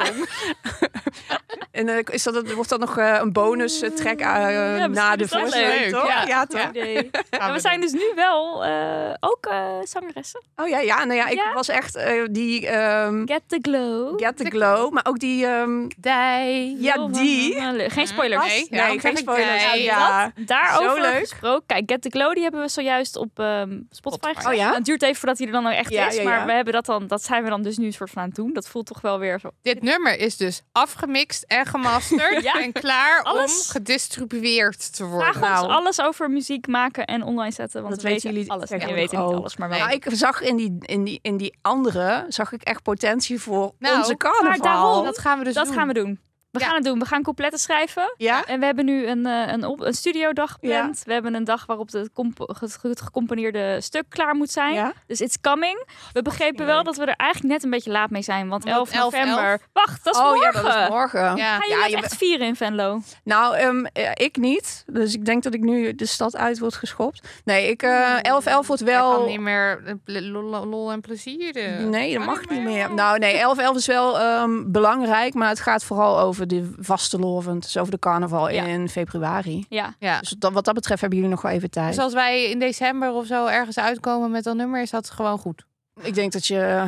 En 1.71 1.89
eh, 1.89 1.97
is 2.11 2.23
dat, 2.23 2.51
wordt 2.51 2.69
dat 2.69 2.79
nog 2.79 2.97
eh, 2.97 3.17
een 3.21 3.33
bonus 3.33 3.81
eh, 3.81 3.89
track 3.91 4.19
na 4.19 5.15
de 5.15 5.27
voorstelling, 5.27 5.79
leuk. 5.79 5.89
toch? 5.91 6.07
Ja. 6.07 6.23
Ja, 6.27 6.45
toch? 6.45 6.69
Ja. 6.73 6.83
En 7.29 7.53
we 7.53 7.59
zijn 7.59 7.81
dus 7.81 7.91
nu 7.91 8.11
wel 8.15 8.65
eh, 8.65 9.13
ook 9.19 9.45
eh, 9.45 9.67
zangeressen. 9.83 10.41
Oh 10.55 10.67
ja, 10.67 10.79
ja. 10.79 11.03
Nou 11.03 11.13
ja, 11.19 11.27
ik 11.27 11.37
Ja? 11.37 11.53
was 11.53 11.67
echt 11.67 11.99
die 12.31 12.67
ehm, 12.67 13.25
Get 13.27 13.41
the 13.47 13.59
glow. 13.61 14.19
Get 14.23 14.37
the 14.37 14.45
Glow, 14.49 14.93
maar 14.93 15.05
ook 15.07 15.19
die... 15.19 15.45
ehm, 15.45 15.87
Dij. 15.97 16.75
Ja, 16.79 17.07
die. 17.07 17.61
Geen 17.89 18.07
spoilers. 18.07 18.47
Nee, 18.47 18.67
Nee, 18.69 18.99
geen 18.99 19.17
spoilers. 19.17 19.73
Ja. 19.73 20.31
Dat, 20.35 20.78
daarover 20.79 21.03
Zo 21.03 21.09
leuk. 21.11 21.19
gesproken. 21.19 21.65
Kijk, 21.65 21.83
Get 21.91 22.01
the 22.01 22.09
Glow, 22.09 22.33
die 22.33 22.43
hebben 22.43 22.61
we 22.61 22.67
zojuist 22.69 23.15
op 23.15 23.39
ehm, 23.39 23.79
Spotify 23.89 24.17
Spotify. 24.17 24.33
gezet. 24.33 24.51
Oh 24.51 24.57
ja? 24.57 24.73
Het 24.73 24.85
duurt 24.85 25.01
even 25.03 25.15
voordat 25.15 25.37
hij 25.37 25.47
er 25.47 25.53
dan 25.53 25.65
ook 25.67 25.73
echt 25.73 25.89
Ja, 25.89 26.07
is. 26.07 26.15
ja, 26.15 26.23
Maar 26.23 26.45
we 26.45 26.51
hebben 26.51 26.73
dat 26.73 26.85
dan, 26.85 27.07
dat 27.07 27.23
zijn 27.23 27.43
we 27.43 27.49
dan 27.49 27.61
dus 27.61 27.77
nu 27.77 27.85
een 27.85 27.93
soort 27.93 28.09
van 28.09 28.21
aan 28.21 28.27
het 28.27 28.37
doen. 28.37 28.53
Dat 28.53 28.67
voelt 28.67 28.85
toch 28.85 29.01
wel 29.01 29.19
weer 29.19 29.39
zo. 29.39 29.49
Dit 29.61 29.81
nummer 29.81 30.17
is 30.19 30.37
dus 30.37 30.61
afgemixt 30.71 31.43
en 31.43 31.65
gemasterd 31.65 32.43
Ja. 32.49 32.61
en 32.61 32.71
klaar 32.71 33.23
Alles. 33.23 33.51
om 33.67 33.71
gedistribueerd 33.71 34.95
te 34.95 35.05
worden. 35.05 35.33
Vraag 35.33 35.51
Nou. 35.53 35.63
ons 35.65 35.73
alles 35.73 36.01
over 36.01 36.29
muziek 36.31 36.67
maken 36.67 37.05
en 37.05 37.23
online 37.23 37.51
zetten. 37.51 37.81
Want 37.81 37.93
Dat 37.93 38.03
we 38.03 38.09
weten 38.09 38.31
jullie 38.33 38.51
alles. 38.51 38.69
Ja, 38.69 38.75
we 38.75 38.81
tegenwoordig 38.81 39.11
weten 39.11 39.27
niet 39.27 39.37
alles, 39.39 39.57
maar. 39.57 39.69
Nou, 39.69 39.91
ik 39.91 40.05
zag 40.09 40.41
in 40.41 40.55
die, 40.55 40.75
in, 40.79 41.03
die, 41.03 41.19
in 41.21 41.37
die 41.37 41.57
andere, 41.61 42.25
zag 42.27 42.51
ik 42.51 42.61
echt 42.63 42.83
potentie 42.83 43.39
voor 43.39 43.71
Nou, 43.79 43.97
onze 43.97 44.07
maar 44.17 44.17
carnaval. 44.31 44.61
daarom, 44.61 45.03
Dat 45.05 45.17
gaan 45.17 45.37
we 45.37 45.43
dus 45.43 45.53
dat 45.53 45.65
doen. 45.65 45.73
gaan 45.73 45.87
we 45.87 45.93
doen. 45.93 46.19
We 46.51 46.59
Ja. 46.59 46.65
gaan 46.65 46.75
het 46.75 46.83
doen. 46.83 46.99
We 46.99 47.05
gaan 47.05 47.21
coupletten 47.23 47.59
schrijven. 47.59 48.13
Ja? 48.17 48.45
En 48.45 48.59
we 48.59 48.65
hebben 48.65 48.85
nu 48.85 49.07
een, 49.07 49.25
eh, 49.25 49.51
een, 49.51 49.65
op, 49.65 49.79
een 49.81 49.93
studiodag 49.93 50.51
gepland. 50.51 51.01
We 51.05 51.13
hebben 51.13 51.33
een 51.33 51.43
dag 51.43 51.65
waarop 51.65 51.91
het, 51.91 52.09
comp- 52.13 52.39
het 52.59 52.77
het 52.81 53.01
gecomponeerde 53.01 53.81
stuk 53.81 54.03
klaar 54.09 54.35
moet 54.35 54.49
zijn. 54.51 54.73
Ja? 54.73 54.93
Dus 55.07 55.21
it's 55.21 55.39
coming. 55.41 55.85
We 56.13 56.21
begrepen 56.21 56.65
wel 56.65 56.83
dat 56.83 56.95
we 56.97 57.05
er 57.05 57.13
eigenlijk 57.15 57.53
net 57.53 57.63
een 57.63 57.69
beetje 57.69 57.91
laat 57.91 58.09
mee 58.09 58.21
zijn. 58.21 58.47
Want 58.49 58.63
Omdat 58.65 58.77
11 58.77 58.91
11, 58.91 59.13
november. 59.13 59.59
Wacht, 59.73 60.03
dat 60.03 60.13
is 60.13 60.19
oh 60.21 60.25
morgen. 60.33 60.63
ja, 60.63 60.69
dat 60.71 60.83
is 60.83 60.89
morgen. 60.89 61.19
Ja. 61.35 61.57
Gaan 61.57 61.67
jullie 61.67 61.75
Ja, 61.75 61.81
het 61.81 61.89
je 61.91 61.95
echt 61.97 62.15
vieren 62.17 62.47
in 62.47 62.55
Venlo? 62.55 63.01
Nou, 63.23 63.55
ehm, 63.55 63.85
eh, 63.85 64.11
ik 64.13 64.37
niet. 64.37 64.83
Dus 64.87 65.13
ik 65.13 65.25
denk 65.25 65.43
dat 65.43 65.53
ik 65.53 65.61
nu 65.61 65.95
de 65.95 66.05
stad 66.05 66.35
uit 66.35 66.59
word 66.59 66.75
geschopt. 66.75 67.27
Nee, 67.43 67.69
ik, 67.69 67.83
eh 67.83 68.15
11-11 68.21 68.67
wordt 68.67 68.81
Jij 68.85 68.93
kan 68.93 69.09
wel... 69.09 69.25
niet 69.25 69.39
meer 69.39 69.81
eh, 69.85 69.93
lol, 70.31 70.65
lol 70.65 70.91
en 70.91 71.01
plezier. 71.01 71.55
eh. 71.55 71.77
Nee, 71.85 72.13
dat 72.17 72.23
Kan 72.25 72.33
mag 72.35 72.39
niet 72.49 72.49
meer. 72.63 72.87
meer. 72.89 72.93
Nou, 72.93 73.17
nee, 73.19 73.39
11-11 73.73 73.75
is 73.75 73.85
wel 73.87 74.19
ehm, 74.19 74.71
belangrijk, 74.71 75.33
maar 75.33 75.49
het 75.49 75.59
gaat 75.59 75.83
vooral 75.83 76.19
over 76.19 76.38
de 76.47 76.71
vaste 76.79 77.19
lovend. 77.19 77.63
Dus 77.63 77.77
over 77.77 77.91
de 77.91 77.99
carnaval 77.99 78.49
Ja. 78.49 78.63
in 78.63 78.89
februari. 78.89 79.65
Ja. 79.69 79.93
Ja. 79.99 80.19
Dus 80.19 80.29
dat, 80.29 80.51
wat 80.53 80.65
dat 80.65 80.73
betreft 80.73 81.01
hebben 81.01 81.19
jullie 81.19 81.33
nog 81.33 81.43
wel 81.43 81.51
even 81.51 81.69
tijd. 81.69 81.87
Dus 81.95 82.03
als 82.03 82.13
wij 82.13 82.49
in 82.49 82.59
december 82.59 83.11
of 83.11 83.25
zo 83.25 83.45
ergens 83.45 83.77
uitkomen 83.79 84.31
met 84.31 84.43
dat 84.43 84.55
nummer, 84.55 84.81
is 84.81 84.89
dat 84.89 85.09
gewoon 85.09 85.37
goed. 85.37 85.65
Ik 86.01 86.13
denk 86.13 86.31
dat 86.31 86.45
je 86.45 86.87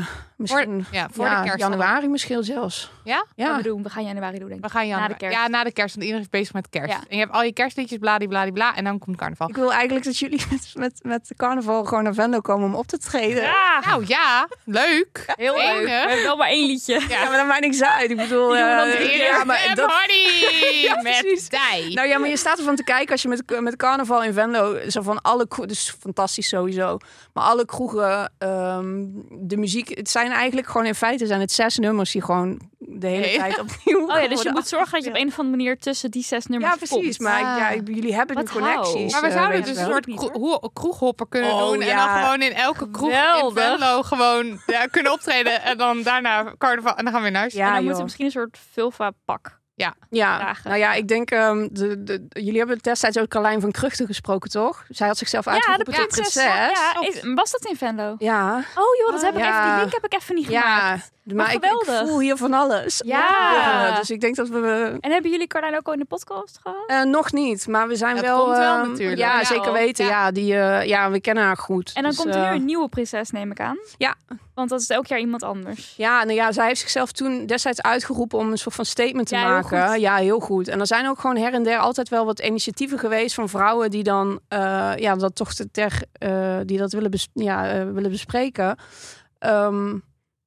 Ja, 0.91 1.08
voor 1.12 1.25
ja, 1.25 1.41
de 1.41 1.43
kerst. 1.43 1.60
januari 1.60 2.08
misschien 2.08 2.43
zelfs. 2.43 2.91
Ja? 3.04 3.25
We 3.36 3.60
doen. 3.63 3.84
We 3.84 3.89
gaan 3.89 4.04
januari 4.04 4.39
doen, 4.39 4.47
denk 4.47 4.60
ik. 4.60 4.65
We 4.65 4.71
gaan 4.71 4.88
januari. 4.88 5.08
Na 5.12 5.17
de 5.17 5.25
kerst. 5.25 5.38
Ja, 5.38 5.47
na 5.47 5.63
de 5.63 5.71
kerst. 5.71 5.95
Want 5.95 6.06
iedereen 6.06 6.25
is 6.25 6.32
bezig 6.32 6.54
met 6.54 6.69
kerst. 6.69 6.93
Ja. 6.93 6.99
En 7.10 7.17
je 7.17 7.23
hebt 7.23 7.32
al 7.32 7.43
je 7.43 7.54
kerstliedjes, 7.54 7.99
bladibladibla. 7.99 8.75
En 8.75 8.84
dan 8.84 8.99
komt 8.99 9.17
carnaval. 9.17 9.49
ik 9.49 9.56
wil 9.56 9.73
eigenlijk 9.73 10.06
dat 10.06 10.17
jullie 10.17 10.41
met, 10.49 10.71
met, 10.73 10.99
met 11.04 11.32
carnaval 11.38 11.84
gewoon 11.84 12.04
naar 12.04 12.13
Venlo 12.13 12.39
komen 12.39 12.65
om 12.67 12.75
op 12.75 12.88
te 12.88 12.97
treden. 12.97 13.43
Ja, 13.43 13.82
Nou 13.86 14.04
ja, 14.08 14.47
leuk. 14.63 15.23
heel 15.36 15.56
leuk. 15.56 15.63
enig. 15.63 15.84
We 15.84 16.10
hebben 16.10 16.23
wel 16.23 16.38
maar 16.38 16.47
één 16.47 16.67
liedje. 16.67 16.99
Ja, 17.10 17.23
maar 17.30 17.38
dat 17.38 17.47
maakt 17.47 17.62
niks 17.62 17.84
uit. 17.84 18.10
Ik 18.10 18.17
bedoel, 18.17 18.49
dan 18.49 18.89
drie 18.89 19.10
keer. 19.10 19.17
ja, 19.17 19.43
maar 19.43 19.65
En 19.69 19.75
dat, 19.75 19.89
met 21.04 21.47
Dij. 21.49 21.91
Nou 21.93 22.08
ja, 22.08 22.17
maar 22.17 22.30
je 22.30 22.38
staat 22.38 22.58
ervan 22.58 22.75
te 22.75 22.84
kijken 22.84 23.12
als 23.12 23.21
je 23.21 23.27
met, 23.27 23.60
met 23.60 23.75
carnaval 23.75 24.23
in 24.23 24.34
Venlo, 24.34 24.89
zo 24.89 25.01
van 25.01 25.21
alle 25.21 25.47
dus 25.65 25.95
fantastisch 25.99 26.47
sowieso, 26.47 26.97
maar 27.34 27.43
alle 27.43 27.65
kroegen, 27.65 28.32
ehm, 28.38 29.06
de 29.30 29.58
muziek, 29.58 29.97
het 29.97 30.10
zijn 30.10 30.30
zijn 30.31 30.43
eigenlijk 30.43 30.67
gewoon 30.71 30.87
in 30.87 30.95
feite 30.95 31.25
zijn 31.25 31.39
het 31.39 31.51
zes 31.51 31.77
nummers 31.77 32.11
die 32.11 32.21
gewoon 32.21 32.59
de 32.77 33.07
hele 33.07 33.19
Nee. 33.25 33.37
tijd 33.37 33.59
opnieuw 33.69 34.01
Oh 34.09 34.21
ja, 34.21 34.27
dus 34.27 34.41
je 34.41 34.51
moet 34.51 34.67
zorgen 34.67 34.91
dat 34.91 35.03
je 35.03 35.09
op 35.09 35.15
een 35.15 35.27
of 35.27 35.39
andere 35.39 35.57
manier 35.57 35.77
tussen 35.77 36.11
die 36.11 36.23
zes 36.23 36.45
nummers 36.45 36.71
Ja, 36.71 36.77
precies. 36.77 37.17
komt. 37.17 37.19
Maar 37.19 37.39
ja, 37.39 37.67
Ah. 37.69 37.75
ik- 37.75 37.87
jullie 37.87 38.13
hebben 38.15 38.35
nu 38.35 38.41
Wat 38.43 38.51
connecties. 38.51 39.11
Maar 39.11 39.21
we 39.21 39.27
eh, 39.27 39.33
zouden 39.33 39.63
dus 39.63 39.77
een 39.77 39.85
soort 39.85 40.05
kro- 40.15 40.69
kroeghopper 40.73 41.27
kunnen 41.27 41.51
Oh, 41.51 41.59
doen. 41.71 41.81
En 41.81 41.87
ja. 41.87 42.05
dan 42.15 42.23
gewoon 42.23 42.41
in 42.41 42.53
elke 42.53 42.89
kroeg 42.91 43.09
Geweldig. 43.09 43.63
in 43.63 43.69
Venlo 43.77 44.01
gewoon 44.03 44.61
ja, 44.67 44.85
kunnen 44.85 45.11
optreden. 45.11 45.61
En 45.61 45.77
dan 45.77 46.01
daarna 46.03 46.53
carnaval. 46.57 46.95
En 46.95 47.03
dan 47.03 47.13
gaan 47.13 47.15
we 47.15 47.21
weer 47.21 47.31
naar 47.31 47.41
huis. 47.41 47.53
Ja, 47.53 47.67
en 47.67 47.71
dan 47.73 47.79
joh. 47.79 47.87
moet 47.89 47.97
je 47.97 48.03
misschien 48.03 48.25
een 48.25 48.31
soort 48.31 48.57
vulva 48.71 49.11
pak. 49.25 49.59
Ja, 49.75 49.95
dragen. 50.38 50.69
nou 50.69 50.79
ja, 50.81 50.93
ik 50.93 51.07
denk, 51.07 51.31
ehm, 51.31 51.67
de, 51.71 52.03
de, 52.03 52.25
jullie 52.29 52.57
hebben 52.57 52.77
destijds 52.77 53.17
ook 53.19 53.27
Carlijn 53.27 53.62
van 53.62 53.71
Kruchten 53.71 54.05
gesproken, 54.05 54.49
toch? 54.49 54.86
Zij 54.89 55.07
had 55.07 55.17
zichzelf 55.17 55.45
Ja, 55.45 55.51
uitgeroepen 55.51 55.86
tot 55.93 56.07
prinses. 56.07 56.34
prinses. 56.34 56.43
Ja, 56.79 57.01
is- 57.01 57.34
was 57.36 57.51
dat 57.51 57.65
in 57.65 57.75
Venlo? 57.75 58.15
Ja, 58.17 58.57
Oh 58.57 58.95
joh, 59.01 59.12
dat 59.12 59.21
heb 59.21 59.34
ik 59.34 59.39
Ja. 59.39 59.49
even, 59.60 59.69
die 59.71 59.79
link 59.79 59.93
heb 59.93 60.05
ik 60.05 60.13
even 60.21 60.36
niet 60.36 60.47
ja. 60.47 60.62
gemaakt. 60.62 61.12
Maar, 61.23 61.53
ik, 61.53 61.65
voel 61.86 62.19
hier 62.19 62.38
van 62.38 62.53
alles. 62.53 63.01
Ja. 63.05 63.29
Ja, 63.89 63.99
Dus 63.99 64.10
ik 64.10 64.21
denk 64.21 64.36
dat 64.36 64.47
we... 64.49 64.97
En 64.99 65.12
hebben 65.12 65.31
jullie 65.31 65.47
Carlijn 65.47 65.75
ook 65.77 65.88
al 65.88 65.93
in 65.93 65.99
de 65.99 66.05
podcast 66.05 66.60
gehad? 66.62 66.84
eh, 66.88 67.01
nog 67.03 67.31
niet, 67.31 67.67
maar 67.67 67.88
we 67.88 67.95
zijn 67.95 68.15
Het 68.15 68.25
wel... 68.25 68.43
komt 68.45 68.57
wel 68.57 68.77
ehm, 68.79 68.89
natuurlijk. 68.89 69.17
Ja, 69.19 69.39
Ja, 69.39 69.45
zeker 69.45 69.67
al. 69.67 69.73
weten. 69.73 70.05
Ja. 70.05 70.12
Ja, 70.12 70.31
die, 70.31 70.55
eh, 70.57 70.86
ja, 70.88 71.12
we 71.12 71.21
kennen 71.21 71.43
haar 71.43 71.57
goed. 71.57 71.91
En 71.93 72.01
dan 72.01 72.12
Dus, 72.12 72.19
komt 72.19 72.36
er 72.36 72.41
nu 72.41 72.47
eh, 72.47 72.53
een 72.53 72.65
nieuwe 72.65 72.89
prinses, 72.89 73.31
neem 73.31 73.51
ik 73.51 73.60
aan. 73.60 73.77
Ja. 73.97 74.15
Want 74.53 74.69
dat 74.69 74.81
is 74.81 74.89
elk 74.89 75.05
jaar 75.07 75.19
iemand 75.19 75.43
anders. 75.43 75.93
Ja, 75.97 76.23
nou 76.23 76.34
ja, 76.36 76.51
zij 76.51 76.67
heeft 76.67 76.79
zichzelf 76.79 77.12
toen 77.12 77.45
destijds 77.45 77.81
uitgeroepen 77.81 78.39
om 78.39 78.51
een 78.51 78.57
soort 78.57 78.75
van 78.75 78.86
statement 78.86 79.27
te 79.27 79.36
Ja, 79.36 79.41
heel 79.41 79.49
maken. 79.51 79.89
goed. 79.91 79.99
Ja, 80.01 80.15
heel 80.15 80.39
goed. 80.39 80.67
En 80.67 80.79
er 80.79 80.88
zijn 80.88 81.07
ook 81.10 81.19
gewoon 81.19 81.38
her 81.38 81.53
en 81.53 81.63
der 81.63 81.77
altijd 81.77 82.10
wel 82.10 82.25
wat 82.25 82.39
initiatieven 82.39 82.99
geweest 82.99 83.36
van 83.36 83.49
vrouwen 83.49 83.89
die 83.89 84.03
dan 84.03 84.39
eh, 84.47 84.91
ja, 84.95 85.15
dat 85.15 85.36
toch 85.36 85.53
te 85.53 85.71
ter, 85.71 86.01
eh, 86.12 86.57
die 86.65 86.77
dat 86.77 86.91
willen, 86.91 87.12
bes- 87.12 87.27
ja, 87.34 87.86
willen 87.86 88.12
bespreken. 88.12 88.75
Ehm, 89.39 89.95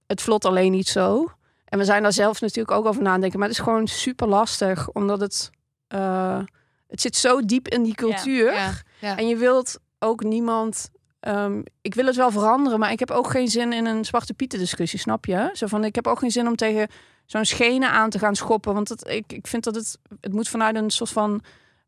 het 0.07 0.23
vlot 0.23 0.45
alleen 0.45 0.73
niet 0.73 0.89
zo. 0.89 1.31
En 1.65 1.79
we 1.79 1.85
zijn 1.85 2.03
daar 2.03 2.13
zelf 2.13 2.41
natuurlijk 2.41 2.77
ook 2.77 2.87
over 2.87 3.03
nadenken. 3.03 3.39
Maar 3.39 3.49
het 3.49 3.57
is 3.59 3.65
gewoon 3.65 3.87
super 3.87 4.29
lastig, 4.29 4.91
omdat 4.91 5.21
het, 5.21 5.51
eh, 5.89 6.41
het 6.89 7.01
zit 7.01 7.17
zo 7.17 7.41
diep 7.45 7.69
in 7.69 7.83
die 7.83 7.95
cultuur. 7.95 8.53
Ja, 8.55 8.73
ja. 9.01 9.17
En 9.17 9.29
je 9.29 9.37
wilt 9.37 9.79
ook 9.99 10.23
niemand. 10.25 10.91
ehm, 11.21 11.63
ik 11.81 11.95
wil 11.95 12.07
het 12.07 12.17
wel 12.17 12.31
veranderen, 12.31 12.79
maar 12.79 12.93
ik 12.93 12.99
heb 12.99 13.11
ook 13.11 13.31
geen 13.31 13.49
zin 13.49 13.73
in 13.73 13.87
een 13.87 14.05
zwarte 14.05 14.35
pieten 14.35 14.59
discussie, 14.59 14.99
snap 14.99 15.25
je? 15.25 15.51
Zo 15.53 15.67
van, 15.67 15.85
ik 15.85 15.95
heb 15.95 16.07
ook 16.07 16.19
geen 16.19 16.31
zin 16.31 16.47
om 16.47 16.57
tegen 16.57 16.89
zo'n 17.27 17.45
schenen 17.45 17.91
aan 17.91 18.11
te 18.11 18.19
gaan 18.19 18.35
schoppen, 18.37 18.75
want 18.75 18.89
het, 18.89 19.09
ik, 19.09 19.33
ik 19.33 19.47
vind 19.47 19.65
dat 19.65 19.75
het, 19.75 19.99
het 20.21 20.33
moet 20.33 20.49
vanuit 20.49 20.77
een 20.77 20.91
soort 20.91 21.11
van 21.11 21.43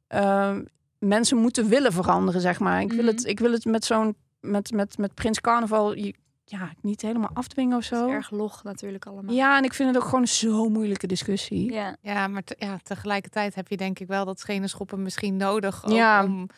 ehm, 0.08 0.64
mensen 0.98 1.36
moeten 1.36 1.68
willen 1.68 1.92
veranderen, 1.92 2.40
zeg 2.40 2.58
maar. 2.60 2.80
Ik 2.80 2.92
wil 2.92 3.02
Mhm. 3.04 3.06
het, 3.14 3.24
ik 3.26 3.38
wil 3.40 3.52
het 3.52 3.64
met 3.64 3.84
zo'n 3.84 4.16
met 4.40 4.70
met 4.72 4.98
met 4.98 5.14
Prins 5.14 5.40
Carnaval, 5.40 5.94
je- 5.96 6.14
ja, 6.48 6.72
niet 6.80 7.02
helemaal 7.02 7.30
afdwingen 7.32 7.76
of 7.76 7.84
zo. 7.84 8.06
is 8.06 8.12
erg 8.12 8.30
log 8.30 8.62
natuurlijk 8.62 9.06
allemaal. 9.06 9.34
Ja, 9.34 9.56
en 9.58 9.64
ik 9.64 9.72
vind 9.74 9.94
het 9.94 10.02
ook 10.02 10.08
gewoon 10.08 10.26
zo'n 10.26 10.72
moeilijke 10.72 11.06
discussie. 11.06 11.72
Ja. 11.72 11.96
Ja, 12.00 12.28
maar 12.28 12.44
te- 12.44 12.56
ja, 12.58 12.78
tegelijkertijd 12.82 13.54
heb 13.54 13.68
je 13.68 13.76
denk 13.76 13.98
ik 13.98 14.06
wel 14.06 14.24
dat 14.24 14.40
schenen 14.40 14.68
schoppen 14.68 15.02
misschien 15.02 15.36
nodig. 15.36 15.84
Ook 15.84 15.90
Ja. 15.92 16.24
om, 16.24 16.48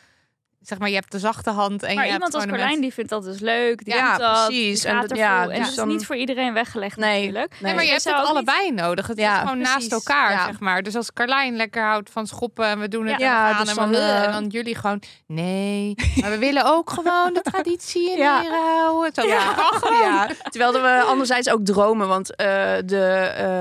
zeg 0.69 0.79
maar, 0.79 0.89
je 0.89 0.95
hebt 0.95 1.13
de 1.13 1.19
zachte 1.19 1.51
hand. 1.51 1.83
En 1.83 1.95
Maar 1.95 2.07
je 2.07 2.13
iemand 2.13 2.33
hebt 2.33 2.45
als 2.45 2.55
Carlijn, 2.59 2.81
die 2.81 2.93
vindt 2.93 3.11
dat 3.11 3.23
dus 3.25 3.41
leuk. 3.41 3.85
Die 3.85 3.95
Ja, 3.95 4.11
doet 4.11 4.21
dat, 4.21 4.47
precies. 4.47 4.81
Die 4.81 4.91
En 4.91 4.97
gaat 4.99 5.09
dat- 5.09 5.19
ja, 5.19 5.43
en 5.43 5.49
dus 5.49 5.59
dat 5.59 5.69
is 5.69 5.75
dan- 5.75 5.89
niet 5.89 6.07
voor 6.07 6.17
iedereen 6.17 6.53
weggelegd 6.53 6.97
Nee. 6.97 7.19
natuurlijk. 7.19 7.51
Nee. 7.51 7.61
Nee, 7.63 7.75
maar 7.75 7.85
je 7.85 7.91
hebt 7.91 8.05
het 8.05 8.15
allebei 8.15 8.73
nodig. 8.73 9.07
Het 9.07 9.19
Ja, 9.19 9.35
is 9.35 9.41
gewoon 9.41 9.59
naast 9.59 9.73
precies. 9.73 9.93
elkaar, 9.93 10.31
Ja. 10.33 10.45
zeg 10.45 10.61
maar. 10.61 10.83
Dus 10.83 10.97
als 10.97 11.13
Carlijn 11.13 11.57
lekker 11.57 11.83
houdt 11.83 12.11
van 12.11 12.27
schoppen 12.27 12.67
en 12.67 12.79
we 12.79 12.89
doen 12.89 13.07
het 13.07 13.21
Ja. 13.21 13.59
dus 13.59 13.69
en, 13.69 13.75
we- 13.75 13.81
dan, 13.81 13.95
eh, 13.95 14.25
en 14.25 14.33
dan 14.33 14.47
jullie 14.47 14.75
gewoon, 14.75 15.03
nee, 15.27 15.95
maar 16.21 16.31
we 16.31 16.39
willen 16.39 16.65
ook 16.67 16.91
gewoon 16.91 17.33
de 17.33 17.41
traditie 17.43 18.11
in 18.11 18.17
Ja. 18.27 18.45
ere 18.45 18.61
houden. 18.79 19.11
Zo, 19.15 19.27
Ja. 19.27 19.55
terwijl 20.51 20.73
we 20.73 21.03
anderzijds 21.07 21.49
ook 21.51 21.65
dromen, 21.65 22.09
want 22.09 22.37
eh, 22.37 22.47
de 22.85 23.07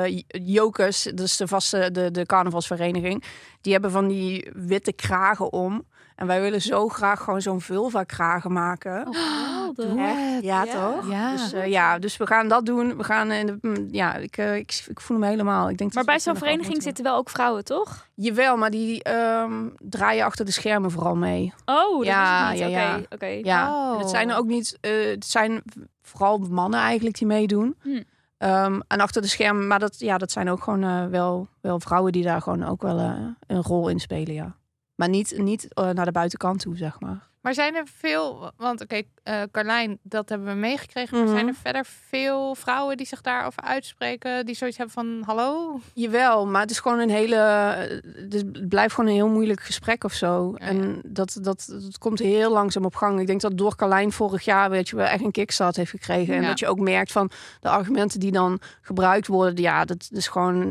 eh 0.05 0.21
jokers, 0.45 1.03
dus 1.13 1.37
de 1.37 1.47
vaste 1.47 1.91
de, 1.91 2.11
de 2.11 2.25
carnavalsvereniging, 2.25 3.23
die 3.61 3.73
hebben 3.73 3.91
van 3.91 4.07
die 4.07 4.51
witte 4.55 4.93
kragen 4.93 5.51
om. 5.51 5.83
En 6.17 6.27
wij 6.27 6.41
willen 6.41 6.61
zo 6.61 6.87
graag 6.87 7.23
gewoon 7.23 7.41
zo'n 7.41 7.61
vulva 7.61 8.03
kragen 8.03 8.51
maken. 8.53 9.07
Oh? 9.07 9.95
Ja, 9.95 10.63
Ja. 10.63 10.63
toch? 10.65 11.09
Ja. 11.11 11.31
Dus, 11.31 11.53
eh, 11.53 11.65
ja, 11.67 11.99
dus 11.99 12.17
we 12.17 12.27
gaan 12.27 12.47
dat 12.47 12.65
doen. 12.65 12.97
We 12.97 13.03
gaan 13.03 13.31
in 13.31 13.45
de, 13.45 13.57
mm, 13.61 13.87
ja, 13.91 14.15
ik, 14.15 14.37
eh, 14.37 14.55
ik, 14.55 14.83
ik 14.87 14.99
voel 15.01 15.19
hem 15.19 15.29
helemaal. 15.29 15.69
Ik 15.69 15.77
denk 15.77 15.93
Maar 15.93 16.03
bij 16.03 16.19
zo'n 16.19 16.35
vereniging 16.37 16.81
zitten 16.83 17.03
wel 17.03 17.15
ook 17.15 17.29
vrouwen, 17.29 17.63
toch? 17.65 18.07
Jawel, 18.13 18.57
maar 18.57 18.69
die 18.69 19.03
ehm, 19.03 19.51
draaien 19.79 20.25
achter 20.25 20.45
de 20.45 20.51
schermen 20.51 20.91
vooral 20.91 21.15
mee. 21.15 21.53
Oh, 21.65 21.97
dat 21.97 22.05
Ja, 22.05 22.51
is 22.51 22.59
niet. 22.59 22.69
ja, 22.69 22.95
Oké, 22.95 22.95
ja. 22.95 23.01
oké. 23.09 23.25
Ja, 23.49 23.73
Oh. 23.73 23.93
en 23.93 23.99
het 23.99 24.09
zijn 24.09 24.29
er 24.29 24.37
ook 24.37 24.45
niet. 24.47 24.77
eh, 24.81 24.91
het 25.09 25.25
zijn 25.25 25.61
vooral 26.01 26.37
mannen 26.37 26.79
eigenlijk 26.79 27.17
die 27.17 27.27
meedoen. 27.27 27.75
Hm. 27.81 28.01
Ehm, 28.37 28.79
en 28.87 28.99
achter 28.99 29.21
de 29.21 29.27
schermen, 29.27 29.67
maar 29.67 29.79
dat, 29.79 29.99
ja, 29.99 30.17
dat 30.17 30.31
zijn 30.31 30.49
ook 30.49 30.63
gewoon 30.63 30.83
eh, 30.83 31.05
wel, 31.05 31.47
wel 31.61 31.79
vrouwen 31.79 32.11
die 32.11 32.23
daar 32.23 32.41
gewoon 32.41 32.63
ook 32.65 32.81
wel 32.81 32.99
eh, 32.99 33.13
een 33.47 33.61
rol 33.63 33.89
in 33.89 33.99
spelen, 33.99 34.33
ja. 34.33 34.55
Maar 34.97 35.09
niet, 35.09 35.37
niet 35.37 35.73
eh, 35.73 35.89
naar 35.89 36.05
de 36.05 36.11
buitenkant 36.11 36.59
toe, 36.59 36.77
zeg 36.77 36.99
maar. 36.99 37.25
Maar 37.41 37.53
zijn 37.55 37.75
er 37.75 37.87
veel, 37.97 38.51
want 38.57 38.81
oké, 38.81 39.01
eh, 39.23 39.41
Carlijn, 39.51 39.97
dat 40.01 40.29
hebben 40.29 40.47
we 40.47 40.53
meegekregen. 40.53 41.17
Maar 41.17 41.25
Mhm. 41.25 41.35
zijn 41.35 41.47
er 41.47 41.53
verder 41.55 41.85
veel 41.85 42.55
vrouwen 42.55 42.97
die 42.97 43.05
zich 43.05 43.21
daarover 43.21 43.61
uitspreken, 43.63 44.45
die 44.45 44.55
zoiets 44.55 44.77
hebben 44.77 44.95
van, 44.95 45.21
hallo? 45.25 45.79
Jawel, 45.93 46.45
maar 46.47 46.61
het 46.61 46.71
is 46.71 46.79
gewoon 46.79 46.99
een 46.99 47.09
hele. 47.09 47.35
eh, 47.35 48.29
Het 48.31 48.69
blijft 48.69 48.93
gewoon 48.93 49.09
een 49.09 49.15
heel 49.15 49.27
moeilijk 49.29 49.61
gesprek 49.61 50.03
of 50.03 50.13
zo. 50.13 50.53
Ja, 50.57 50.65
En 50.65 51.01
dat, 51.05 51.37
dat, 51.41 51.65
dat 51.81 51.97
komt 51.97 52.19
heel 52.19 52.51
langzaam 52.51 52.85
op 52.85 52.95
gang. 52.95 53.19
Ik 53.19 53.27
denk 53.27 53.41
dat 53.41 53.57
door 53.57 53.75
Carlijn 53.75 54.11
vorig 54.11 54.45
jaar, 54.45 54.69
weet 54.69 54.89
je, 54.89 54.95
wel 54.95 55.05
echt 55.05 55.23
een 55.23 55.31
kickstart 55.31 55.75
heeft 55.75 55.91
gekregen. 55.91 56.35
En 56.35 56.41
Ja. 56.41 56.47
dat 56.47 56.59
je 56.59 56.67
ook 56.67 56.79
merkt 56.79 57.11
van 57.11 57.29
de 57.61 57.69
argumenten 57.69 58.19
die 58.19 58.31
dan 58.31 58.59
gebruikt 58.81 59.27
worden. 59.27 59.61
Ja, 59.63 59.85
dat 59.85 60.07
is 60.11 60.27
gewoon. 60.27 60.61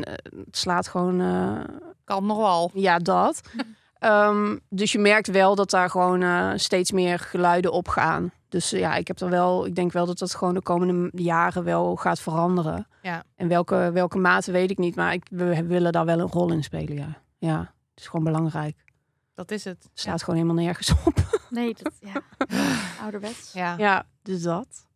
Het 0.45 0.57
slaat 0.57 0.87
gewoon. 0.87 1.17
Kan 2.03 2.25
nog 2.25 2.37
wel. 2.37 2.71
Ja, 2.73 2.97
dat. 2.99 3.41
Ehm, 3.99 4.57
dus 4.69 4.91
je 4.91 4.99
merkt 4.99 5.27
wel 5.27 5.55
dat 5.55 5.69
daar 5.69 5.89
gewoon 5.89 6.21
eh, 6.21 6.51
steeds 6.55 6.91
meer 6.91 7.19
geluiden 7.19 7.71
opgaan. 7.71 8.31
Dus 8.49 8.73
eh, 8.73 8.79
ja, 8.79 8.95
ik 8.95 9.07
heb 9.07 9.19
er 9.19 9.29
wel, 9.29 9.65
ik 9.65 9.75
denk 9.75 9.91
wel 9.91 10.05
dat 10.05 10.17
dat 10.17 10.35
gewoon 10.35 10.53
de 10.53 10.61
komende 10.61 11.09
jaren 11.13 11.63
wel 11.63 11.95
gaat 11.95 12.19
veranderen. 12.19 12.87
Ja. 13.01 13.23
En 13.35 13.47
welke, 13.47 13.89
welke 13.93 14.17
mate 14.17 14.51
weet 14.51 14.71
ik 14.71 14.77
niet, 14.77 14.95
maar 14.95 15.13
ik, 15.13 15.25
we 15.29 15.65
willen 15.65 15.91
daar 15.91 16.05
wel 16.05 16.19
een 16.19 16.31
rol 16.31 16.51
in 16.51 16.63
spelen, 16.63 16.95
ja. 16.95 17.21
Ja, 17.37 17.59
het 17.59 17.99
is 17.99 18.07
gewoon 18.07 18.25
belangrijk. 18.25 18.75
Dat 19.33 19.51
is 19.51 19.63
het. 19.63 19.83
Het 19.83 19.99
slaat 19.99 20.23
gewoon 20.23 20.39
helemaal 20.39 20.63
nergens 20.63 20.91
op. 21.05 21.13
Nee, 21.49 21.75
dat, 21.81 21.93
ja. 21.99 22.21
Ouderwets. 23.03 23.53
Ja, 23.53 24.05
dus 24.21 24.41
dat. 24.41 24.86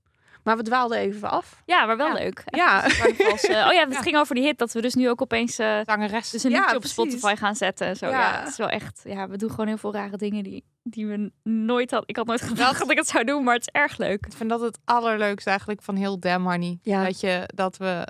Maar 0.43 0.57
we 0.57 0.63
dwaalden 0.63 0.97
even 0.97 1.29
af. 1.29 1.61
maar 1.65 1.97
wel 1.97 2.07
Ja. 2.07 2.13
leuk. 2.13 2.43
Ja. 2.45 2.83
Eh, 2.83 3.05
oh 3.67 3.73
ja, 3.73 3.83
het 3.83 3.93
Ja. 3.93 4.01
ging 4.01 4.17
over 4.17 4.35
die 4.35 4.43
hit. 4.43 4.57
Dat 4.57 4.71
we 4.71 4.81
dus 4.81 4.93
nu 4.93 5.09
ook 5.09 5.21
opeens 5.21 5.59
eh, 5.59 5.79
Zangeres. 5.85 6.29
dus 6.29 6.43
een 6.43 6.51
Ja, 6.51 6.59
liedje 6.59 6.75
op. 6.75 6.85
Spotify 6.85 7.35
gaan 7.35 7.55
zetten. 7.55 7.87
En 7.87 7.95
zo. 7.95 8.07
Ja. 8.07 8.19
Ja. 8.19 8.39
het 8.39 8.47
is 8.49 8.57
wel 8.57 8.69
echt... 8.69 9.01
Ja, 9.03 9.27
we 9.27 9.37
doen 9.37 9.49
gewoon 9.49 9.67
heel 9.67 9.77
veel 9.77 9.93
rare 9.93 10.17
dingen 10.17 10.43
die, 10.43 10.63
die 10.83 11.07
we 11.07 11.31
nooit 11.43 11.91
had... 11.91 12.03
Ik 12.05 12.15
had 12.15 12.25
nooit 12.25 12.41
gedacht 12.41 12.79
dat 12.79 12.91
ik 12.91 12.97
het 12.97 13.07
zou 13.07 13.23
doen, 13.23 13.43
maar 13.43 13.53
het 13.53 13.61
is 13.73 13.81
erg 13.81 13.97
leuk. 13.97 14.25
Ik 14.25 14.33
vind 14.33 14.49
dat 14.49 14.61
het 14.61 14.79
allerleukste 14.85 15.49
eigenlijk 15.49 15.81
van 15.81 15.95
heel 15.95 16.19
Damn 16.19 16.45
Honey. 16.49 16.79
Ja. 16.81 17.03
Dat, 17.03 17.19
je, 17.19 17.43
dat 17.55 17.77
we, 17.77 18.07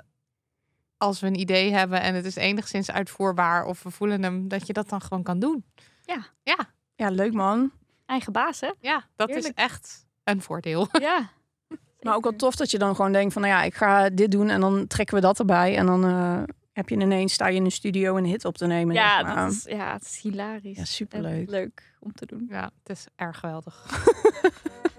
als 0.96 1.20
we 1.20 1.26
een 1.26 1.38
idee 1.40 1.72
hebben 1.72 2.00
en 2.00 2.14
het 2.14 2.24
is 2.24 2.36
enigszins 2.36 2.90
uitvoerbaar 2.90 3.64
of 3.64 3.82
we 3.82 3.90
voelen 3.90 4.22
hem, 4.22 4.48
dat 4.48 4.66
je 4.66 4.72
dat 4.72 4.88
dan 4.88 5.00
gewoon 5.00 5.22
kan 5.22 5.38
doen. 5.38 5.64
Ja, 6.96 7.08
leuk 7.10 7.32
man. 7.32 7.72
Eigen 8.06 8.32
baas, 8.32 8.60
hè? 8.60 8.70
Ja, 8.80 9.04
dat 9.16 9.28
Heerlijk. 9.28 9.58
is 9.58 9.64
echt 9.64 10.06
een 10.24 10.42
voordeel. 10.42 10.88
Ja. 11.00 11.28
Maar 12.02 12.14
ook 12.14 12.22
wel 12.22 12.36
tof 12.36 12.56
dat 12.56 12.70
je 12.70 12.78
dan 12.78 12.96
gewoon 12.96 13.12
denkt 13.12 13.32
van, 13.32 13.42
nou 13.42 13.54
ja, 13.54 13.62
ik 13.62 13.74
ga 13.74 14.10
dit 14.10 14.30
doen 14.30 14.48
en 14.48 14.60
dan 14.60 14.86
trekken 14.86 15.14
we 15.14 15.20
dat 15.20 15.38
erbij. 15.38 15.76
En 15.76 15.86
dan 15.86 16.04
eh, 16.04 16.42
heb 16.72 16.88
je 16.88 16.96
ineens, 16.96 17.32
sta 17.32 17.48
je 17.48 17.56
in 17.56 17.64
een 17.64 17.72
studio 17.72 18.16
een 18.16 18.24
hit 18.24 18.44
op 18.44 18.56
te 18.56 18.66
nemen. 18.66 18.94
Ja, 18.94 19.16
zeg 19.18 19.34
maar. 19.34 19.44
dat 19.44 19.52
is, 19.52 19.64
ja, 19.64 19.92
het 19.92 20.02
is 20.02 20.20
hilarisch. 20.22 20.76
Ja, 20.76 20.84
superleuk. 20.84 21.46
En 21.46 21.50
leuk 21.50 21.94
om 22.00 22.12
te 22.12 22.26
doen. 22.26 22.46
Ja, 22.50 22.70
het 22.82 22.96
is 22.96 23.06
erg 23.16 23.38
geweldig. 23.38 23.84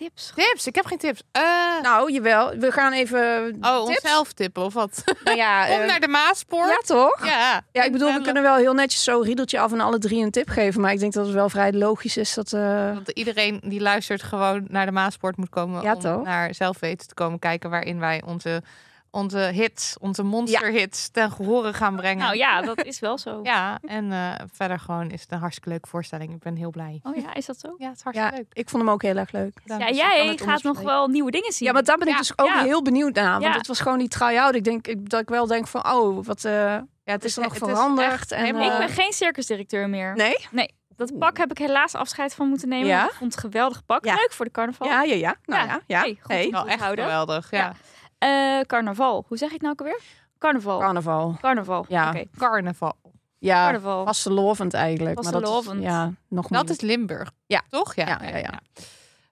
Tips. 0.00 0.32
Tips, 0.34 0.66
ik 0.66 0.74
heb 0.74 0.86
geen 0.86 0.98
tips. 0.98 1.22
Eh, 1.32 1.42
Nou, 1.82 2.12
jawel. 2.12 2.50
We 2.56 2.72
gaan 2.72 2.92
even 2.92 3.56
oh, 3.60 3.76
tips. 3.86 3.88
onszelf 3.88 4.32
tippen 4.32 4.62
of 4.64 4.74
wat? 4.74 5.02
Nou 5.24 5.36
ja, 5.36 5.66
Kom 5.70 5.80
eh, 5.80 5.86
naar 5.86 6.00
de 6.00 6.08
Maaspoort. 6.08 6.68
ja, 6.70 6.76
toch? 6.94 7.26
Ja, 7.26 7.62
Ja, 7.72 7.82
ik 7.82 7.92
bedoel, 7.92 8.08
we 8.08 8.14
En, 8.14 8.22
kunnen 8.22 8.42
wel 8.42 8.56
heel 8.56 8.74
netjes 8.74 9.04
zo 9.04 9.20
riedeltje 9.20 9.60
af 9.60 9.72
en 9.72 9.80
alle 9.80 9.98
drie 9.98 10.22
een 10.24 10.30
tip 10.30 10.48
geven. 10.48 10.80
Maar 10.80 10.92
ik 10.92 10.98
denk 10.98 11.12
dat 11.12 11.24
het 11.26 11.34
wel 11.34 11.48
vrij 11.48 11.72
logisch 11.72 12.16
is 12.16 12.34
dat... 12.34 12.52
eh, 12.52 12.92
Want 12.94 13.08
iedereen 13.10 13.60
die 13.64 13.80
luistert 13.80 14.22
gewoon 14.22 14.64
naar 14.68 14.86
de 14.86 14.92
Maaspoort 14.92 15.36
moet 15.36 15.48
komen 15.50 15.82
Ja, 15.82 15.94
om 15.94 16.00
toch? 16.00 16.22
naar 16.24 16.54
zelfweten 16.54 17.08
te 17.08 17.14
komen 17.14 17.38
kijken 17.38 17.70
waarin 17.70 17.98
wij 17.98 18.22
onze, 18.26 18.62
onze 19.10 19.38
hits, 19.38 19.96
onze 20.00 20.22
monsterhits 20.22 21.10
ten 21.10 21.30
gehore 21.30 21.72
gaan 21.72 21.96
brengen. 21.96 22.24
Nou 22.24 22.36
ja, 22.36 22.60
dat 22.62 22.84
is 22.84 23.00
wel 23.00 23.18
zo. 23.18 23.40
Ja, 23.50 23.78
en 23.86 24.12
eh, 24.12 24.34
verder 24.52 24.78
gewoon 24.78 25.10
is 25.10 25.20
het 25.22 25.32
een 25.32 25.38
hartstikke 25.38 25.68
leuke 25.68 25.88
voorstelling. 25.88 26.32
Ik 26.32 26.38
ben 26.38 26.56
heel 26.56 26.70
blij. 26.70 27.00
Oh 27.02 27.16
ja, 27.16 27.34
is 27.34 27.46
dat 27.46 27.58
zo? 27.58 27.74
Ja, 27.78 27.88
het 27.88 27.96
is 27.96 28.02
hartstikke 28.02 28.32
ja, 28.34 28.36
leuk. 28.42 28.46
ik 28.52 28.68
vond 28.68 28.82
hem 28.82 28.92
ook 28.92 29.02
heel 29.02 29.16
erg 29.16 29.32
leuk. 29.32 29.60
Dan- 29.64 29.78
Ja, 29.78 29.86
dus 29.86 29.96
jij 29.96 30.38
gaat 30.42 30.62
nog 30.62 30.80
wel 30.80 31.08
nieuwe 31.08 31.30
dingen 31.30 31.52
zien. 31.52 31.66
Ja, 31.68 31.72
maar 31.74 31.84
daar 31.84 31.96
ben 31.98 32.06
ik 32.06 32.12
Ja, 32.12 32.18
dus 32.18 32.38
ook 32.38 32.46
ja. 32.48 32.62
heel 32.62 32.82
benieuwd 32.82 33.14
naar. 33.14 33.30
Want 33.30 33.42
Ja. 33.44 33.52
het 33.52 33.66
was 33.66 33.80
gewoon 33.80 33.98
die 33.98 34.08
try-out. 34.08 34.54
Ik 34.54 34.64
denk 34.64 34.86
ik, 34.86 35.08
dat 35.10 35.20
ik 35.20 35.28
wel 35.28 35.46
denk 35.46 35.66
van, 35.66 35.92
oh, 35.92 36.24
wat... 36.26 36.44
eh, 36.44 36.52
Ja, 36.52 37.16
het 37.16 37.24
is 37.24 37.36
er 37.36 37.42
nog 37.42 37.54
het 37.54 37.64
veranderd 37.64 38.12
echt 38.12 38.32
en, 38.32 38.44
ik 38.56 38.70
eh, 38.70 38.78
ben 38.78 38.88
geen 38.88 39.12
circusdirecteur 39.12 39.88
meer. 39.88 40.14
Nee? 40.14 40.36
Nee. 40.50 40.78
Dat 40.96 41.18
pak 41.18 41.36
heb 41.36 41.50
ik 41.50 41.58
helaas 41.58 41.94
afscheid 41.94 42.34
van 42.34 42.48
moeten 42.48 42.68
nemen. 42.68 42.86
Ja? 42.86 43.04
Ik 43.04 43.10
vond 43.12 43.34
het 43.34 43.44
een 43.44 43.50
geweldig 43.50 43.84
pak. 43.86 44.04
Ja. 44.04 44.14
Leuk 44.14 44.32
voor 44.32 44.44
de 44.44 44.50
carnaval. 44.50 44.86
Ja, 44.88 45.02
ja, 45.02 45.14
ja. 45.14 45.34
Nou 45.44 45.66
Ja. 45.66 45.72
ja, 45.72 45.80
ja. 45.86 46.00
Hey, 46.00 46.18
goed 46.20 46.32
Hey, 46.32 46.44
om 46.44 46.50
Wel 46.52 46.64
te 46.64 46.70
echt 46.70 46.80
houden. 46.80 47.04
geweldig. 47.04 47.50
Ja. 47.50 47.72
Eh, 48.20 48.60
carnaval. 48.60 49.24
Hoe 49.28 49.36
zeg 49.36 49.48
ik 49.48 49.52
het 49.54 49.62
nou 49.62 49.72
ook 49.72 49.80
alweer? 49.80 50.00
Carnaval. 50.38 50.78
Carnaval. 50.78 51.36
carnaval. 51.40 51.84
Ja. 51.88 52.08
Oké. 52.08 52.24
Carnaval. 52.38 52.92
Ja, 53.38 53.64
Carnaval. 53.64 54.04
vastelovend 54.04 54.74
eigenlijk. 54.74 55.22
maar 55.22 55.32
dat 55.32 55.42
is- 55.42 55.48
Vastelovend. 55.48 55.82
Ja, 55.84 56.12
nog 56.28 56.48
Dat 56.48 56.70
is 56.70 56.80
Limburg. 56.80 57.30
Ja. 57.46 57.62
Toch? 57.68 57.94
Ja. 57.94 58.06
Ja, 58.06 58.28
ja, 58.28 58.36
ja. 58.36 58.60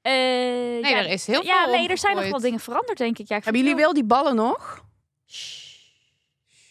Eh, 0.02 0.12
Nee, 0.82 0.86
ja, 0.90 0.98
er 0.98 1.08
is 1.10 1.26
heel 1.26 1.42
ja, 1.44 1.62
veel 1.64 1.72
nee, 1.72 1.88
er 1.88 1.98
zijn 1.98 2.16
nog 2.16 2.30
wel 2.30 2.40
dingen 2.40 2.60
veranderd, 2.60 2.98
denk 2.98 3.18
ik. 3.18 3.28
Ja, 3.28 3.36
ik 3.36 3.44
Hebben 3.44 3.62
jullie 3.62 3.76
wel 3.76 3.92
die 3.92 4.04
ballen 4.04 4.34
nog? 4.34 4.84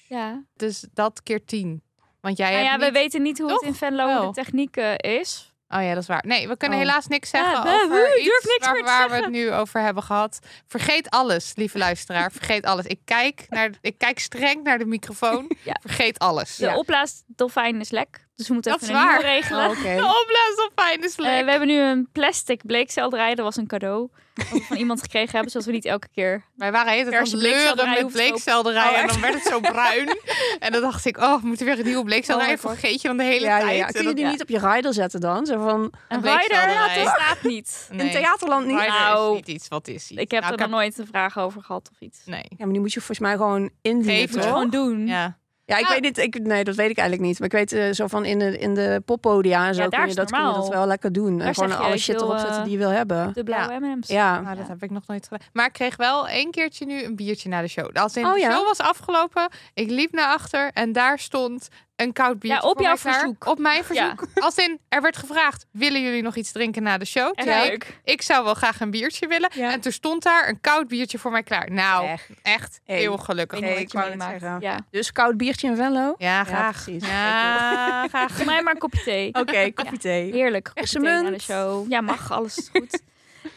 Ja. 0.07 0.43
Dus 0.55 0.85
dat 0.93 1.23
keer 1.23 1.45
tien. 1.45 1.81
Want 2.21 2.37
jij 2.37 2.47
Nou 2.51 2.59
hebt 2.61 2.71
ja, 2.73 2.79
we 2.79 2.85
niet- 2.85 2.93
weten 2.93 3.21
niet 3.21 3.39
hoe 3.39 3.51
het 3.51 3.61
in 3.61 3.73
Venlo 3.75 4.27
de 4.27 4.33
techniek 4.33 4.77
eh, 4.77 5.19
is. 5.19 5.46
Oh 5.69 5.81
ja, 5.81 5.93
dat 5.93 6.01
is 6.01 6.07
waar. 6.07 6.23
Nee, 6.27 6.47
we 6.47 6.57
kunnen 6.57 6.77
Oh. 6.79 6.83
helaas 6.85 7.07
niks 7.07 7.29
zeggen 7.29 7.51
Ja, 7.51 7.59
over 7.83 8.17
iets 8.19 8.47
niks 8.57 8.81
waar, 8.81 9.09
we 9.09 9.15
het 9.15 9.29
nu 9.29 9.51
over 9.53 9.81
hebben 9.81 10.03
gehad. 10.03 10.39
Vergeet 10.67 11.09
alles, 11.09 11.51
lieve 11.55 11.77
luisteraar. 11.77 12.31
Vergeet 12.31 12.65
alles. 12.65 12.85
Ik 12.85 12.99
kijk, 13.05 13.45
naar, 13.49 13.69
ik 13.81 13.97
kijk 13.97 14.19
streng 14.19 14.63
naar 14.63 14.77
de 14.77 14.85
microfoon. 14.85 15.51
Ja. 15.63 15.79
Vergeet 15.81 16.19
alles. 16.19 16.55
De 16.55 16.75
opblaasdolfijn 16.75 17.79
is 17.79 17.89
lek. 17.89 18.26
Dus 18.37 18.47
we 18.47 18.53
moeten 18.53 18.71
Dat 18.71 18.81
even 18.81 18.95
is 18.95 19.01
een 19.01 19.07
nieuwe 19.07 19.21
waar. 19.23 19.33
regelen. 19.33 19.65
Oh, 19.65 19.71
Oké. 19.71 19.81
De 20.99 21.05
is 21.05 21.15
Eh, 21.15 21.43
we 21.45 21.51
hebben 21.51 21.67
nu 21.67 21.79
een 21.79 22.07
plastic 22.11 22.61
bleekselderij. 22.65 23.35
Dat 23.35 23.45
was 23.45 23.55
een 23.55 23.67
cadeau. 23.67 24.09
We 24.33 24.63
van 24.67 24.77
iemand 24.77 25.01
gekregen 25.01 25.31
hebben. 25.31 25.51
Zodat 25.51 25.67
we 25.67 25.73
niet 25.73 25.85
elke 25.85 26.07
keer... 26.13 26.43
Wij 26.55 26.71
waren 26.71 26.91
heet 26.93 27.05
het 27.05 27.13
aan 27.15 27.23
het 27.23 27.33
leuren 27.33 27.89
met 27.89 28.07
bleekselderij. 28.11 28.89
Oh, 28.89 28.97
en 28.97 29.07
dan 29.07 29.21
werd 29.21 29.33
het 29.33 29.43
zo 29.43 29.59
bruin. 29.59 30.17
en 30.59 30.71
dan 30.71 30.81
dacht 30.81 31.05
ik, 31.05 31.17
oh, 31.17 31.41
we 31.41 31.47
moeten 31.47 31.65
weer 31.65 31.79
een 31.79 31.85
nieuwe 31.85 32.03
bleekselderij. 32.03 32.53
Oh 32.53 32.59
God. 32.59 32.71
Vergeet 32.71 33.01
je 33.01 33.07
dan 33.07 33.17
de 33.17 33.23
hele 33.23 33.45
Ja, 33.45 33.57
ja, 33.57 33.63
tijd. 33.65 33.77
ja. 33.77 33.85
En 33.87 33.91
Kun 33.91 34.01
je 34.01 34.07
dat- 34.07 34.15
die 34.15 34.25
ja. 34.25 34.31
niet 34.31 34.41
op 34.41 34.49
je 34.49 34.59
rider 34.59 34.93
zetten 34.93 35.19
dan? 35.19 35.45
Zo 35.45 35.63
van, 35.63 35.93
Een 36.07 36.21
rider? 36.21 36.69
Ja, 36.69 36.89
staat 36.89 37.37
niet. 37.43 37.87
Nee. 37.91 38.05
in 38.05 38.11
theaterland 38.11 38.65
niet? 38.65 38.79
Rider 38.79 38.93
Nou, 38.99 39.29
is 39.29 39.35
niet 39.35 39.47
iets 39.55 39.67
wat 39.67 39.87
is. 39.87 40.11
Ik 40.11 40.31
heb 40.31 40.41
Nou, 40.41 40.53
er 40.53 40.59
nog 40.59 40.69
nooit 40.69 40.97
een 40.97 41.07
vraag 41.07 41.37
over 41.37 41.61
gehad 41.63 41.89
of 41.93 41.99
iets. 41.99 42.19
Nee. 42.25 42.45
Ja, 42.49 42.55
maar 42.57 42.69
die 42.71 42.79
moet 42.79 42.93
je 42.93 42.99
volgens 42.99 43.19
mij 43.19 43.35
gewoon 43.35 43.69
indienen, 43.81 44.15
Geven. 44.15 44.35
Moet 44.35 44.43
je 44.43 44.49
gewoon 44.49 44.69
doen. 44.69 45.07
Ja. 45.07 45.36
Ja, 45.67 45.77
ik 45.77 45.87
Ja. 45.87 45.89
weet 45.93 46.01
niet. 46.01 46.17
Ik, 46.17 46.39
nee, 46.39 46.63
dat 46.63 46.75
weet 46.75 46.89
ik 46.89 46.97
eigenlijk 46.97 47.27
niet. 47.29 47.39
Maar 47.39 47.47
ik 47.47 47.53
weet 47.53 47.71
eh, 47.71 47.91
zo 47.93 48.07
van 48.07 48.25
in 48.25 48.39
de, 48.39 48.57
in 48.57 48.73
de 48.73 49.01
poppodia 49.05 49.67
en 49.67 49.75
zo 49.75 49.81
Ja, 49.81 49.87
kun, 49.87 50.07
je 50.07 50.13
dat, 50.15 50.31
kun 50.31 50.39
je 50.47 50.53
dat 50.53 50.67
wel 50.69 50.85
lekker 50.87 51.11
doen. 51.13 51.37
Daar 51.37 51.47
en 51.47 51.53
gewoon 51.53 51.69
je, 51.69 51.75
alle 51.75 51.97
shit 51.97 52.15
wil, 52.15 52.23
erop 52.25 52.37
zetten 52.39 52.57
eh, 52.57 52.63
die 52.63 52.71
je 52.71 52.77
wil 52.77 52.89
hebben. 52.89 53.33
De 53.33 53.43
blauwe 53.43 53.79
M&M's. 53.79 54.07
Ja. 54.07 54.41
Nou, 54.41 54.55
dat 54.57 54.67
heb 54.67 54.83
ik 54.83 54.91
nog 54.91 55.03
nooit 55.07 55.23
gedaan. 55.23 55.47
Maar 55.53 55.65
ik 55.65 55.73
kreeg 55.73 55.95
wel 55.95 56.27
één 56.27 56.51
keertje 56.51 56.85
nu 56.85 57.03
een 57.03 57.15
biertje 57.15 57.49
na 57.49 57.61
de 57.61 57.67
show. 57.67 57.89
Als 57.97 58.15
in 58.17 58.25
Oh, 58.25 58.33
de 58.33 58.39
ja? 58.39 58.51
show 58.51 58.65
was 58.65 58.77
afgelopen, 58.79 59.49
ik 59.73 59.89
liep 59.89 60.11
naar 60.11 60.27
achter 60.33 60.71
en 60.73 60.91
daar 60.91 61.19
stond 61.19 61.67
een 61.97 62.13
koud 62.13 62.39
biertje 62.39 62.61
Ja, 62.61 62.69
op 62.69 62.75
voor 62.75 62.81
jouw 62.85 62.93
mij 62.93 63.01
klaar. 63.01 63.13
verzoek. 63.19 63.45
Op 63.45 63.59
mijn 63.59 63.83
verzoek. 63.83 64.27
Als 64.35 64.55
in, 64.55 64.79
er 64.89 65.01
werd 65.01 65.17
gevraagd, 65.17 65.65
willen 65.71 66.01
jullie 66.01 66.21
nog 66.21 66.35
iets 66.35 66.51
drinken 66.51 66.83
na 66.83 66.97
de 66.97 67.05
show? 67.05 67.33
Toen 67.33 67.45
leuk. 67.45 67.73
ik, 67.73 67.99
ik 68.03 68.21
zou 68.21 68.43
wel 68.43 68.53
graag 68.53 68.79
een 68.79 68.91
biertje 68.91 69.27
willen. 69.27 69.49
Ja. 69.53 69.71
En 69.71 69.79
toen 69.79 69.91
stond 69.91 70.23
daar 70.23 70.47
een 70.47 70.61
koud 70.61 70.87
biertje 70.87 71.17
voor 71.19 71.31
mij 71.31 71.43
klaar. 71.43 71.71
Nou, 71.71 72.07
echt, 72.07 72.29
Echt. 72.41 72.79
Hey. 72.85 72.97
heel 72.97 73.17
gelukkig. 73.17 73.59
Hey, 73.59 73.81
ik 73.81 73.91
wou 73.91 74.19
zeggen. 74.19 74.57
Ja. 74.59 74.79
Dus 74.91 75.11
koud 75.11 75.37
biertje 75.37 75.67
in 75.67 75.75
Venlo? 75.75 76.15
Ja, 76.17 76.43
graag. 76.43 76.83
precies. 76.83 77.07
Ja, 77.07 78.07
graag. 78.07 78.31
Voor 78.31 78.45
mij 78.45 78.61
maar 78.61 78.73
een 78.73 78.79
kopje 78.79 79.03
thee. 79.03 79.33
Oké, 79.33 79.71
kopje 79.71 79.97
thee. 79.97 80.31
Heerlijk. 80.31 80.71
Kopje 80.73 80.99
thee 80.99 81.01
na 81.11 81.21
de 81.23 81.29
munt. 81.29 81.41
show. 81.41 81.91
Ja, 81.91 82.01
mag. 82.01 82.31
Alles 82.31 82.69
goed. 82.73 83.01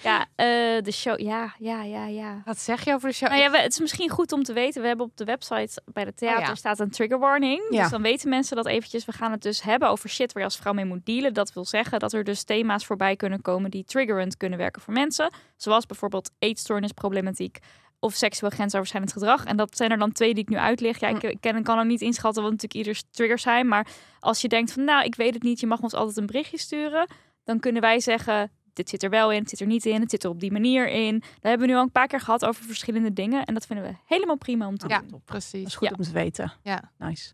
Ja, 0.02 0.20
eh, 0.36 0.46
de 0.82 0.92
show. 0.92 1.20
Ja, 1.20 1.54
ja, 1.58 1.82
ja, 1.82 2.06
ja. 2.06 2.42
Wat 2.44 2.58
zeg 2.58 2.84
je 2.84 2.92
over 2.94 3.08
de 3.08 3.14
show? 3.14 3.28
Nou 3.28 3.40
ja, 3.40 3.50
we- 3.50 3.58
het 3.58 3.72
is 3.72 3.80
misschien 3.80 4.08
goed 4.10 4.32
om 4.32 4.42
te 4.42 4.52
weten. 4.52 4.80
We 4.82 4.88
hebben 4.88 5.06
op 5.06 5.16
de 5.16 5.24
website 5.24 5.82
bij 5.92 6.04
de 6.04 6.14
theater 6.14 6.40
Oh 6.42 6.46
ja. 6.48 6.54
staat 6.54 6.78
een 6.78 6.90
trigger 6.90 7.18
warning. 7.18 7.62
Ja. 7.70 7.82
Dus 7.82 7.90
dan 7.90 8.02
weten 8.02 8.28
mensen 8.28 8.56
dat 8.56 8.66
eventjes. 8.66 9.04
We 9.04 9.12
gaan 9.12 9.30
het 9.30 9.42
dus 9.42 9.62
hebben 9.62 9.88
over 9.88 10.08
shit 10.08 10.32
waar 10.32 10.42
je 10.42 10.48
als 10.48 10.58
vrouw 10.58 10.72
mee 10.72 10.84
moet 10.84 11.06
dealen. 11.06 11.34
Dat 11.34 11.52
wil 11.52 11.64
zeggen 11.64 11.98
dat 11.98 12.12
er 12.12 12.24
dus 12.24 12.42
thema's 12.42 12.86
voorbij 12.86 13.16
kunnen 13.16 13.42
komen 13.42 13.70
die 13.70 13.84
triggerend 13.84 14.36
kunnen 14.36 14.58
werken 14.58 14.82
voor 14.82 14.92
mensen. 14.94 15.32
Zoals 15.56 15.86
bijvoorbeeld 15.86 16.30
eetstoornisproblematiek 16.38 17.58
of 17.98 18.14
seksueel 18.14 18.50
grensoverschrijdend 18.50 19.12
gedrag. 19.12 19.44
En 19.44 19.56
dat 19.56 19.76
zijn 19.76 19.90
er 19.90 19.98
dan 19.98 20.12
twee 20.12 20.34
die 20.34 20.42
ik 20.42 20.48
nu 20.48 20.56
uitleg. 20.56 21.00
Ja, 21.00 21.08
ik, 21.08 21.22
ik 21.22 21.40
ken, 21.40 21.62
kan 21.62 21.78
ook 21.78 21.84
niet 21.84 22.00
inschatten 22.00 22.42
wat 22.42 22.50
natuurlijk 22.52 22.80
ieders 22.80 23.02
triggers 23.10 23.42
zijn. 23.42 23.68
Maar 23.68 23.86
als 24.20 24.40
je 24.40 24.48
denkt 24.48 24.72
van 24.72 24.84
nou, 24.84 25.04
ik 25.04 25.14
weet 25.14 25.34
het 25.34 25.42
niet, 25.42 25.60
je 25.60 25.66
mag 25.66 25.80
ons 25.80 25.94
altijd 25.94 26.16
een 26.16 26.26
berichtje 26.26 26.58
sturen. 26.58 27.08
Dan 27.44 27.60
kunnen 27.60 27.82
wij 27.82 28.00
zeggen, 28.00 28.50
dit 28.80 28.88
zit 28.88 29.02
er 29.02 29.10
wel 29.10 29.32
in, 29.32 29.40
het 29.40 29.48
zit 29.50 29.60
er 29.60 29.66
niet 29.66 29.86
in, 29.86 30.00
het 30.00 30.10
zit 30.10 30.24
er 30.24 30.30
op 30.30 30.40
die 30.40 30.52
manier 30.52 30.88
in. 30.88 31.18
Daar 31.18 31.28
hebben 31.50 31.66
we 31.66 31.72
nu 31.72 31.78
al 31.78 31.82
een 31.84 31.90
paar 31.92 32.06
keer 32.06 32.20
gehad 32.20 32.44
over 32.44 32.64
verschillende 32.64 33.12
dingen. 33.12 33.44
En 33.44 33.54
dat 33.54 33.66
vinden 33.66 33.84
we 33.86 33.94
helemaal 34.06 34.36
prima 34.36 34.66
om 34.66 34.78
te 34.78 34.88
Ja, 34.88 34.98
doen. 34.98 35.08
Dat 35.10 35.24
precies. 35.24 35.66
is 35.66 35.74
goed 35.74 35.88
Ja. 35.88 35.94
om 35.98 36.04
te 36.04 36.12
weten. 36.12 36.52
Ja. 36.62 36.90
Nice. 36.98 37.32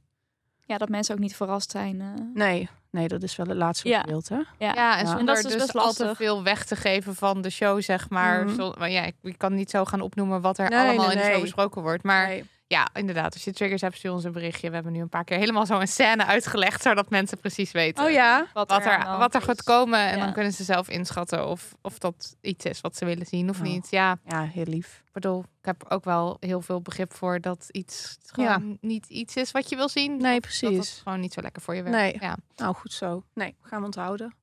Ja, 0.67 0.79
dat 0.79 0.89
mensen 0.89 1.15
ook 1.15 1.21
niet 1.21 1.37
verrast 1.37 1.71
zijn. 1.71 2.01
eh. 2.01 2.07
Nee, 2.35 2.69
nee, 2.91 3.09
dat 3.09 3.23
is 3.23 3.37
wel 3.37 3.47
het 3.47 3.57
laatste 3.57 3.89
Ja. 3.89 4.01
gedeelte. 4.01 4.47
ja. 4.59 4.73
Ja, 4.75 4.99
en 4.99 5.05
Ja. 5.05 5.11
zonder 5.11 5.19
En 5.19 5.27
dat 5.27 5.37
is 5.37 5.43
dus 5.43 5.53
dus, 5.53 5.61
al 5.63 5.67
te 5.67 5.77
lastig. 6.05 6.17
veel 6.17 6.43
weg 6.43 6.65
te 6.65 6.77
geven 6.77 7.15
van 7.15 7.41
de 7.43 7.51
show, 7.51 7.83
zeg 7.83 8.11
maar. 8.11 8.49
Zo- 8.49 8.75
maar 8.79 8.91
ja, 8.91 9.03
ik, 9.05 9.15
ik 9.23 9.39
kan 9.39 9.55
niet 9.55 9.71
zo 9.71 9.85
gaan 9.85 10.01
opnoemen 10.01 10.41
wat 10.41 10.59
er 10.59 10.71
Nee, 10.71 10.79
allemaal 10.79 11.07
nee, 11.07 11.15
in 11.15 11.17
de 11.19 11.23
show 11.25 11.33
nee. 11.33 11.41
besproken 11.43 11.83
wordt. 11.83 12.03
Maar 12.03 12.27
Nee. 12.27 12.45
Ja, 12.69 12.89
inderdaad, 12.93 13.33
als 13.35 13.45
je 13.45 13.53
triggers 13.53 13.81
hebt, 13.83 13.97
stuur 13.97 14.13
ons 14.13 14.25
een 14.25 14.33
berichtje. 14.33 14.69
We 14.69 14.75
hebben 14.75 14.93
nu 14.93 15.01
een 15.01 15.09
paar 15.09 15.25
keer 15.25 15.39
helemaal 15.39 15.67
zo 15.67 15.81
een 15.81 15.89
scène 15.89 16.25
uitgelegd, 16.25 16.83
zodat 16.83 17.11
mensen 17.11 17.39
precies 17.39 17.73
weten 17.73 18.05
Oh 18.05 18.11
ja? 18.11 18.47
wat 18.53 18.71
er, 18.71 19.05
wat 19.19 19.35
er 19.35 19.41
is. 19.41 19.47
gaat 19.47 19.63
komen. 19.63 19.99
En 19.99 20.17
Ja. 20.19 20.25
dan 20.25 20.33
kunnen 20.33 20.53
ze 20.53 20.65
zelf 20.65 20.89
inschatten 20.89 21.49
of, 21.49 21.75
of 21.81 21.99
dat 21.99 22.37
iets 22.41 22.65
is 22.65 22.81
wat 22.81 22.97
ze 22.97 23.05
willen 23.05 23.27
zien 23.27 23.49
of 23.51 23.57
Oh. 23.57 23.63
niet. 23.63 23.91
Ja, 23.91 24.19
Ja, 24.25 24.43
heel 24.43 24.65
lief. 24.65 25.03
ik 25.07 25.13
bedoel, 25.13 25.39
ik 25.41 25.65
heb 25.65 25.85
ook 25.89 26.05
wel 26.05 26.37
heel 26.41 26.61
veel 26.61 26.81
begrip 26.83 27.13
voor 27.15 27.41
dat 27.41 27.67
iets 27.71 28.19
gewoon 28.27 28.79
niet 28.81 29.07
iets 29.07 29.37
is 29.37 29.51
wat 29.51 29.69
je 29.69 29.77
wil 29.77 29.89
zien. 29.89 30.17
Nee, 30.17 30.33
Dat 30.33 30.41
precies. 30.41 30.79
het 30.91 31.01
gewoon 31.03 31.21
niet 31.21 31.33
zo 31.33 31.41
lekker 31.41 31.63
voor 31.63 31.75
je 31.75 31.83
werkt. 31.83 31.99
Nee. 31.99 32.17
Ja. 32.21 32.37
Nou, 32.57 32.75
goed 32.75 32.93
zo. 32.93 33.25
Nee, 33.35 33.57
gaan 33.63 33.79
we 33.79 33.85
onthouden. 33.85 34.35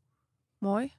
Mooi. 0.58 0.94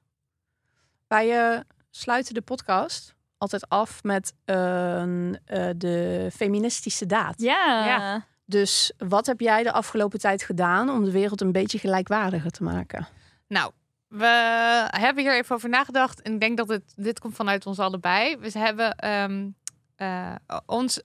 Wij 1.08 1.52
eh, 1.54 1.60
sluiten 1.90 2.34
de 2.34 2.42
podcast 2.42 3.14
altijd 3.52 3.68
af 3.68 4.02
met 4.02 4.32
een, 4.44 5.38
eh, 5.44 5.68
de 5.76 6.28
feministische 6.34 7.06
daad. 7.06 7.40
Ja. 7.40 7.86
Ja. 7.86 8.26
Dus 8.44 8.92
wat 8.98 9.26
heb 9.26 9.40
jij 9.40 9.62
de 9.62 9.72
afgelopen 9.72 10.18
tijd 10.18 10.42
gedaan 10.42 10.90
om 10.90 11.04
de 11.04 11.10
wereld 11.10 11.40
een 11.40 11.52
beetje 11.52 11.78
gelijkwaardiger 11.78 12.50
te 12.50 12.62
maken? 12.62 13.06
Nou, 13.48 13.72
we 14.08 14.26
hebben 14.90 15.22
hier 15.22 15.34
even 15.34 15.54
over 15.54 15.68
nagedacht. 15.68 16.22
En 16.22 16.32
ik 16.32 16.40
denk 16.40 16.56
dat 16.56 16.68
het, 16.68 16.92
dit 16.96 17.20
komt 17.20 17.34
vanuit 17.34 17.66
ons 17.66 17.78
allebei. 17.78 18.36
We 18.36 18.58
hebben 18.58 18.94
ehm, 18.96 19.48
eh, 19.96 20.34
ons, 20.66 21.02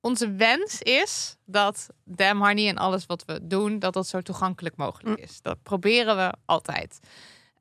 onze 0.00 0.32
wens 0.32 0.80
is 0.82 1.36
dat 1.44 1.86
Damn 2.04 2.44
Honey 2.44 2.68
en 2.68 2.76
alles 2.78 3.06
wat 3.06 3.24
we 3.24 3.46
doen, 3.46 3.78
dat 3.78 3.92
dat 3.92 4.06
zo 4.06 4.20
toegankelijk 4.20 4.76
mogelijk 4.76 5.18
Mm. 5.18 5.24
is. 5.24 5.42
Dat 5.42 5.62
proberen 5.62 6.16
we 6.16 6.32
altijd. 6.44 7.00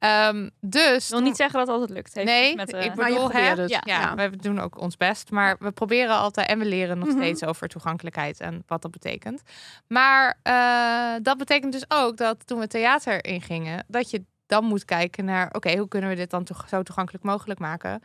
Ehm, 0.02 0.50
dus 0.60 1.04
Ik 1.06 1.10
wil 1.12 1.20
niet 1.20 1.36
zeggen 1.36 1.58
dat 1.60 1.68
het 1.68 1.76
altijd 1.78 1.98
lukt. 1.98 2.14
Heeft 2.14 2.28
Nee, 2.28 2.56
met, 2.56 2.74
eh, 2.74 2.80
ik 2.86 2.96
je 2.96 3.04
bedoel, 3.04 3.32
hè, 3.32 3.40
het. 3.42 3.70
ja. 3.70 3.82
ja, 3.84 4.16
we 4.16 4.36
doen 4.38 4.60
ook 4.60 4.80
ons 4.80 4.98
best. 4.98 5.32
Maar 5.32 5.56
we 5.60 5.72
proberen 5.72 6.16
altijd 6.16 6.48
en 6.48 6.60
we 6.60 6.66
leren 6.66 6.98
nog 6.98 7.08
Mhm. 7.08 7.18
steeds 7.18 7.44
over 7.44 7.68
toegankelijkheid 7.68 8.40
en 8.40 8.64
wat 8.68 8.82
dat 8.82 8.92
betekent. 8.92 9.42
Maar 9.88 10.38
eh, 10.44 11.14
dat 11.24 11.38
betekent 11.38 11.72
dus 11.74 11.86
ook 11.88 12.18
dat 12.18 12.48
toen 12.48 12.60
we 12.60 12.68
theater 12.68 13.26
ingingen, 13.26 13.86
dat 13.88 14.10
je 14.10 14.24
dan 14.46 14.64
moet 14.64 14.86
kijken 14.86 15.26
naar, 15.26 15.50
oké, 15.52 15.78
hoe 15.78 15.88
kunnen 15.88 16.10
we 16.10 16.16
dit 16.16 16.30
dan 16.30 16.44
toch 16.44 16.66
zo 16.70 16.84
toegankelijk 16.84 17.24
mogelijk 17.24 17.60
maken? 17.60 18.02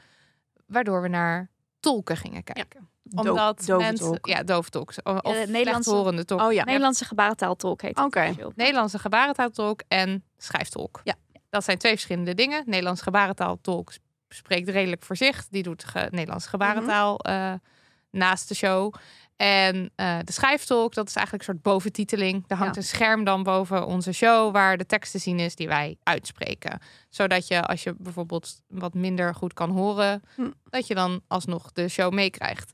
Waardoor 0.66 1.02
we 1.02 1.08
naar 1.08 1.50
tolken 1.80 2.16
gingen 2.16 2.44
kijken. 2.44 2.88
Omdat 3.14 3.66
mensen, 3.66 3.96
tolk. 4.06 4.26
ja, 4.26 4.42
doofdolk. 4.42 4.88
Of 4.88 4.94
de 4.94 5.02
Nederlandse 5.12 5.52
Nederlandse- 5.52 5.90
horende 5.90 6.24
tolk. 6.24 6.40
Oh 6.40 6.52
ja. 6.52 6.64
Nederlandse 6.64 7.04
gebarentaaltolk 7.04 7.82
heet 7.82 7.98
Oké. 7.98 8.20
officieel. 8.20 8.52
Nederlandse 8.56 8.98
gebarentaaltolk 8.98 9.82
en 9.88 10.24
schrijftolk. 10.38 11.00
Ja. 11.04 11.14
Dat 11.50 11.64
zijn 11.64 11.78
twee 11.78 11.92
verschillende 11.92 12.34
dingen. 12.34 12.62
Nederlandse 12.66 13.02
gebarentaaltolk 13.02 13.92
sp- 13.92 14.02
spreekt 14.28 14.68
redelijk 14.68 15.02
voor 15.02 15.16
zich. 15.16 15.46
Die 15.50 15.62
doet 15.62 15.84
ge 15.84 16.08
Nederlandse 16.10 16.48
gebarentaal 16.48 17.18
eh, 17.18 17.52
naast 18.10 18.48
de 18.48 18.54
show. 18.54 18.94
En 19.36 19.90
eh, 19.94 20.18
de 20.24 20.32
schrijftolk, 20.32 20.94
dat 20.94 21.08
is 21.08 21.14
eigenlijk 21.14 21.48
een 21.48 21.54
soort 21.54 21.64
boventiteling. 21.64 22.44
Er 22.46 22.56
hangt 22.56 22.74
Ja. 22.74 22.80
een 22.80 22.86
scherm 22.86 23.24
dan 23.24 23.42
boven 23.42 23.86
onze 23.86 24.12
show 24.12 24.52
waar 24.52 24.76
de 24.76 24.86
tekst 24.86 25.12
te 25.12 25.18
zien 25.18 25.38
is 25.38 25.54
die 25.54 25.68
wij 25.68 25.96
uitspreken. 26.02 26.78
Zodat 27.08 27.48
je, 27.48 27.62
als 27.62 27.82
je 27.82 27.94
bijvoorbeeld 27.98 28.60
wat 28.68 28.94
minder 28.94 29.34
goed 29.34 29.52
kan 29.52 29.70
horen, 29.70 30.22
Hm. 30.34 30.50
dat 30.64 30.86
je 30.86 30.94
dan 30.94 31.20
alsnog 31.28 31.72
de 31.72 31.88
show 31.88 32.12
meekrijgt. 32.12 32.72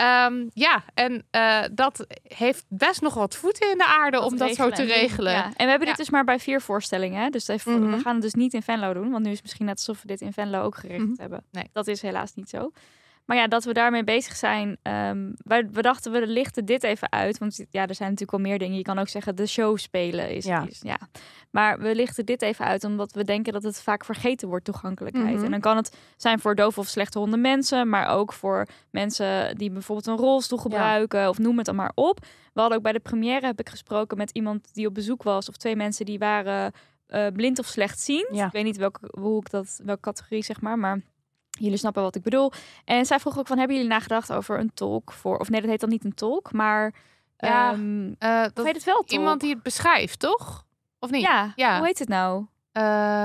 Ehm, 0.00 0.48
ja, 0.54 0.82
en 0.94 1.26
eh, 1.30 1.62
dat 1.72 2.06
heeft 2.22 2.64
best 2.68 3.00
nog 3.00 3.14
wat 3.14 3.36
voeten 3.36 3.70
in 3.70 3.78
de 3.78 3.86
aarde 3.86 4.20
om 4.20 4.36
dat 4.36 4.54
zo 4.54 4.70
te 4.70 4.82
regelen. 4.82 5.32
Ja. 5.32 5.44
En 5.44 5.52
we 5.64 5.70
hebben 5.70 5.80
Ja. 5.80 5.86
dit 5.86 5.96
dus 5.96 6.10
maar 6.10 6.24
bij 6.24 6.38
vier 6.38 6.60
voorstellingen. 6.60 7.22
Hè? 7.22 7.28
Dus 7.28 7.48
even- 7.48 7.82
Mhm. 7.82 7.96
we 7.96 8.02
gaan 8.02 8.12
het 8.12 8.22
dus 8.22 8.34
niet 8.34 8.54
in 8.54 8.62
Venlo 8.62 8.92
doen. 8.92 9.10
Want 9.10 9.22
nu 9.24 9.28
is 9.30 9.34
het 9.36 9.42
misschien 9.42 9.66
net 9.66 9.76
alsof 9.76 10.00
we 10.00 10.06
dit 10.06 10.20
in 10.20 10.32
Venlo 10.32 10.62
ook 10.62 10.76
gericht 10.76 11.06
Mhm. 11.06 11.20
hebben. 11.20 11.44
Nee. 11.50 11.68
Dat 11.72 11.86
is 11.86 12.02
helaas 12.02 12.34
niet 12.34 12.48
zo. 12.48 12.70
Maar 13.30 13.38
ja, 13.38 13.46
dat 13.46 13.64
we 13.64 13.72
daarmee 13.72 14.04
bezig 14.04 14.36
zijn. 14.36 14.76
wij, 15.36 15.68
we 15.72 15.82
dachten, 15.82 16.12
we 16.12 16.26
lichten 16.26 16.64
dit 16.64 16.82
even 16.82 17.12
uit. 17.12 17.38
Want 17.38 17.64
ja, 17.70 17.86
er 17.86 17.94
zijn 17.94 18.10
natuurlijk 18.10 18.30
wel 18.30 18.50
meer 18.50 18.58
dingen. 18.58 18.76
Je 18.76 18.82
kan 18.82 18.98
ook 18.98 19.08
zeggen, 19.08 19.36
de 19.36 19.46
show 19.46 19.78
spelen 19.78 20.30
is... 20.30 20.44
Ja. 20.44 20.66
is 20.68 20.80
ja. 20.82 20.98
Maar 21.50 21.78
we 21.78 21.94
lichten 21.94 22.26
dit 22.26 22.42
even 22.42 22.64
uit, 22.64 22.84
omdat 22.84 23.12
we 23.12 23.24
denken 23.24 23.52
dat 23.52 23.62
het 23.62 23.82
vaak 23.82 24.04
vergeten 24.04 24.48
wordt, 24.48 24.64
toegankelijkheid. 24.64 25.34
Mhm. 25.34 25.44
En 25.44 25.50
dan 25.50 25.60
kan 25.60 25.76
het 25.76 25.96
zijn 26.16 26.40
voor 26.40 26.54
doof 26.54 26.78
of 26.78 26.86
slechthorende 26.86 27.36
mensen. 27.36 27.88
Maar 27.88 28.08
ook 28.08 28.32
voor 28.32 28.66
mensen 28.90 29.56
die 29.56 29.70
bijvoorbeeld 29.70 30.06
een 30.06 30.24
rolstoel 30.24 30.58
gebruiken. 30.58 31.28
Of 31.28 31.38
noem 31.38 31.56
het 31.56 31.66
dan 31.66 31.76
maar 31.76 31.92
op. 31.94 32.18
We 32.52 32.60
hadden 32.60 32.78
ook 32.78 32.84
bij 32.84 32.92
de 32.92 33.00
première, 33.00 33.46
heb 33.46 33.60
ik 33.60 33.68
gesproken 33.68 34.16
met 34.16 34.30
iemand 34.30 34.74
die 34.74 34.86
op 34.86 34.94
bezoek 34.94 35.22
was. 35.22 35.48
Of 35.48 35.56
twee 35.56 35.76
mensen 35.76 36.04
die 36.04 36.18
waren 36.18 36.72
eh, 37.06 37.26
blind 37.26 37.58
of 37.58 37.66
slechtziend. 37.66 38.28
Ja. 38.32 38.46
Ik 38.46 38.52
weet 38.52 38.64
niet 38.64 38.76
welke, 38.76 39.00
hoe 39.18 39.40
ik 39.40 39.50
dat, 39.50 39.80
welke 39.84 40.00
categorie 40.00 40.44
zeg 40.44 40.60
maar, 40.60 40.78
maar 40.78 41.00
jullie 41.62 41.78
snappen 41.78 42.02
wat 42.02 42.14
ik 42.14 42.22
bedoel. 42.22 42.52
En 42.84 43.04
zij 43.06 43.18
vroeg 43.18 43.38
ook 43.38 43.46
van, 43.46 43.58
hebben 43.58 43.76
jullie 43.76 43.90
nagedacht 43.90 44.32
over 44.32 44.58
een 44.58 44.74
tolk 44.74 45.12
voor, 45.12 45.38
of 45.38 45.48
nee, 45.50 45.60
dat 45.60 45.70
heet 45.70 45.80
dan 45.80 45.88
niet 45.88 46.04
een 46.04 46.14
tolk, 46.14 46.52
maar 46.52 46.94
Ja, 47.36 47.72
ehm, 47.72 48.12
Eh, 48.18 48.42
dat 48.54 48.64
heet 48.66 48.74
het 48.74 48.84
wel 48.84 48.94
tolk? 48.94 49.10
iemand 49.10 49.40
die 49.40 49.50
het 49.54 49.62
beschrijft, 49.62 50.18
toch? 50.18 50.64
Of 50.98 51.10
niet? 51.10 51.22
Ja, 51.22 51.52
Ja. 51.56 51.76
hoe 51.78 51.86
heet 51.86 51.98
het 51.98 52.08
nou? 52.08 52.46
Eh, 52.72 52.82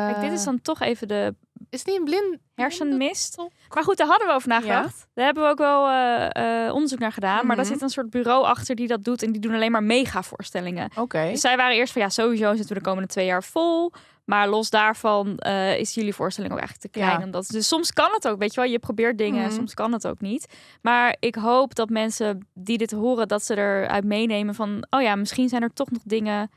Kijk, 0.10 0.22
dit 0.22 0.32
is 0.32 0.44
dan 0.44 0.62
toch 0.62 0.82
even 0.82 1.08
de 1.08 1.36
Is 1.70 1.80
het 1.80 1.88
niet 1.90 1.98
een 2.00 2.04
blind 2.06 2.38
hersenmist. 2.56 3.38
Maar 3.74 3.84
goed, 3.84 3.98
daar 3.98 4.08
hadden 4.08 4.28
we 4.28 4.34
over 4.34 4.48
nagedacht. 4.50 5.08
Daar 5.14 5.26
hebben 5.26 5.44
we 5.44 5.50
ook 5.50 5.58
wel 5.58 5.90
eh, 5.90 6.74
onderzoek 6.74 7.00
naar 7.00 7.12
gedaan. 7.12 7.46
Maar 7.48 7.56
daar 7.56 7.66
Mhm. 7.66 7.74
zit 7.74 7.82
een 7.84 7.90
soort 7.90 8.10
bureau 8.10 8.44
achter 8.46 8.76
die 8.76 8.88
dat 8.88 9.04
doet. 9.04 9.24
En 9.24 9.32
die 9.32 9.42
doen 9.42 9.54
alleen 9.54 9.72
maar 9.72 9.84
mega-voorstellingen. 9.84 10.90
Oké. 10.96 11.30
Dus 11.32 11.42
zij 11.42 11.58
waren 11.58 11.76
eerst 11.76 11.94
van 11.94 12.02
ja, 12.02 12.10
sowieso 12.10 12.50
zitten 12.56 12.68
we 12.76 12.82
de 12.82 12.88
komende 12.90 13.08
twee 13.10 13.26
jaar 13.26 13.44
vol. 13.44 13.92
Maar 14.26 14.48
los 14.50 14.70
daarvan 14.70 15.38
eh, 15.38 15.80
is 15.80 15.94
jullie 15.94 16.14
voorstelling 16.14 16.54
ook 16.54 16.60
eigenlijk 16.60 16.92
te 16.92 17.00
klein. 17.00 17.20
Ja. 17.20 17.26
Omdat, 17.26 17.48
dus 17.48 17.68
soms 17.68 17.92
kan 17.94 18.10
het 18.12 18.28
ook, 18.28 18.40
weet 18.40 18.54
je 18.54 18.62
wel. 18.62 18.70
Je 18.70 18.80
probeert 18.80 19.18
dingen 19.18 19.40
en 19.42 19.46
Mhm. 19.48 19.56
soms 19.56 19.74
kan 19.74 19.92
het 19.92 20.08
ook 20.08 20.22
niet. 20.22 20.54
Maar 20.82 21.16
ik 21.20 21.36
hoop 21.36 21.76
dat 21.76 21.90
mensen 21.90 22.48
die 22.54 22.78
dit 22.78 22.92
horen, 22.92 23.28
dat 23.28 23.44
ze 23.44 23.58
eruit 23.58 24.04
meenemen 24.04 24.56
van... 24.56 24.86
Oh 24.90 25.02
ja, 25.02 25.16
misschien 25.16 25.50
zijn 25.50 25.62
er 25.62 25.74
toch 25.74 25.92
nog 25.92 26.02
dingen 26.06 26.50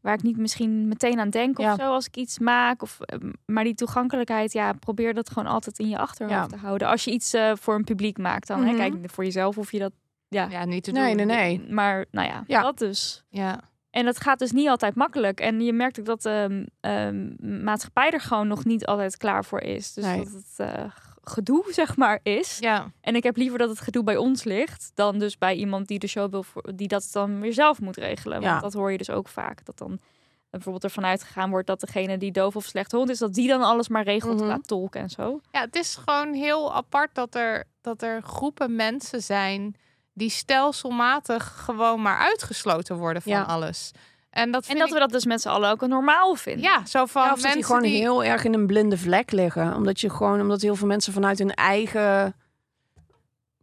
waar 0.00 0.14
ik 0.14 0.22
niet 0.22 0.36
misschien 0.36 0.88
meteen 0.88 1.20
aan 1.20 1.30
denk 1.30 1.58
of 1.58 1.64
Ja. 1.64 1.74
zo 1.76 1.82
als 1.92 2.06
ik 2.06 2.16
iets 2.16 2.38
maak. 2.38 2.82
Of, 2.82 3.00
eh, 3.00 3.18
maar 3.46 3.64
die 3.64 3.74
toegankelijkheid, 3.74 4.52
ja, 4.52 4.72
probeer 4.72 5.14
dat 5.14 5.28
gewoon 5.28 5.46
altijd 5.48 5.78
in 5.78 5.88
je 5.88 5.98
achterhoofd 5.98 6.36
Ja. 6.40 6.46
te 6.46 6.56
houden. 6.56 6.88
Als 6.88 7.04
je 7.04 7.10
iets 7.10 7.32
eh, 7.34 7.52
voor 7.54 7.74
een 7.74 7.84
publiek 7.84 8.18
maakt 8.18 8.46
dan. 8.46 8.60
Mhm. 8.60 8.68
Hè? 8.68 8.76
Kijk, 8.76 8.94
voor 9.10 9.24
jezelf 9.24 9.58
of 9.58 9.72
je 9.72 9.78
dat... 9.78 9.92
Ja, 10.28 10.46
Ja, 10.50 10.64
niet 10.64 10.84
te 10.84 10.90
Nee, 10.92 11.16
doen. 11.16 11.26
nee, 11.26 11.58
nee. 11.58 11.72
maar 11.72 12.04
nou 12.10 12.28
ja, 12.28 12.44
Ja. 12.46 12.62
dat 12.62 12.78
dus. 12.78 13.24
Ja. 13.28 13.60
En 13.94 14.04
dat 14.04 14.20
gaat 14.20 14.38
dus 14.38 14.52
niet 14.52 14.68
altijd 14.68 14.94
makkelijk. 14.94 15.40
En 15.40 15.60
je 15.60 15.72
merkt 15.72 15.98
ook 15.98 16.04
dat 16.06 16.22
de 16.22 16.66
ehm, 16.80 17.30
maatschappij 17.64 18.10
er 18.10 18.20
gewoon 18.20 18.48
nog 18.48 18.64
niet 18.64 18.86
altijd 18.86 19.16
klaar 19.16 19.44
voor 19.44 19.60
is. 19.60 19.92
Dus 19.92 20.04
Nee. 20.04 20.18
dat 20.24 20.32
het 20.32 20.54
eh, 20.56 20.84
gedoe, 21.22 21.64
zeg 21.80 21.96
maar, 21.96 22.20
is. 22.22 22.58
ja. 22.58 22.90
En 23.00 23.14
ik 23.16 23.22
heb 23.22 23.36
liever 23.36 23.58
dat 23.58 23.68
het 23.68 23.80
gedoe 23.80 24.04
bij 24.04 24.16
ons 24.16 24.44
ligt... 24.44 24.90
dan 24.94 25.18
dus 25.18 25.38
bij 25.38 25.54
iemand 25.54 25.88
die 25.88 25.98
de 25.98 26.06
show 26.06 26.30
wil... 26.30 26.42
Voor, 26.42 26.72
die 26.74 26.88
dat 26.88 27.08
dan 27.12 27.40
weer 27.40 27.52
zelf 27.52 27.80
moet 27.80 27.96
regelen. 27.96 28.40
Ja. 28.40 28.48
Want 28.50 28.62
dat 28.62 28.72
hoor 28.72 28.92
je 28.92 28.98
dus 28.98 29.10
ook 29.10 29.28
vaak. 29.28 29.64
Dat 29.64 29.78
dan 29.78 29.98
bijvoorbeeld 30.50 30.84
ervan 30.84 31.04
uitgegaan 31.04 31.50
wordt... 31.50 31.66
dat 31.66 31.80
degene 31.80 32.18
die 32.18 32.32
doof 32.32 32.56
of 32.56 32.64
slecht 32.64 32.92
hond 32.92 33.10
is... 33.10 33.18
dat 33.18 33.34
die 33.34 33.48
dan 33.48 33.62
alles 33.62 33.88
maar 33.88 34.04
regelt 34.04 34.34
Mhm. 34.40 34.44
qua 34.44 34.58
tolken 34.66 35.00
en 35.00 35.10
zo. 35.10 35.40
ja, 35.52 35.60
het 35.60 35.76
is 35.76 35.94
gewoon 36.04 36.32
heel 36.32 36.74
apart 36.74 37.14
dat 37.14 37.34
er, 37.34 37.64
dat 37.80 38.02
er 38.02 38.22
groepen 38.22 38.74
mensen 38.76 39.22
zijn 39.22 39.74
die 40.14 40.30
stelselmatig 40.30 41.52
gewoon 41.64 42.02
maar 42.02 42.18
uitgesloten 42.18 42.96
worden 42.96 43.22
van 43.22 43.32
Ja. 43.32 43.42
alles. 43.42 43.90
En 44.30 44.50
dat 44.50 44.66
En 44.66 44.78
dat 44.78 44.86
ik, 44.88 44.92
we 44.92 44.98
dat 45.00 45.10
dus 45.10 45.24
met 45.24 45.40
z'n 45.40 45.48
allen 45.48 45.70
ook 45.70 45.82
een 45.82 45.88
normaal 45.88 46.34
vinden. 46.34 46.62
ja, 46.62 46.86
zo 46.86 47.06
van 47.06 47.22
Ja, 47.22 47.28
of 47.28 47.34
dat 47.34 47.42
mensen 47.42 47.54
die 47.60 47.64
gewoon 47.64 47.82
die 47.82 47.96
heel 48.00 48.24
erg 48.24 48.44
in 48.44 48.54
een 48.54 48.66
blinde 48.66 48.98
vlek 48.98 49.30
liggen. 49.32 49.74
Omdat 49.74 50.00
je 50.00 50.10
gewoon, 50.10 50.40
omdat 50.40 50.60
heel 50.60 50.76
veel 50.76 50.86
mensen 50.86 51.12
vanuit 51.12 51.38
hun 51.38 51.54
eigen 51.54 52.34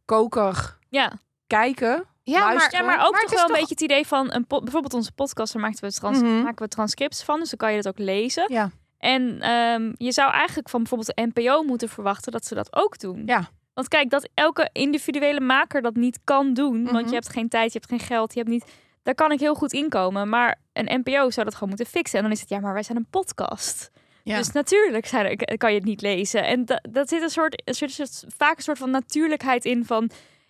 koker 0.05 0.77
ja. 0.89 1.11
kijken. 1.47 2.05
ja, 2.23 2.39
maar, 2.39 2.47
luisteren. 2.55 2.85
Ja, 2.85 2.95
maar 2.95 3.05
ook 3.05 3.11
Maar 3.11 3.21
toch 3.21 3.29
wel 3.31 3.39
een 3.41 3.47
toch- 3.47 3.57
beetje 3.57 3.73
het 3.73 3.81
idee 3.83 4.07
van 4.07 4.33
een 4.33 4.45
bijvoorbeeld 4.47 4.93
onze 4.93 5.11
podcast, 5.11 5.53
daar 5.53 5.61
maken 5.61 5.79
we, 5.81 5.91
trans 5.93 6.17
Mhm. 6.21 6.41
maken 6.41 6.63
we 6.65 6.67
transcripts 6.71 7.23
van, 7.23 7.39
dus 7.39 7.49
dan 7.49 7.57
kan 7.57 7.73
je 7.73 7.81
dat 7.81 7.87
ook 7.93 7.99
lezen. 8.05 8.45
Ja. 8.53 8.69
En 8.97 9.41
ehm, 9.41 9.91
je 9.95 10.11
zou 10.11 10.31
eigenlijk 10.31 10.69
van 10.69 10.79
bijvoorbeeld 10.83 11.15
de 11.15 11.31
NPO 11.33 11.63
moeten 11.63 11.89
verwachten 11.89 12.31
dat 12.31 12.45
ze 12.45 12.55
dat 12.55 12.75
ook 12.75 12.99
doen. 12.99 13.23
Ja. 13.25 13.49
Want 13.73 13.87
kijk, 13.87 14.09
dat 14.09 14.29
elke 14.33 14.69
individuele 14.73 15.39
maker 15.41 15.81
dat 15.81 15.95
niet 15.95 16.19
kan 16.23 16.53
doen, 16.53 16.83
want 16.83 16.95
Mhm. 16.97 17.07
je 17.07 17.13
hebt 17.13 17.29
geen 17.29 17.49
tijd, 17.49 17.73
je 17.73 17.79
hebt 17.79 17.91
geen 17.91 18.07
geld, 18.07 18.33
je 18.33 18.39
hebt 18.39 18.51
niet. 18.51 18.65
Daar 19.03 19.15
kan 19.15 19.31
ik 19.31 19.39
heel 19.39 19.55
goed 19.55 19.73
inkomen, 19.73 20.29
maar 20.29 20.59
een 20.73 20.99
NPO 21.03 21.29
zou 21.29 21.45
dat 21.45 21.53
gewoon 21.53 21.69
moeten 21.69 21.85
fixen. 21.87 22.17
En 22.17 22.23
dan 22.23 22.33
is 22.33 22.39
het 22.39 22.49
ja, 22.49 22.59
maar 22.59 22.73
wij 22.73 22.83
zijn 22.83 22.97
een 22.97 23.07
podcast. 23.09 23.91
Ja. 24.23 24.37
Dus 24.37 24.51
natuurlijk 24.51 25.05
zijn 25.05 25.25
er- 25.39 25.57
kan 25.57 25.69
je 25.71 25.77
het 25.77 25.85
niet 25.87 26.01
lezen. 26.01 26.43
En 26.45 26.65
dat, 26.65 26.87
dat 26.91 27.09
zit 27.09 27.21
een 27.21 27.29
soort, 27.29 27.61
er 27.65 27.89
zit 27.89 28.25
vaak 28.37 28.57
een 28.57 28.63
soort 28.63 28.77
van 28.77 28.89
natuurlijkheid 28.89 29.65
in 29.65 29.85
van. 29.85 30.09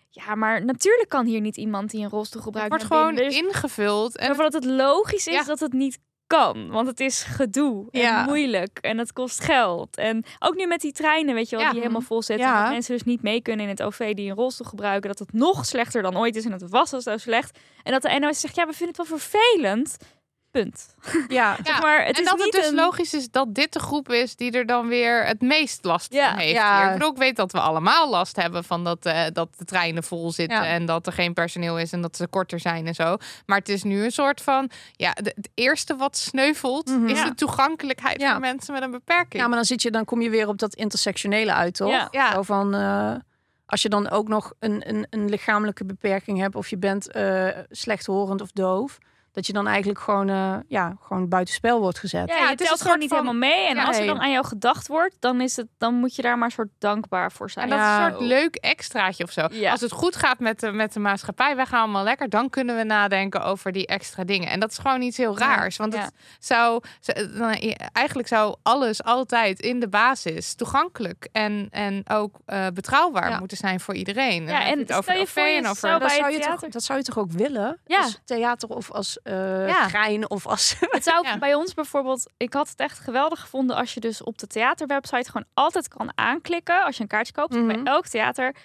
Ja, 0.09 0.35
maar 0.35 0.65
natuurlijk 0.65 1.09
kan 1.09 1.25
hier 1.25 1.41
niet 1.41 1.57
iemand 1.57 1.89
die 1.91 2.03
een 2.03 2.09
rolstoel 2.09 2.41
het 2.41 2.51
gebruikt. 2.51 2.69
wordt 2.69 2.89
naar 2.89 2.99
gewoon 2.99 3.15
binnen. 3.15 3.47
Ingevuld. 3.47 4.17
En 4.17 4.27
maar 4.27 4.49
dat 4.51 4.53
het 4.53 4.65
logisch 4.65 5.27
is 5.27 5.33
Ja. 5.33 5.43
dat 5.43 5.59
het 5.59 5.73
niet 5.73 5.97
kan. 6.37 6.69
Want 6.69 6.87
het 6.87 6.99
is 6.99 7.23
gedoe 7.23 7.87
en 7.91 7.99
Ja. 8.01 8.23
moeilijk 8.23 8.77
en 8.81 8.97
het 8.97 9.13
kost 9.13 9.43
geld. 9.43 9.95
En 9.97 10.23
ook 10.39 10.55
nu 10.55 10.65
met 10.67 10.81
die 10.81 10.91
treinen, 10.91 11.35
weet 11.35 11.49
je 11.49 11.55
wel, 11.55 11.65
Ja. 11.65 11.71
die 11.71 11.79
helemaal 11.79 12.01
vol 12.01 12.21
zitten. 12.21 12.45
Ja. 12.47 12.55
En 12.57 12.61
dat 12.63 12.71
mensen 12.71 12.93
dus 12.93 13.03
niet 13.03 13.21
mee 13.21 13.41
kunnen 13.41 13.63
in 13.65 13.71
het 13.71 13.81
OV 13.83 14.13
die 14.13 14.29
een 14.29 14.35
rolstoel 14.35 14.67
gebruiken. 14.67 15.09
Dat 15.09 15.19
het 15.19 15.33
nog 15.33 15.65
slechter 15.65 16.01
dan 16.01 16.17
ooit 16.17 16.35
is 16.35 16.45
en 16.45 16.51
het 16.51 16.69
was 16.69 16.93
al 16.93 17.01
zo 17.01 17.17
slecht. 17.17 17.59
En 17.83 17.91
dat 17.91 18.01
de 18.01 18.17
NOS 18.19 18.39
zegt, 18.39 18.55
ja, 18.55 18.65
we 18.65 18.73
vinden 18.73 18.95
het 18.97 19.09
wel 19.09 19.19
vervelend. 19.19 19.97
Punt. 20.51 20.95
Ja, 21.27 21.57
Ja, 21.63 21.79
maar 21.79 22.05
het 22.05 22.15
en 22.15 22.21
is 22.23 22.29
dat 22.29 22.37
het 22.37 22.43
niet 22.43 22.53
dus 22.53 22.67
een... 22.67 22.75
logisch 22.75 23.13
is 23.13 23.29
dat 23.29 23.55
dit 23.55 23.73
de 23.73 23.79
groep 23.79 24.09
is 24.11 24.35
die 24.35 24.51
er 24.51 24.65
dan 24.65 24.87
weer 24.87 25.25
het 25.25 25.41
meest 25.41 25.83
last 25.85 26.13
Ja, 26.13 26.29
van 26.29 26.39
heeft. 26.39 26.51
ja. 26.53 26.87
Ik 26.87 26.93
bedoel, 26.93 27.11
ik 27.11 27.17
weet 27.17 27.35
dat 27.35 27.51
we 27.51 27.59
allemaal 27.59 28.09
last 28.09 28.35
hebben 28.35 28.63
van 28.63 28.83
dat, 28.83 29.05
eh, 29.05 29.21
dat 29.33 29.47
de 29.57 29.65
treinen 29.65 30.03
vol 30.03 30.31
zitten 30.31 30.57
Ja. 30.57 30.65
en 30.65 30.85
dat 30.85 31.07
er 31.07 31.13
geen 31.13 31.33
personeel 31.33 31.79
is 31.79 31.91
en 31.91 32.01
dat 32.01 32.15
ze 32.15 32.27
korter 32.27 32.59
zijn 32.59 32.87
en 32.87 32.95
zo. 32.95 33.17
Maar 33.45 33.57
het 33.57 33.69
is 33.69 33.83
nu 33.83 34.03
een 34.03 34.11
soort 34.11 34.41
van, 34.41 34.69
ja, 34.91 35.11
de- 35.13 35.33
het 35.35 35.49
eerste 35.53 35.95
wat 35.95 36.17
sneuvelt 36.17 36.87
Mhm. 36.89 37.07
is 37.07 37.17
Ja. 37.19 37.25
de 37.25 37.35
toegankelijkheid 37.35 38.21
Ja. 38.21 38.31
voor 38.31 38.39
mensen 38.39 38.73
met 38.73 38.83
een 38.83 38.91
beperking. 38.91 39.41
ja, 39.41 39.47
maar 39.47 39.55
dan 39.57 39.65
zit 39.65 39.81
je, 39.81 39.91
dan 39.91 40.05
kom 40.05 40.21
je 40.21 40.29
weer 40.29 40.47
op 40.47 40.57
dat 40.57 40.75
intersectionele 40.75 41.53
uit, 41.53 41.73
toch? 41.75 41.91
Ja. 41.91 42.07
Ja. 42.11 42.33
Zo 42.33 42.41
van, 42.41 42.73
eh, 42.75 43.13
als 43.65 43.81
je 43.81 43.89
dan 43.89 44.09
ook 44.09 44.27
nog 44.27 44.53
een, 44.59 44.89
een, 44.89 45.07
een 45.09 45.29
lichamelijke 45.29 45.85
beperking 45.85 46.39
hebt, 46.39 46.55
of 46.55 46.67
je 46.69 46.77
bent 46.77 47.11
eh, 47.11 47.47
slechthorend 47.69 48.41
of 48.41 48.51
doof, 48.51 48.97
dat 49.31 49.47
je 49.47 49.53
dan 49.53 49.67
eigenlijk 49.67 49.99
gewoon, 49.99 50.29
eh, 50.29 50.55
ja, 50.67 50.95
gewoon 51.01 51.27
buitenspel 51.29 51.79
wordt 51.79 51.99
gezet. 51.99 52.29
Ja, 52.29 52.49
het 52.49 52.61
is 52.61 52.67
telt 52.67 52.81
gewoon 52.81 52.99
niet 52.99 53.09
van- 53.09 53.17
helemaal 53.17 53.49
mee. 53.49 53.67
En 53.67 53.75
Ja, 53.75 53.83
als 53.83 53.97
er 53.97 54.05
dan 54.05 54.19
aan 54.21 54.31
jou 54.31 54.45
gedacht 54.45 54.87
wordt, 54.87 55.15
dan, 55.19 55.41
is 55.41 55.55
het, 55.55 55.67
dan 55.77 55.93
moet 55.93 56.15
je 56.15 56.21
daar 56.21 56.37
maar 56.37 56.45
een 56.45 56.51
soort 56.53 56.69
dankbaar 56.79 57.31
voor 57.31 57.49
zijn. 57.49 57.65
En 57.65 57.71
dat 57.71 57.79
Ja. 57.79 57.99
is 57.99 58.05
een 58.05 58.11
soort 58.11 58.27
leuk 58.27 58.55
extraatje 58.55 59.23
of 59.23 59.31
zo. 59.31 59.47
Ja. 59.51 59.71
Als 59.71 59.81
het 59.81 59.91
goed 59.91 60.15
gaat 60.15 60.39
met 60.39 60.59
de, 60.59 60.71
met 60.71 60.93
de 60.93 60.99
maatschappij, 60.99 61.55
wij 61.55 61.65
gaan 61.65 61.79
allemaal 61.81 62.03
lekker, 62.03 62.29
dan 62.29 62.49
kunnen 62.49 62.75
we 62.77 62.83
nadenken 62.83 63.43
over 63.43 63.71
die 63.71 63.87
extra 63.87 64.23
dingen. 64.23 64.49
En 64.49 64.59
dat 64.59 64.71
is 64.71 64.77
gewoon 64.77 65.01
iets 65.01 65.17
heel 65.17 65.37
raars. 65.37 65.77
Want 65.77 65.93
Ja. 65.93 66.01
het 66.01 66.13
zou, 66.39 66.81
dan- 67.37 67.51
eigenlijk 67.93 68.27
zou 68.27 68.55
alles 68.63 69.03
altijd 69.03 69.59
in 69.59 69.79
de 69.79 69.87
basis 69.89 70.53
toegankelijk 70.55 71.27
en, 71.31 71.67
en 71.71 72.03
ook 72.09 72.35
eh, 72.45 72.67
betrouwbaar 72.73 73.29
Ja. 73.29 73.39
moeten 73.39 73.57
zijn 73.57 73.79
voor 73.79 73.93
iedereen. 73.95 74.45
Ja, 74.47 74.65
en 74.65 74.77
het 74.77 74.87
stel 74.87 74.97
over 74.97 75.13
je 75.13 75.19
OV 75.21 75.29
voor 75.29 75.43
je 75.47 75.57
en 75.57 75.63
over. 75.67 75.75
zou 75.75 75.99
dat, 75.99 76.07
bij 76.07 76.17
zou 76.17 76.31
je 76.31 76.37
toch, 76.37 76.45
theater. 76.45 76.69
dat 76.71 76.83
zou 76.83 76.99
je 76.99 77.05
toch 77.05 77.17
ook 77.17 77.31
willen? 77.31 77.79
Ja. 77.85 78.01
Als 78.01 78.19
theater 78.25 78.69
of 78.69 78.91
als 78.91 79.19
eh 79.23 79.67
Ja. 79.67 79.87
trein 79.87 80.29
of 80.29 80.47
als... 80.47 80.75
Het 80.79 81.03
zou 81.03 81.25
Ja. 81.27 81.37
bij 81.37 81.53
ons 81.55 81.73
bijvoorbeeld, 81.73 82.29
ik 82.37 82.53
had 82.53 82.69
het 82.69 82.79
echt 82.79 82.99
geweldig 82.99 83.39
gevonden 83.39 83.75
als 83.75 83.93
je 83.93 83.99
dus 83.99 84.23
op 84.23 84.37
de 84.37 84.47
theaterwebsite 84.47 85.31
gewoon 85.31 85.47
altijd 85.53 85.87
kan 85.87 86.11
aanklikken 86.15 86.83
als 86.83 86.95
je 86.95 87.01
een 87.01 87.07
kaartje 87.09 87.33
koopt. 87.33 87.53
Mhm. 87.55 87.67
Bij 87.67 87.81
elk 87.83 88.07
theater, 88.07 88.55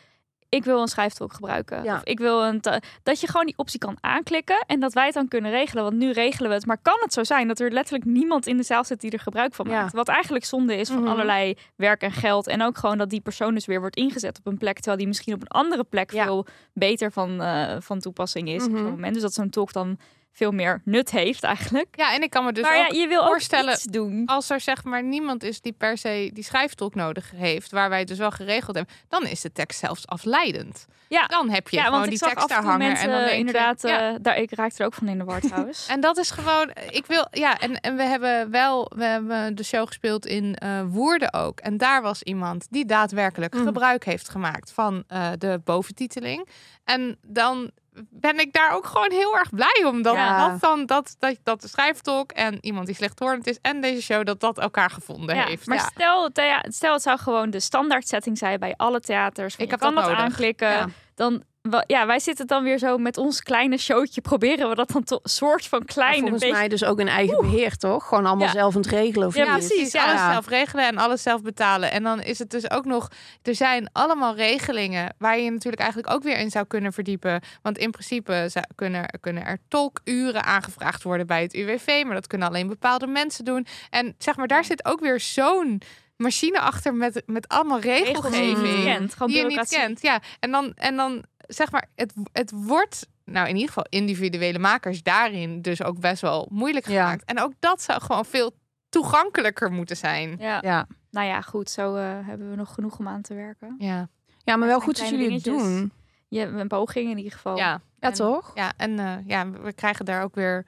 ik 0.48 0.64
wil 0.64 0.80
een 0.80 0.88
schrijftolk 0.88 1.32
gebruiken. 1.32 1.82
Ja. 1.84 1.94
Of 1.94 2.02
ik 2.04 2.18
wil 2.18 2.44
een, 2.44 2.60
dat 3.02 3.20
je 3.20 3.26
gewoon 3.26 3.46
die 3.46 3.56
optie 3.58 3.78
kan 3.78 3.96
aanklikken 4.00 4.64
en 4.66 4.80
dat 4.80 4.92
wij 4.92 5.04
het 5.04 5.14
dan 5.14 5.28
kunnen 5.28 5.50
regelen. 5.50 5.82
Want 5.84 5.96
nu 5.96 6.10
regelen 6.10 6.48
we 6.48 6.54
het. 6.56 6.66
Maar 6.66 6.78
kan 6.82 6.96
het 7.00 7.12
zo 7.12 7.24
zijn 7.24 7.48
dat 7.48 7.60
er 7.60 7.70
letterlijk 7.72 8.04
niemand 8.04 8.46
in 8.46 8.56
de 8.56 8.62
zaal 8.62 8.84
zit 8.84 9.00
die 9.00 9.10
er 9.10 9.18
gebruik 9.20 9.54
van 9.54 9.68
Ja. 9.68 9.80
maakt? 9.80 9.92
Wat 9.92 10.08
eigenlijk 10.08 10.44
zonde 10.44 10.76
is 10.76 10.88
van 10.88 11.00
Mhm. 11.00 11.08
allerlei 11.10 11.56
werk 11.76 12.02
en 12.02 12.12
geld. 12.12 12.46
En 12.46 12.62
ook 12.62 12.78
gewoon 12.78 12.98
dat 12.98 13.10
die 13.10 13.20
persoon 13.20 13.54
dus 13.54 13.66
weer 13.66 13.80
wordt 13.80 13.96
ingezet 13.96 14.38
op 14.38 14.46
een 14.46 14.58
plek, 14.58 14.74
terwijl 14.74 14.96
die 14.96 15.06
misschien 15.06 15.34
op 15.34 15.40
een 15.40 15.48
andere 15.48 15.84
plek 15.84 16.12
Ja. 16.12 16.24
veel 16.24 16.46
beter 16.72 17.12
van, 17.12 17.42
eh, 17.42 17.76
van 17.80 18.00
toepassing 18.00 18.48
is 18.48 18.64
op 18.64 18.70
Mhm. 18.70 18.78
zo'n 18.80 18.90
moment. 18.90 19.12
Dus 19.14 19.22
dat 19.22 19.32
zo'n 19.34 19.50
tolk 19.50 19.72
dan 19.72 19.98
veel 20.36 20.50
meer 20.52 20.80
nut 20.84 21.10
heeft 21.10 21.42
eigenlijk. 21.44 21.86
Ja, 21.96 22.14
en 22.14 22.22
ik 22.22 22.30
kan 22.30 22.44
me 22.44 22.52
dus 22.52 22.62
maar 22.64 22.78
ook 22.78 22.92
ja, 22.92 23.00
je 23.00 23.06
wil 23.08 23.24
voorstellen- 23.26 23.68
ook 23.70 23.74
iets 23.76 23.84
doen. 23.84 24.22
als 24.26 24.50
er 24.50 24.60
zeg 24.60 24.84
maar 24.84 25.02
niemand 25.04 25.42
is 25.42 25.60
die 25.60 25.72
per 25.72 25.98
se 25.98 26.30
die 26.32 26.44
schrijftolk 26.44 26.94
nodig 26.94 27.30
heeft, 27.36 27.70
waar 27.70 27.88
wij 27.88 27.98
het 27.98 28.08
dus 28.08 28.18
wel 28.18 28.30
geregeld 28.30 28.76
hebben, 28.76 28.94
dan 29.08 29.26
is 29.26 29.40
de 29.40 29.52
tekst 29.52 29.78
zelfs 29.78 30.06
afleidend. 30.06 30.86
Ja. 31.08 31.26
Dan 31.26 31.50
heb 31.50 31.68
je 31.68 31.76
ja, 31.76 31.84
gewoon 31.84 32.08
die 32.08 32.18
tekst 32.18 32.48
daar 32.48 32.62
hangen 32.62 32.78
mensen 32.88 33.04
en 33.04 33.10
dan 33.10 33.18
denk 33.20 33.32
je, 33.32 33.38
inderdaad, 33.38 33.82
ja. 33.82 34.10
eh, 34.12 34.16
daar, 34.20 34.36
ik 34.38 34.54
raakte 34.54 34.80
er 34.80 34.86
ook 34.86 34.94
van 34.94 35.08
in 35.08 35.18
de 35.18 35.24
war 35.24 35.40
trouwens. 35.50 35.86
En 35.86 36.00
dat 36.00 36.16
is 36.18 36.30
gewoon, 36.30 36.70
ik 36.90 37.06
wil, 37.06 37.26
ja, 37.30 37.58
en, 37.58 37.80
en 37.80 37.96
we 37.96 38.02
hebben 38.02 38.50
wel, 38.50 38.92
we 38.96 39.04
hebben 39.04 39.54
de 39.54 39.62
show 39.64 39.86
gespeeld 39.86 40.26
in 40.26 40.54
eh 40.54 40.80
Woerden 40.86 41.32
ook. 41.32 41.60
En 41.60 41.76
daar 41.76 42.02
was 42.02 42.22
iemand 42.22 42.66
die 42.70 42.84
daadwerkelijk 42.86 43.54
Mm. 43.54 43.64
gebruik 43.66 44.04
heeft 44.04 44.28
gemaakt 44.28 44.72
van 44.72 45.04
eh, 45.08 45.30
de 45.38 45.60
boventiteling. 45.64 46.48
En 46.84 47.18
dan 47.26 47.70
ben 48.10 48.38
ik 48.38 48.52
daar 48.52 48.74
ook 48.74 48.86
gewoon 48.86 49.10
heel 49.10 49.36
erg 49.36 49.50
blij 49.50 49.82
om. 49.86 50.02
Dat, 50.02 50.14
Ja. 50.14 50.48
dat 50.48 50.60
dan, 50.60 50.86
dat, 50.86 51.16
dat, 51.18 51.36
dat 51.42 51.60
de 51.60 51.68
schrijftolk 51.68 52.32
en 52.32 52.58
iemand 52.60 52.86
die 52.86 52.94
slechthorend 52.94 53.46
is 53.46 53.58
en 53.62 53.80
deze 53.80 54.02
show, 54.02 54.24
dat 54.26 54.40
dat 54.40 54.58
elkaar 54.58 54.90
gevonden 54.90 55.36
ja, 55.36 55.44
heeft. 55.46 55.66
maar 55.66 55.76
Ja. 55.76 55.84
Stel, 55.94 56.30
stel 56.62 56.92
het 56.92 57.02
zou 57.02 57.18
gewoon 57.18 57.50
de 57.50 57.60
standaard 57.60 58.08
setting 58.08 58.38
zijn 58.38 58.58
bij 58.58 58.74
alle 58.76 59.00
theaters. 59.00 59.54
Van, 59.54 59.64
Ik 59.64 59.70
je 59.70 59.76
heb 59.76 59.84
kan 59.86 59.94
dat 59.94 60.04
dat 60.04 60.12
nodig. 60.12 60.24
aanklikken. 60.30 60.68
Ja. 60.70 60.86
Dan, 61.14 61.42
ja, 61.86 62.06
wij 62.06 62.18
zitten 62.18 62.46
dan 62.46 62.62
weer 62.62 62.78
zo 62.78 62.98
met 62.98 63.16
ons 63.16 63.42
kleine 63.42 63.76
showtje. 63.78 64.20
Proberen 64.20 64.68
we 64.68 64.74
dat 64.74 64.90
dan 64.90 65.04
toch 65.04 65.20
soort 65.22 65.66
van 65.66 65.84
klein. 65.84 66.12
Een 66.14 66.20
volgens 66.20 66.40
beetje... 66.40 66.56
mij 66.56 66.68
dus 66.68 66.84
ook 66.84 66.98
een 67.00 67.08
eigen 67.08 67.40
beheer, 67.40 67.76
toch? 67.76 68.08
Gewoon 68.08 68.26
allemaal 68.26 68.46
Ja. 68.46 68.52
zelf 68.52 68.74
aan 68.74 68.80
het 68.80 68.90
regelen. 68.90 69.26
Of 69.28 69.34
Ja, 69.36 69.56
niet? 69.56 69.66
precies, 69.66 69.92
ja. 69.92 70.04
Alles 70.04 70.32
zelf 70.32 70.48
regelen 70.48 70.86
en 70.86 70.98
alles 70.98 71.22
zelf 71.22 71.42
betalen. 71.42 71.90
En 71.90 72.02
dan 72.02 72.22
is 72.22 72.38
het 72.38 72.50
dus 72.50 72.70
ook 72.70 72.84
nog... 72.84 73.08
Er 73.42 73.54
zijn 73.54 73.88
allemaal 73.92 74.34
regelingen 74.34 75.14
waar 75.18 75.38
je 75.38 75.50
natuurlijk 75.50 75.82
eigenlijk 75.82 76.12
ook 76.14 76.22
weer 76.22 76.38
in 76.38 76.50
zou 76.50 76.66
kunnen 76.66 76.92
verdiepen. 76.92 77.40
Want 77.62 77.78
in 77.78 77.90
principe 77.90 78.46
zou- 78.50 78.64
kunnen, 78.74 79.18
kunnen 79.20 79.44
er 79.46 79.58
tolkuren 79.68 80.44
aangevraagd 80.44 81.02
worden 81.02 81.26
bij 81.26 81.42
het 81.42 81.54
UWV. 81.54 82.02
Maar 82.04 82.14
dat 82.14 82.26
kunnen 82.26 82.48
alleen 82.48 82.68
bepaalde 82.68 83.06
mensen 83.06 83.44
doen. 83.44 83.66
En 83.90 84.14
zeg 84.18 84.36
maar, 84.36 84.46
daar 84.46 84.64
zit 84.64 84.84
ook 84.84 85.00
weer 85.00 85.20
zo'n 85.20 85.80
machine 86.16 86.60
achter 86.60 86.94
met, 86.94 87.22
met 87.26 87.48
allemaal 87.48 87.80
regels 87.80 88.30
die 88.30 88.40
je 88.40 88.44
regelgeving. 88.46 88.76
niet 88.76 88.84
kent. 88.84 89.12
Gewoon 89.12 89.28
die 89.28 89.36
je 89.36 89.42
niet 89.46 89.52
bureaucratie. 89.54 89.78
kent. 89.78 90.02
Ja, 90.02 90.20
en 90.40 90.50
dan, 90.50 90.72
en 90.74 90.96
dan 90.96 91.24
zeg 91.46 91.70
maar, 91.70 91.88
het, 91.94 92.12
het 92.32 92.50
wordt, 92.54 93.08
nou 93.24 93.44
in 93.48 93.52
ieder 93.54 93.68
geval 93.68 93.86
individuele 93.88 94.58
makers 94.58 95.02
daarin 95.02 95.62
dus 95.62 95.82
ook 95.82 96.00
best 96.00 96.20
wel 96.22 96.48
moeilijk 96.50 96.88
Ja. 96.88 97.02
gemaakt. 97.04 97.24
En 97.24 97.40
ook 97.40 97.52
dat 97.58 97.82
zou 97.82 98.00
gewoon 98.00 98.24
veel 98.24 98.52
toegankelijker 98.88 99.72
moeten 99.72 99.96
zijn. 99.96 100.36
Ja. 100.38 100.58
Ja. 100.62 100.86
Nou 101.10 101.26
ja, 101.26 101.40
goed. 101.40 101.70
Zo 101.70 101.94
eh, 101.96 102.02
hebben 102.22 102.50
we 102.50 102.56
nog 102.56 102.74
genoeg 102.74 102.98
om 102.98 103.08
aan 103.08 103.22
te 103.22 103.34
werken. 103.34 103.74
Ja, 103.78 104.08
ja, 104.44 104.56
maar 104.56 104.68
wel 104.68 104.80
goed 104.80 104.98
dat 104.98 105.08
jullie 105.08 105.32
het 105.32 105.44
doen. 105.44 105.92
Je 106.28 106.40
een 106.40 106.68
poging 106.68 107.10
in 107.10 107.16
ieder 107.16 107.32
geval. 107.32 107.56
ja. 107.56 107.80
Ja, 108.00 108.08
En- 108.08 108.12
toch? 108.12 108.50
Ja, 108.54 108.72
en 108.76 108.98
eh, 108.98 109.14
ja, 109.26 109.50
we 109.50 109.72
krijgen 109.72 110.04
daar 110.04 110.22
ook 110.22 110.34
weer 110.34 110.66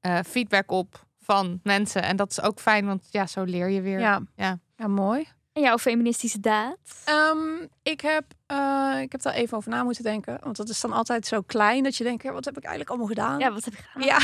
eh, 0.00 0.18
feedback 0.26 0.70
op 0.70 1.06
van 1.18 1.60
mensen. 1.62 2.02
En 2.02 2.16
dat 2.16 2.30
is 2.30 2.40
ook 2.42 2.60
fijn, 2.60 2.86
want 2.86 3.06
ja, 3.10 3.26
zo 3.26 3.42
leer 3.42 3.68
je 3.68 3.80
weer. 3.80 3.98
Ja. 3.98 4.20
Ja. 4.36 4.58
ja, 4.76 4.86
mooi. 4.86 5.26
En 5.54 5.62
jouw 5.62 5.78
feministische 5.78 6.40
daad? 6.40 6.76
Ehm, 7.04 7.66
ik, 7.82 8.00
heb, 8.00 8.24
eh, 8.46 8.98
ik 9.00 9.12
heb 9.12 9.22
daar 9.22 9.34
even 9.34 9.56
over 9.56 9.70
na 9.70 9.82
moeten 9.82 10.02
denken. 10.02 10.38
Want 10.42 10.56
dat 10.56 10.68
is 10.68 10.80
dan 10.80 10.92
altijd 10.92 11.26
zo 11.26 11.40
klein 11.40 11.82
dat 11.82 11.96
je 11.96 12.04
denkt, 12.04 12.22
ja, 12.22 12.32
wat 12.32 12.44
heb 12.44 12.56
ik 12.56 12.62
eigenlijk 12.62 12.90
allemaal 12.90 13.08
gedaan? 13.08 13.38
Ja, 13.38 13.52
wat 13.52 13.64
heb 13.64 13.74
je 13.74 13.82
gedaan? 13.82 14.06
Ja. 14.06 14.18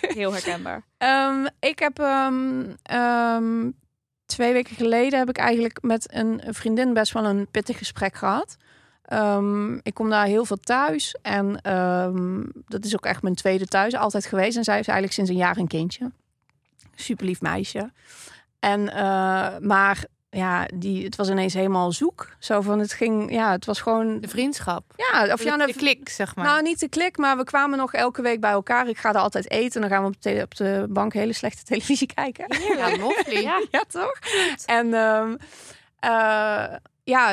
Heel 0.20 0.32
herkenbaar. 0.32 0.84
Ehm, 0.96 1.46
ik 1.60 1.78
heb 1.78 1.98
ehm, 1.98 3.70
twee 4.26 4.52
weken 4.52 4.76
geleden 4.76 5.18
heb 5.18 5.28
ik 5.28 5.38
eigenlijk 5.38 5.82
met 5.82 6.14
een 6.14 6.42
vriendin 6.48 6.92
best 6.92 7.12
wel 7.12 7.24
een 7.24 7.46
pittig 7.50 7.78
gesprek 7.78 8.14
gehad. 8.14 8.56
Ik 9.82 9.94
kom 9.94 10.10
daar 10.10 10.26
heel 10.26 10.44
veel 10.44 10.60
thuis 10.60 11.16
en 11.22 11.52
dat 12.66 12.84
is 12.84 12.94
ook 12.94 13.06
echt 13.06 13.22
mijn 13.22 13.34
tweede 13.34 13.66
thuis 13.66 13.94
altijd 13.94 14.26
geweest. 14.26 14.56
En 14.56 14.64
zij 14.64 14.78
is 14.78 14.86
eigenlijk 14.86 15.12
sinds 15.12 15.30
een 15.30 15.36
jaar 15.36 15.56
een 15.56 15.66
kindje. 15.66 16.10
Super 16.94 17.26
lief 17.26 17.40
meisje. 17.40 17.90
En 18.58 18.88
eh, 18.88 19.58
maar 19.58 20.04
ja, 20.30 20.68
die, 20.74 21.04
het 21.04 21.16
was 21.16 21.28
ineens 21.28 21.54
helemaal 21.54 21.92
zoek. 21.92 22.28
Zo 22.38 22.60
van 22.60 22.78
het 22.78 22.92
ging, 22.92 23.32
ja, 23.32 23.50
het 23.50 23.64
was 23.64 23.80
gewoon, 23.80 24.20
De 24.20 24.28
vriendschap. 24.28 24.84
ja, 24.96 25.32
of 25.32 25.42
ja, 25.42 25.50
de, 25.50 25.56
nou, 25.56 25.72
de 25.72 25.78
klik, 25.78 26.08
zeg 26.08 26.34
maar. 26.36 26.44
nou, 26.44 26.62
niet 26.62 26.80
de 26.80 26.88
klik, 26.88 27.16
maar 27.16 27.36
we 27.36 27.44
kwamen 27.44 27.78
nog 27.78 27.92
elke 27.92 28.22
week 28.22 28.40
bij 28.40 28.50
elkaar. 28.50 28.88
Ik 28.88 28.98
ga 28.98 29.08
er 29.08 29.18
altijd 29.20 29.50
eten. 29.50 29.80
Dan 29.80 29.90
gaan 29.90 30.02
we 30.02 30.08
op 30.08 30.22
de, 30.22 30.40
op 30.42 30.54
de 30.56 30.86
bank 30.88 31.12
hele 31.12 31.32
slechte 31.32 31.64
televisie 31.64 32.06
kijken. 32.14 32.46
ja, 32.76 32.96
lovely. 32.96 33.42
Ja, 33.42 33.62
Ja, 33.70 33.84
toch? 33.88 34.18
En 34.66 34.94
ehm, 34.94 35.36
eh, 35.98 36.74
ja, 37.04 37.28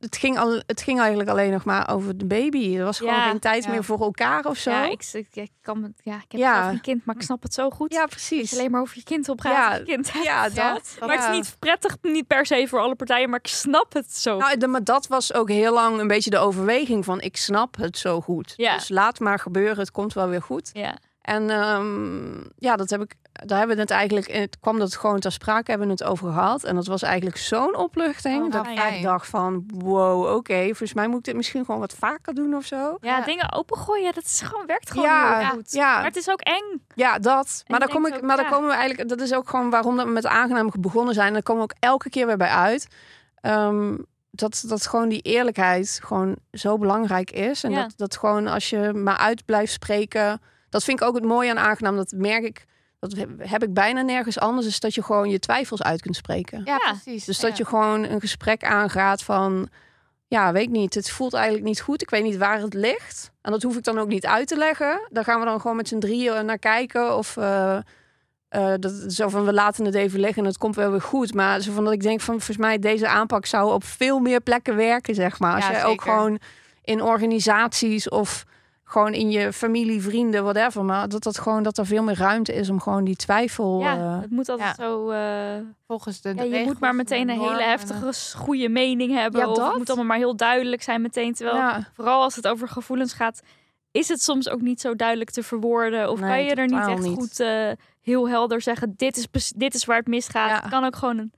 het 0.00 0.16
ging, 0.16 0.38
al, 0.38 0.62
het 0.66 0.82
ging 0.82 0.98
eigenlijk 1.00 1.28
alleen 1.28 1.50
nog 1.52 1.64
maar 1.64 1.90
over 1.90 2.18
de 2.18 2.24
baby. 2.24 2.76
Er 2.76 2.84
was 2.84 2.98
gewoon 2.98 3.14
Ja, 3.14 3.28
geen 3.28 3.38
tijd 3.38 3.64
ja. 3.64 3.70
meer 3.70 3.84
voor 3.84 4.00
elkaar 4.00 4.44
of 4.44 4.56
zo. 4.56 4.70
ja, 4.70 4.82
Ja, 4.84 4.90
ik, 4.90 5.08
ik, 5.12 5.28
ik 5.32 5.50
kan, 5.60 5.82
het- 5.82 6.00
ja, 6.02 6.14
ik 6.14 6.32
heb 6.32 6.40
Ja. 6.40 6.60
zelf 6.62 6.72
een 6.74 6.80
kind, 6.80 7.04
maar 7.06 7.14
ik 7.14 7.22
snap 7.22 7.42
het 7.42 7.54
zo 7.54 7.70
goed. 7.70 7.90
Dat 7.92 8.08
precies. 8.08 8.50
je 8.50 8.56
alleen 8.56 8.70
maar 8.70 8.80
over 8.80 8.96
je 8.96 9.02
kind 9.02 9.28
op 9.28 9.40
gaat. 9.40 9.78
Ja, 9.78 9.84
kind 9.84 10.10
ja, 10.22 10.42
dat. 10.42 10.54
Ja, 10.54 10.72
Maar 11.06 11.16
het 11.16 11.24
Ja. 11.24 11.30
is 11.30 11.36
niet 11.36 11.56
prettig, 11.58 11.96
niet 12.02 12.26
per 12.26 12.46
se 12.46 12.66
voor 12.68 12.80
alle 12.80 12.94
partijen, 12.94 13.30
maar 13.30 13.38
ik 13.38 13.46
snap 13.50 13.92
het 13.92 14.16
zo. 14.16 14.36
Nou, 14.36 14.56
de, 14.56 14.66
maar 14.66 14.84
dat 14.84 15.06
was 15.06 15.32
ook 15.34 15.48
heel 15.48 15.72
lang 15.72 16.00
een 16.00 16.08
beetje 16.08 16.30
de 16.30 16.38
overweging 16.38 17.04
van 17.04 17.20
ik 17.20 17.36
snap 17.36 17.76
het 17.76 17.98
zo 17.98 18.20
goed. 18.20 18.52
Ja. 18.56 18.74
Dus 18.74 18.88
laat 18.88 19.20
maar 19.20 19.38
gebeuren, 19.38 19.78
het 19.78 19.90
komt 19.90 20.12
wel 20.12 20.28
weer 20.28 20.42
goed. 20.42 20.70
ja. 20.72 20.96
En 21.20 21.50
ehm, 21.50 22.40
ja, 22.56 22.76
dat 22.76 22.90
heb 22.90 23.02
ik, 23.02 23.14
daar 23.46 23.58
hebben 23.58 23.76
we 23.76 23.82
het 23.82 23.90
eigenlijk, 23.90 24.32
het 24.32 24.58
kwam 24.60 24.78
dat 24.78 24.96
gewoon 24.96 25.20
ter 25.20 25.32
sprake, 25.32 25.70
hebben 25.70 25.86
we 25.88 25.92
het 25.92 26.04
over 26.04 26.32
gehad. 26.32 26.64
En 26.64 26.74
dat 26.74 26.86
was 26.86 27.02
eigenlijk 27.02 27.36
zo'n 27.36 27.76
opluchting 27.76 28.44
Oh, 28.44 28.50
dat 28.52 28.66
ik 28.66 28.78
echt 28.78 29.02
dacht 29.02 29.28
van, 29.28 29.64
wow, 29.74 30.36
oké, 30.36 30.64
volgens 30.64 30.94
mij 30.94 31.06
moet 31.08 31.18
ik 31.18 31.24
dit 31.24 31.34
misschien 31.36 31.64
gewoon 31.64 31.80
wat 31.80 31.94
vaker 31.98 32.34
doen 32.34 32.54
of 32.56 32.64
zo. 32.64 32.76
Ja, 33.00 33.18
Ja. 33.18 33.24
dingen 33.24 33.52
opengooien, 33.52 34.14
dat 34.14 34.24
is 34.24 34.40
gewoon, 34.40 34.66
werkt 34.66 34.90
gewoon 34.90 35.06
Ja, 35.06 35.38
heel 35.38 35.48
goed. 35.48 35.72
ja. 35.72 35.94
Maar 35.94 36.04
het 36.04 36.16
is 36.16 36.30
ook 36.30 36.40
eng. 36.40 36.82
Ja, 36.94 37.18
dat. 37.18 37.62
Maar, 37.66 37.78
daar, 37.80 37.88
kom 37.88 38.06
ik, 38.06 38.14
ook, 38.14 38.22
maar 38.22 38.36
daar 38.36 38.44
ja. 38.44 38.50
komen 38.50 38.68
we 38.68 38.74
eigenlijk, 38.74 39.08
dat 39.08 39.20
is 39.20 39.34
ook 39.34 39.48
gewoon 39.48 39.70
waarom 39.70 39.96
dat 39.96 40.06
we 40.06 40.12
met 40.12 40.26
aangenaam 40.26 40.70
begonnen 40.78 41.14
zijn. 41.14 41.26
En 41.26 41.32
daar 41.32 41.42
komen 41.42 41.62
we 41.66 41.72
ook 41.72 41.80
elke 41.80 42.10
keer 42.10 42.26
weer 42.26 42.36
bij 42.36 42.48
uit. 42.48 42.88
Ehm, 43.40 43.96
dat, 44.30 44.64
dat 44.68 44.86
gewoon 44.86 45.08
die 45.08 45.20
eerlijkheid 45.20 46.00
gewoon 46.04 46.36
zo 46.52 46.78
belangrijk 46.78 47.30
is. 47.30 47.64
En 47.64 47.70
Ja. 47.70 47.82
dat, 47.82 47.92
dat 47.96 48.16
gewoon 48.16 48.46
als 48.46 48.70
je 48.70 48.92
maar 48.92 49.16
uit 49.16 49.44
blijft 49.44 49.72
spreken. 49.72 50.40
Dat 50.68 50.84
vind 50.84 51.00
ik 51.00 51.06
ook 51.06 51.14
het 51.14 51.24
mooie 51.24 51.50
aan 51.50 51.58
aangenaam. 51.58 51.96
Dat 51.96 52.12
merk 52.16 52.44
ik, 52.44 52.64
dat 53.10 53.26
heb- 53.38 53.62
ik 53.62 53.74
bijna 53.74 54.02
nergens 54.02 54.38
anders. 54.38 54.66
Is 54.66 54.80
dat 54.80 54.94
je 54.94 55.02
gewoon 55.02 55.30
je 55.30 55.38
twijfels 55.38 55.82
uit 55.82 56.02
kunt 56.02 56.16
spreken. 56.16 56.62
Ja, 56.64 56.80
Ja. 56.84 56.90
precies. 56.90 57.24
Dus 57.24 57.40
Ja. 57.40 57.48
dat 57.48 57.56
je 57.56 57.64
gewoon 57.64 58.02
een 58.04 58.20
gesprek 58.20 58.64
aangaat 58.64 59.22
van... 59.22 59.68
Ja, 60.28 60.52
weet 60.52 60.62
ik 60.62 60.70
niet. 60.70 60.94
Het 60.94 61.10
voelt 61.10 61.34
eigenlijk 61.34 61.64
niet 61.64 61.80
goed. 61.80 62.02
Ik 62.02 62.10
weet 62.10 62.22
niet 62.22 62.36
waar 62.36 62.60
het 62.60 62.74
ligt. 62.74 63.30
En 63.42 63.50
dat 63.52 63.62
hoef 63.62 63.76
ik 63.76 63.84
dan 63.84 63.98
ook 63.98 64.08
niet 64.08 64.26
uit 64.26 64.46
te 64.48 64.56
leggen. 64.56 65.00
Daar 65.10 65.24
gaan 65.24 65.38
we 65.40 65.46
dan 65.46 65.60
gewoon 65.60 65.76
met 65.76 65.88
z'n 65.88 65.98
drieën 65.98 66.44
naar 66.46 66.58
kijken. 66.58 67.16
Of 67.16 67.36
eh, 67.36 67.76
eh, 68.48 68.72
dat, 68.78 68.92
zo 69.08 69.28
van, 69.28 69.44
we 69.44 69.52
laten 69.52 69.84
het 69.84 69.94
even 69.94 70.20
liggen 70.20 70.42
en 70.42 70.48
het 70.48 70.58
komt 70.58 70.74
wel 70.76 70.90
weer 70.90 71.00
goed. 71.02 71.34
Maar 71.34 71.60
zo 71.60 71.72
van 71.72 71.84
dat 71.84 71.92
ik 71.92 72.02
denk 72.02 72.20
van, 72.20 72.34
volgens 72.34 72.56
mij 72.56 72.78
deze 72.78 73.08
aanpak 73.08 73.46
zou 73.46 73.72
op 73.72 73.84
veel 73.84 74.18
meer 74.18 74.40
plekken 74.40 74.76
werken, 74.76 75.14
zeg 75.14 75.38
maar. 75.38 75.54
Als 75.54 75.66
Ja, 75.66 75.78
je 75.78 75.84
ook 75.84 76.02
gewoon 76.02 76.38
in 76.82 77.02
organisaties 77.02 78.08
of 78.08 78.44
gewoon 78.84 79.12
in 79.14 79.30
je 79.30 79.52
familie, 79.52 80.02
vrienden, 80.02 80.42
whatever. 80.42 80.84
Maar 80.84 81.08
dat, 81.08 81.22
dat, 81.22 81.38
gewoon, 81.38 81.62
dat 81.62 81.78
er 81.78 81.86
veel 81.86 82.02
meer 82.02 82.16
ruimte 82.18 82.54
is 82.54 82.70
om 82.70 82.80
gewoon 82.80 83.04
die 83.04 83.16
twijfel... 83.16 83.80
Ja, 83.80 83.96
eh, 83.96 84.20
het 84.20 84.30
moet 84.30 84.48
altijd 84.48 84.76
ja. 84.76 84.84
zo... 84.84 85.10
eh, 85.10 85.66
Volgens 85.86 86.20
de, 86.20 86.28
de 86.34 86.36
ja, 86.36 86.42
je 86.42 86.50
regels 86.50 86.66
moet 86.68 86.80
maar 86.80 86.90
en 86.90 86.96
meteen 86.96 87.28
een 87.28 87.40
hele 87.40 87.62
heftige, 87.62 88.36
goede 88.38 88.68
mening 88.68 89.12
hebben. 89.14 89.40
Ja, 89.40 89.48
of 89.48 89.56
dat. 89.56 89.66
het 89.68 89.76
moet 89.76 89.88
allemaal 89.88 90.06
maar 90.06 90.16
heel 90.16 90.36
duidelijk 90.36 90.82
zijn 90.82 91.02
meteen. 91.02 91.34
Terwijl, 91.34 91.56
ja. 91.56 91.90
vooral 91.94 92.22
als 92.22 92.36
het 92.36 92.46
over 92.48 92.68
gevoelens 92.68 93.12
gaat, 93.12 93.42
is 93.90 94.08
het 94.08 94.22
soms 94.22 94.48
ook 94.48 94.60
niet 94.60 94.80
zo 94.80 94.94
duidelijk 94.94 95.30
te 95.30 95.42
verwoorden. 95.42 96.10
Of 96.10 96.20
Nee, 96.20 96.28
kan 96.30 96.44
je 96.44 96.54
er 96.54 96.66
niet 96.66 96.86
echt 96.88 97.02
niet. 97.08 97.18
goed 97.18 97.40
eh, 97.40 97.70
heel 98.02 98.28
helder 98.28 98.60
zeggen, 98.60 98.94
dit 98.96 99.16
is, 99.16 99.52
dit 99.56 99.74
is 99.74 99.84
waar 99.84 99.98
het 99.98 100.06
misgaat. 100.06 100.48
Ja. 100.50 100.60
Het 100.60 100.70
kan 100.70 100.84
ook 100.84 100.96
gewoon 100.96 101.18
een 101.18 101.32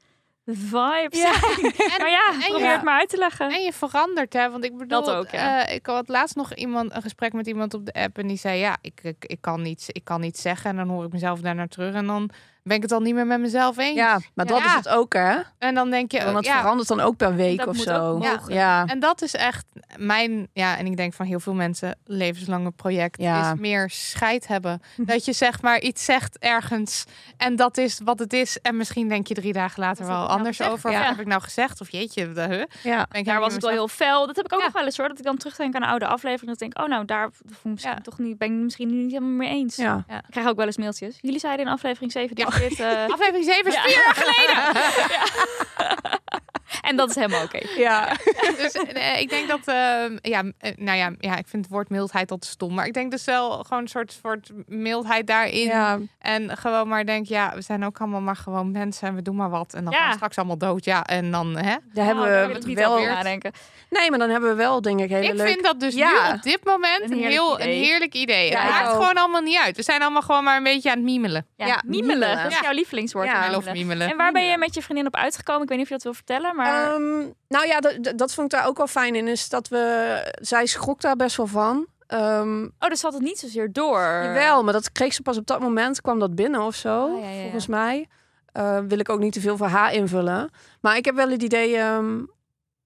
vibe 0.47 1.09
Ja. 1.17 1.33
En- 1.95 2.01
maar 2.01 2.11
ja, 2.11 2.31
en 2.33 2.39
je- 2.39 2.47
probeer 2.49 2.73
het 2.73 2.83
maar 2.83 2.99
uit 2.99 3.09
te 3.09 3.17
leggen. 3.19 3.51
En 3.51 3.63
je 3.63 3.73
verandert, 3.73 4.33
hè? 4.33 4.51
Want 4.51 4.65
ik 4.65 4.77
bedoel, 4.77 5.03
Dat 5.05 5.15
ook, 5.15 5.31
ja. 5.31 5.67
eh, 5.67 5.75
ik 5.75 5.87
had 5.87 6.09
laatst 6.09 6.37
nog 6.37 6.55
iemand 6.55 6.95
een 6.95 7.03
gesprek 7.03 7.33
met 7.33 7.47
iemand 7.47 7.75
op 7.75 7.85
de 7.87 7.93
app 7.93 8.19
en 8.19 8.27
die 8.27 8.37
zei, 8.39 8.59
ja, 8.59 8.77
ik, 8.81 9.01
ik, 9.03 9.25
ik 9.25 9.41
kan 9.41 9.63
niet, 9.63 9.87
ik 9.93 10.05
kan 10.05 10.21
niet 10.21 10.39
zeggen 10.39 10.71
en 10.71 10.77
dan 10.77 10.89
hoor 10.89 11.05
ik 11.05 11.13
mezelf 11.13 11.41
daarnaar 11.41 11.69
terug 11.69 11.95
en 11.95 12.07
dan 12.07 12.31
ben 12.67 12.77
ik 12.77 12.83
het 12.83 12.93
al 12.93 13.01
niet 13.01 13.15
meer 13.15 13.27
met 13.27 13.41
mezelf 13.41 13.79
eens. 13.79 13.95
ja, 13.95 14.19
maar 14.35 14.47
dat 14.47 14.59
Ja. 14.59 14.67
is 14.67 14.73
het 14.75 14.89
ook, 14.89 15.13
hè? 15.13 15.39
En 15.59 15.75
dan 15.75 15.91
denk 15.91 16.13
je, 16.13 16.25
Want 16.25 16.37
het 16.37 16.45
ja, 16.47 16.59
verandert 16.61 16.89
dan 16.89 17.01
ook 17.01 17.17
per 17.17 17.35
week 17.35 17.59
Dat 17.59 17.67
of 17.69 17.77
moet 17.77 17.85
zo. 17.85 18.05
ook 18.15 18.23
Ja. 18.23 18.41
Ja. 18.49 18.85
En 18.87 18.99
dat 19.01 19.23
is 19.23 19.35
echt 19.35 19.65
mijn, 19.97 20.49
ja, 20.53 20.77
en 20.79 20.87
ik 20.87 20.97
denk 20.97 21.15
van 21.15 21.27
heel 21.27 21.41
veel 21.41 21.55
mensen, 21.55 21.99
levenslange 22.05 22.71
project 22.71 23.21
Ja. 23.21 23.53
is 23.53 23.59
meer 23.61 23.91
scheid 23.91 24.47
hebben. 24.47 24.81
Dat 25.07 25.25
je 25.25 25.33
zeg 25.33 25.63
maar 25.63 25.81
iets 25.81 26.05
zegt 26.05 26.39
ergens 26.39 27.05
en 27.37 27.57
dat 27.57 27.77
is 27.79 28.01
wat 28.05 28.19
het 28.19 28.33
is. 28.33 28.59
En 28.63 28.77
misschien 28.77 29.09
denk 29.09 29.27
je 29.27 29.35
drie 29.35 29.53
dagen 29.53 29.81
later 29.83 30.07
wel 30.07 30.17
nou 30.17 30.29
anders 30.29 30.57
gezegd? 30.57 30.71
over. 30.77 30.91
Ja. 30.91 30.99
Wat 30.99 31.09
heb 31.09 31.21
ik 31.21 31.27
nou 31.27 31.43
gezegd? 31.43 31.81
Of 31.81 31.91
jeetje, 31.91 32.33
de, 32.33 32.41
huh? 32.41 32.49
Ben 32.49 32.67
ja. 32.83 33.07
ik 33.13 33.25
Daar 33.25 33.41
was 33.41 33.55
ik 33.55 33.61
wel 33.61 33.71
heel 33.71 33.89
fel. 33.89 34.27
Dat 34.27 34.37
heb 34.37 34.45
ik 34.45 34.53
ook 34.53 34.59
Ja. 34.59 34.65
nog 34.65 34.75
wel 34.75 34.85
eens 34.85 34.97
hoor. 34.97 35.09
Dat 35.09 35.19
ik 35.19 35.25
dan 35.25 35.37
terugdenk 35.37 35.75
aan 35.75 35.83
een 35.83 35.89
oude 35.89 36.07
aflevering. 36.07 36.47
Dat 36.59 36.63
ik 36.63 36.73
denk, 36.73 36.87
oh 36.87 36.91
nou, 36.93 37.05
daar 37.05 37.29
voel 37.33 37.51
ik 37.53 37.65
misschien 37.65 37.95
Ja. 37.95 38.01
toch 38.03 38.19
niet, 38.19 38.39
ben 38.39 38.49
ik 38.53 38.63
misschien 38.63 38.89
niet 39.03 39.11
helemaal 39.13 39.31
mee 39.35 39.49
eens. 39.49 39.77
Ja. 39.77 40.05
Ik 40.09 40.23
krijg 40.31 40.47
ook 40.49 40.57
wel 40.57 40.67
eens 40.67 40.77
mailtjes. 40.77 41.19
Jullie 41.21 41.41
zeiden 41.41 41.67
in 41.67 41.73
aflevering 41.73 42.13
7 42.13 42.37
dat 42.37 42.53
Ja. 42.53 42.56
Dit... 42.59 42.81
eh, 42.81 43.07
Aflevering 43.09 43.45
7 43.45 43.67
is 43.67 43.75
Ja. 43.75 43.83
vier 43.83 43.95
jaar 44.05 44.15
geleden. 44.15 44.75
en 46.81 46.97
dat 46.97 47.09
is 47.09 47.15
helemaal 47.15 47.43
oké. 47.45 47.59
Ja. 47.87 48.13
dus 48.59 48.73
eh, 48.73 49.21
ik 49.21 49.29
denk 49.31 49.49
dat, 49.49 49.61
ehm, 49.65 50.17
ja, 50.23 50.43
eh, 50.59 50.73
nou 50.77 50.99
ja, 50.99 51.13
ja, 51.19 51.37
ik 51.37 51.47
vind 51.49 51.65
het 51.65 51.73
woord 51.75 51.89
mildheid 51.89 52.31
al 52.31 52.39
te 52.39 52.47
stom. 52.47 52.75
Maar 52.75 52.87
ik 52.87 52.93
denk 52.93 53.11
dus 53.11 53.25
wel 53.25 53.51
gewoon 53.51 53.83
een 53.83 53.89
soort, 53.89 54.19
soort 54.23 54.51
mildheid 54.67 55.27
daarin. 55.27 55.67
ja. 55.67 55.99
En 56.19 56.57
gewoon 56.57 56.89
maar 56.89 57.05
denk, 57.07 57.27
ja, 57.27 57.53
we 57.55 57.61
zijn 57.61 57.85
ook 57.85 57.99
allemaal 58.01 58.21
maar 58.21 58.37
gewoon 58.37 58.71
mensen 58.71 59.09
en 59.09 59.15
we 59.15 59.23
doen 59.23 59.37
maar 59.37 59.51
wat. 59.51 59.75
En 59.75 59.85
dan 59.85 59.93
Ja. 59.93 59.99
gaan 59.99 60.09
we 60.09 60.15
straks 60.15 60.37
allemaal 60.37 60.59
dood. 60.59 60.85
Ja, 60.85 61.05
en 61.05 61.31
dan, 61.31 61.57
hè? 61.57 61.77
Daar 61.93 62.05
hebben 62.05 62.25
daar 62.25 62.43
we 62.43 62.49
ik 62.49 62.57
het 62.57 62.67
niet 62.67 62.79
wel. 62.79 62.93
over 62.97 63.07
nadenken. 63.13 63.53
Nee, 63.91 64.11
maar 64.11 64.19
dan 64.19 64.31
hebben 64.31 64.49
we 64.51 64.55
wel 64.57 64.81
dingen 64.83 65.09
hele 65.09 65.27
Ik 65.27 65.35
leuk. 65.35 65.47
vind 65.49 65.63
dat 65.63 65.81
dus 65.81 65.95
Ja. 65.95 66.29
nu 66.31 66.35
op 66.37 66.43
dit 66.43 66.65
moment 66.65 67.01
Een 67.03 67.09
heerlijk 67.13 67.31
heel 67.33 67.61
idee. 67.61 67.77
een 67.79 67.85
heerlijk 67.85 68.15
idee. 68.15 68.51
Ja, 68.51 68.59
het 68.61 68.69
ik 68.69 68.71
maakt 68.75 68.87
ook. 68.89 68.93
gewoon 69.01 69.15
allemaal 69.15 69.41
niet 69.41 69.59
uit. 69.59 69.77
We 69.77 69.83
zijn 69.83 70.03
allemaal 70.03 70.23
gewoon 70.23 70.45
maar 70.45 70.57
een 70.57 70.63
beetje 70.63 70.91
aan 70.91 70.97
het 70.97 71.05
miemelen. 71.05 71.47
Ja, 71.57 71.67
Ja, 71.67 71.83
miemelen. 71.87 72.19
miemelen. 72.19 72.43
Dat 72.43 72.51
is 72.53 72.59
Ja. 72.59 72.63
jouw 72.65 72.73
lievelingswoord. 72.73 73.27
Ja. 73.27 73.61
Miemelen. 73.73 74.11
En 74.11 74.17
waar 74.17 74.33
ben 74.33 74.45
je 74.45 74.59
met 74.59 74.75
je 74.75 74.83
vriendin 74.83 75.07
op 75.07 75.17
uitgekomen? 75.17 75.63
Ik 75.63 75.69
weet 75.69 75.79
niet 75.79 75.87
of 75.87 75.93
je 75.93 75.95
dat 76.03 76.05
wil 76.05 76.15
vertellen, 76.15 76.56
maar... 76.57 76.93
Ehm, 76.95 77.25
nou 77.49 77.67
ja, 77.67 77.81
dat, 78.15 78.35
vond 78.35 78.53
ik 78.53 78.59
daar 78.59 78.69
ook 78.69 78.77
wel 78.77 78.87
fijn 78.87 79.15
in. 79.15 79.29
Is 79.29 79.49
dat 79.49 79.69
we. 79.69 80.37
Zij 80.41 80.67
schrok 80.67 81.01
daar 81.01 81.17
best 81.17 81.37
wel 81.37 81.47
van. 81.47 81.87
Ehm 82.07 82.65
oh, 82.79 82.89
dus 82.89 83.01
zat 83.01 83.13
het 83.13 83.23
niet 83.23 83.39
zozeer 83.39 83.73
door. 83.73 84.01
Jawel, 84.01 84.65
maar 84.65 84.73
dat 84.73 84.93
kreeg 84.93 85.15
ze 85.15 85.23
pas 85.23 85.37
op 85.37 85.47
dat 85.47 85.61
moment. 85.61 86.01
kwam 86.01 86.19
dat 86.19 86.35
binnen 86.35 86.61
of 86.61 86.75
zo. 86.75 87.05
Oh, 87.05 87.21
ja, 87.21 87.29
ja, 87.29 87.35
ja. 87.35 87.43
Volgens 87.43 87.67
mij. 87.67 88.09
Eh, 88.53 88.79
wil 88.89 88.99
ik 88.99 89.09
ook 89.09 89.21
niet 89.21 89.33
te 89.33 89.41
veel 89.41 89.57
voor 89.57 89.67
haar 89.67 89.93
invullen. 89.93 90.51
Maar 90.81 90.97
ik 90.97 91.05
heb 91.05 91.15
wel 91.15 91.31
het 91.31 91.43
idee. 91.43 91.77
ehm, 91.77 92.25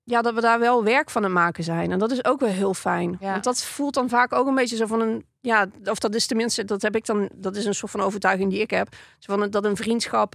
ja, 0.04 0.22
dat 0.22 0.34
we 0.34 0.40
daar 0.40 0.58
wel 0.58 0.84
werk 0.84 1.10
van 1.10 1.24
aan 1.24 1.30
het 1.30 1.38
maken 1.38 1.64
zijn. 1.64 1.92
En 1.92 1.98
dat 1.98 2.10
is 2.10 2.24
ook 2.24 2.40
wel 2.40 2.48
heel 2.48 2.74
fijn. 2.74 3.16
Ja. 3.20 3.30
Want 3.32 3.44
dat 3.44 3.64
voelt 3.64 3.94
dan 3.94 4.08
vaak 4.08 4.32
ook 4.32 4.46
een 4.46 4.54
beetje 4.54 4.76
zo 4.76 4.86
van 4.86 5.00
een... 5.00 5.24
Ja, 5.40 5.66
of 5.84 5.98
dat 5.98 6.14
is 6.14 6.26
tenminste, 6.26 6.64
dat 6.64 6.82
heb 6.82 6.96
ik 6.96 7.06
dan... 7.06 7.28
Dat 7.34 7.56
is 7.56 7.64
een 7.64 7.74
soort 7.74 7.90
van 7.90 8.00
overtuiging 8.00 8.50
die 8.50 8.60
ik 8.60 8.70
heb. 8.70 8.88
Zo 9.18 9.36
van 9.36 9.50
dat 9.50 9.64
een 9.64 9.76
vriendschap... 9.76 10.34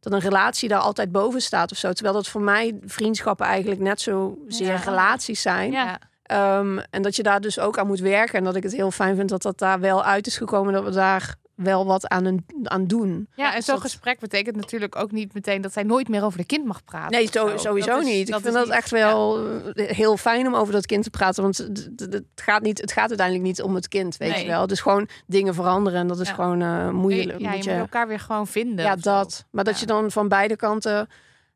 dat 0.00 0.12
een 0.12 0.18
relatie 0.20 0.68
daar 0.68 0.78
altijd 0.80 1.12
boven 1.12 1.40
staat 1.40 1.70
of 1.72 1.78
zo. 1.78 1.92
Terwijl 1.92 2.14
dat 2.14 2.28
voor 2.28 2.40
mij 2.40 2.78
vriendschappen 2.84 3.46
eigenlijk 3.46 3.80
net 3.80 4.00
zo 4.00 4.38
zeer 4.48 4.66
Ja. 4.72 4.76
relaties 4.76 5.42
zijn. 5.42 5.72
Ja. 5.72 5.98
Ehm, 6.22 6.78
en 6.90 7.02
dat 7.02 7.16
je 7.16 7.22
daar 7.22 7.40
dus 7.40 7.58
ook 7.58 7.78
aan 7.78 7.86
moet 7.86 8.00
werken. 8.00 8.34
En 8.38 8.44
dat 8.44 8.56
ik 8.56 8.62
het 8.62 8.72
heel 8.72 8.90
fijn 8.90 9.16
vind 9.16 9.28
dat 9.28 9.42
dat 9.42 9.58
daar 9.58 9.80
wel 9.80 10.04
uit 10.04 10.26
is 10.26 10.36
gekomen. 10.36 10.72
Dat 10.72 10.84
we 10.84 10.90
daar 10.90 11.34
wel 11.58 11.86
wat 11.86 12.08
aan, 12.08 12.24
een, 12.24 12.44
aan 12.62 12.86
doen. 12.86 13.28
Ja, 13.34 13.48
en 13.50 13.56
dus 13.56 13.64
zo'n 13.64 13.74
dat- 13.74 13.82
gesprek 13.84 14.18
betekent 14.20 14.56
natuurlijk 14.56 14.96
ook 14.96 15.10
niet 15.12 15.34
meteen 15.34 15.60
dat 15.60 15.72
zij 15.72 15.82
nooit 15.82 16.08
meer 16.08 16.24
over 16.24 16.38
de 16.38 16.44
kind 16.46 16.64
mag 16.64 16.84
praten. 16.84 17.10
Nee, 17.18 17.28
zo- 17.32 17.56
sowieso 17.56 17.90
Dat 17.90 18.00
is- 18.00 18.06
niet. 18.06 18.26
Ik 18.26 18.32
dat 18.32 18.42
vind 18.42 18.54
dat 18.54 18.64
niet- 18.64 18.74
echt 18.74 18.90
wel 18.90 19.46
eh, 19.74 19.88
heel 19.96 20.16
fijn 20.16 20.46
om 20.46 20.54
over 20.54 20.72
dat 20.72 20.86
kind 20.86 21.02
te 21.04 21.10
praten. 21.10 21.42
Want 21.42 21.56
het, 21.96 22.22
gaat, 22.34 22.62
niet, 22.62 22.80
het 22.80 22.92
gaat 22.92 23.08
uiteindelijk 23.08 23.46
niet 23.46 23.62
om 23.62 23.74
het 23.74 23.88
kind, 23.88 24.16
weet 24.16 24.30
Nee. 24.30 24.40
je 24.42 24.48
wel. 24.48 24.66
Dus 24.66 24.80
gewoon 24.80 25.08
dingen 25.26 25.54
veranderen. 25.54 26.00
En 26.00 26.06
dat 26.08 26.20
is 26.20 26.28
Ja. 26.28 26.34
gewoon 26.34 26.62
eh 26.62 26.90
moeilijk. 26.90 27.38
ja, 27.38 27.48
je 27.50 27.54
moet 27.56 27.64
je- 27.64 27.70
elkaar 27.72 28.08
weer 28.08 28.20
gewoon 28.20 28.46
vinden. 28.46 28.84
ja, 28.84 28.90
zo. 28.94 29.00
dat. 29.00 29.44
Maar 29.50 29.64
dat 29.64 29.74
Ja. 29.74 29.80
je 29.80 29.86
dan 29.86 30.10
van 30.10 30.28
beide 30.28 30.56
kanten 30.56 31.08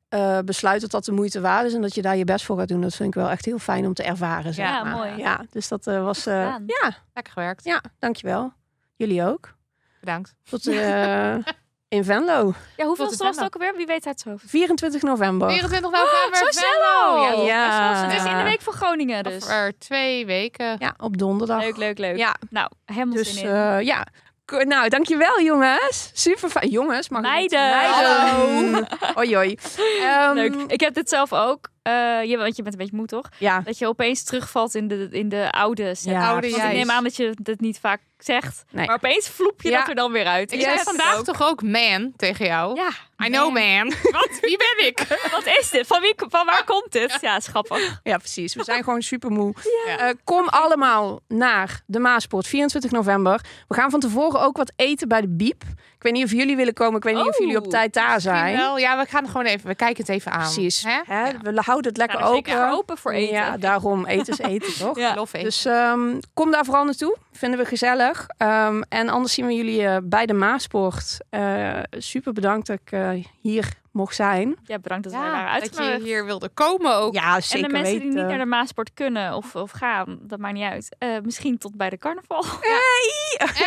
eh, 0.08 0.38
besluit 0.44 0.80
dat 0.80 0.90
dat 0.90 1.04
de 1.04 1.12
moeite 1.12 1.40
waard 1.40 1.66
is. 1.66 1.74
En 1.74 1.82
dat 1.82 1.94
je 1.94 2.02
daar 2.02 2.16
je 2.16 2.24
best 2.24 2.44
voor 2.44 2.58
gaat 2.58 2.68
doen. 2.68 2.80
Dat 2.80 2.94
vind 2.94 3.08
ik 3.08 3.14
wel 3.14 3.30
echt 3.30 3.44
heel 3.44 3.58
fijn 3.58 3.86
om 3.86 3.94
te 3.94 4.02
ervaren. 4.02 4.54
Zeg 4.54 4.66
Ja, 4.66 4.82
maar. 4.84 4.94
mooi. 4.96 5.16
Ja, 5.16 5.44
dus 5.50 5.68
dat 5.68 5.86
eh, 5.86 6.02
was... 6.04 6.26
eh, 6.26 6.34
ja, 6.66 6.92
Lekker 7.14 7.32
gewerkt. 7.32 7.64
ja, 7.64 7.82
dankjewel. 7.98 8.52
Jullie 8.96 9.24
ook. 9.24 9.54
Bedankt. 10.02 10.34
Tot 10.50 10.66
eh, 10.66 11.34
in 11.96 12.04
Venlo. 12.04 12.54
Ja, 12.76 12.84
hoeveel 12.86 13.04
was 13.16 13.36
het 13.36 13.44
ook 13.44 13.54
alweer? 13.54 13.74
Wie 13.76 13.86
weet 13.86 14.04
het 14.04 14.20
zo? 14.20 14.34
24 14.36 15.02
november. 15.02 15.48
24 15.50 15.90
november. 15.90 16.36
zo 16.36 16.44
snel! 16.50 17.24
Venlo. 17.24 17.44
Ja, 17.44 17.92
dat 17.94 18.10
is 18.10 18.14
Ja. 18.14 18.24
is 18.24 18.30
in 18.30 18.36
de 18.38 18.42
week 18.50 18.60
van 18.60 18.72
Groningen 18.72 19.22
dus. 19.24 19.44
Over 19.44 19.72
twee 19.78 20.26
weken. 20.26 20.76
Ja, 20.78 20.94
op 20.98 21.18
donderdag. 21.18 21.60
Leuk, 21.62 21.76
leuk, 21.76 21.98
leuk. 21.98 22.16
Ja, 22.16 22.34
Nou, 22.50 22.68
helemaal 22.84 23.14
Dus 23.14 23.34
zin 23.34 23.48
in. 23.48 23.54
eh, 23.54 23.80
ja. 23.80 24.06
Nou, 24.46 24.88
dankjewel 24.88 25.40
jongens. 25.42 26.10
Super 26.14 26.48
fijn. 26.50 26.68
Jongens, 26.68 27.08
mag 27.08 27.20
Meiden. 27.20 27.70
Meiden. 27.70 28.86
Oei, 29.18 29.36
oei. 29.40 29.58
Ehm, 30.00 30.34
Leuk. 30.34 30.54
Ik 30.66 30.80
heb 30.80 30.94
dit 30.94 31.08
zelf 31.08 31.32
ook. 31.32 31.68
Eh, 31.82 31.92
je, 32.24 32.36
want 32.36 32.56
je 32.56 32.62
bent 32.62 32.74
een 32.74 32.80
beetje 32.80 32.96
moe, 32.96 33.06
toch? 33.06 33.28
Ja. 33.38 33.60
Dat 33.60 33.78
je 33.78 33.86
opeens 33.86 34.24
terugvalt 34.24 34.74
in 34.74 34.88
de, 34.88 35.08
in 35.10 35.28
de 35.28 35.50
oude 35.50 35.94
set. 35.94 36.12
Ja, 36.12 36.28
Oude 36.30 36.48
ik 36.48 36.56
neem 36.62 36.90
aan 36.90 37.02
dat 37.02 37.16
je 37.16 37.36
dat 37.42 37.60
niet 37.60 37.78
vaak 37.80 38.00
zegt. 38.24 38.64
Nee. 38.70 38.86
Maar 38.86 38.94
opeens 38.94 39.28
vloep 39.28 39.62
je 39.62 39.70
Ja. 39.70 39.78
dat 39.78 39.88
er 39.88 39.94
dan 39.94 40.12
weer 40.12 40.26
uit. 40.26 40.52
Ik 40.52 40.58
Yes. 40.60 40.68
zei 40.68 40.78
vandaag 40.82 41.16
Ook. 41.18 41.24
toch 41.24 41.42
ook 41.42 41.62
man 41.62 42.12
tegen 42.16 42.46
jou? 42.46 42.76
Ja. 42.76 42.88
I 43.26 43.28
know 43.30 43.52
man. 43.52 43.92
Wat? 44.18 44.38
Wie 44.40 44.56
ben 44.56 44.86
ik? 44.86 45.06
Wat 45.36 45.46
is 45.60 45.70
dit? 45.70 45.86
Van, 45.86 46.00
wie, 46.00 46.14
van 46.28 46.46
waar 46.46 46.64
komt 46.64 46.92
dit? 46.92 47.18
Ja, 47.20 47.36
is 47.36 47.46
grappig. 47.46 48.00
Ja, 48.02 48.16
precies. 48.16 48.54
We 48.54 48.64
zijn 48.64 48.84
gewoon 48.84 49.02
super 49.02 49.30
moe. 49.30 49.54
Ja. 49.86 49.98
Eh, 49.98 50.14
kom 50.24 50.48
allemaal 50.48 51.20
naar 51.28 51.80
de 51.86 51.98
Maaspoort, 51.98 52.46
24 52.46 52.90
november. 52.90 53.40
We 53.68 53.74
gaan 53.74 53.90
van 53.90 54.00
tevoren 54.00 54.40
ook 54.40 54.56
wat 54.56 54.72
eten 54.76 55.08
bij 55.08 55.20
de 55.20 55.28
Biep. 55.28 55.62
Ik 55.96 56.08
weet 56.08 56.12
niet 56.12 56.24
of 56.24 56.30
jullie 56.38 56.56
willen 56.56 56.72
komen. 56.74 56.96
Ik 56.96 57.02
weet 57.04 57.14
niet 57.14 57.26
of 57.26 57.34
Oh, 57.34 57.40
jullie 57.40 57.56
op 57.56 57.70
tijd 57.70 57.92
daar 57.94 58.20
zijn. 58.20 58.56
wel. 58.56 58.78
Ja, 58.78 58.98
we 58.98 59.06
gaan 59.08 59.26
gewoon 59.26 59.44
even. 59.46 59.66
We 59.68 59.74
kijken 59.74 60.04
het 60.04 60.08
even 60.14 60.32
aan. 60.32 60.40
Precies. 60.40 60.84
Hè? 60.84 61.00
Hè? 61.06 61.24
Ja. 61.28 61.32
We 61.42 61.60
houden 61.64 61.88
het 61.88 61.96
lekker 61.96 62.20
open. 62.22 62.70
open 62.72 62.98
voor 62.98 63.12
eten. 63.12 63.34
Ja, 63.34 63.56
daarom 63.56 64.06
eten 64.06 64.32
is 64.32 64.38
eten, 64.38 64.74
toch? 64.78 64.98
Ja. 64.98 65.14
Love 65.14 65.36
eten. 65.36 65.48
Dus 65.48 65.64
ehm, 65.64 66.20
kom 66.34 66.50
daar 66.50 66.64
vooral 66.64 66.84
naartoe. 66.84 67.16
Vinden 67.32 67.58
we 67.58 67.64
gezellig. 67.64 68.11
Ehm, 68.36 68.82
en 68.88 69.08
anders 69.08 69.34
zien 69.34 69.46
we 69.46 69.54
jullie 69.54 69.86
eh, 69.86 69.96
bij 70.02 70.26
de 70.26 70.32
Maaspoort. 70.32 71.18
Eh, 71.30 71.78
super 71.90 72.32
bedankt 72.32 72.66
dat 72.66 72.78
ik 72.84 72.92
eh, 72.92 73.10
hier 73.40 73.80
mocht 73.92 74.14
zijn. 74.14 74.56
Ja, 74.64 74.78
bedankt 74.78 75.04
dat 75.04 75.12
wij 75.12 75.22
ja, 75.22 75.30
waren 75.30 75.60
dat 75.60 75.76
je 75.76 76.00
hier 76.02 76.24
wilde 76.24 76.48
komen 76.48 76.94
ook. 76.96 77.14
Ja, 77.14 77.34
En 77.36 77.42
zeker 77.42 77.66
de 77.66 77.72
mensen 77.72 77.92
weten. 77.92 78.10
die 78.10 78.18
niet 78.18 78.28
naar 78.28 78.38
de 78.38 78.44
Maasport 78.46 78.94
kunnen 78.94 79.34
of, 79.34 79.54
of 79.56 79.70
gaan, 79.70 80.18
dat 80.22 80.38
maakt 80.38 80.54
niet 80.54 80.70
uit. 80.70 80.96
Eh, 80.98 81.08
misschien 81.22 81.58
tot 81.58 81.76
bij 81.76 81.90
de 81.90 81.98
carnaval. 81.98 82.44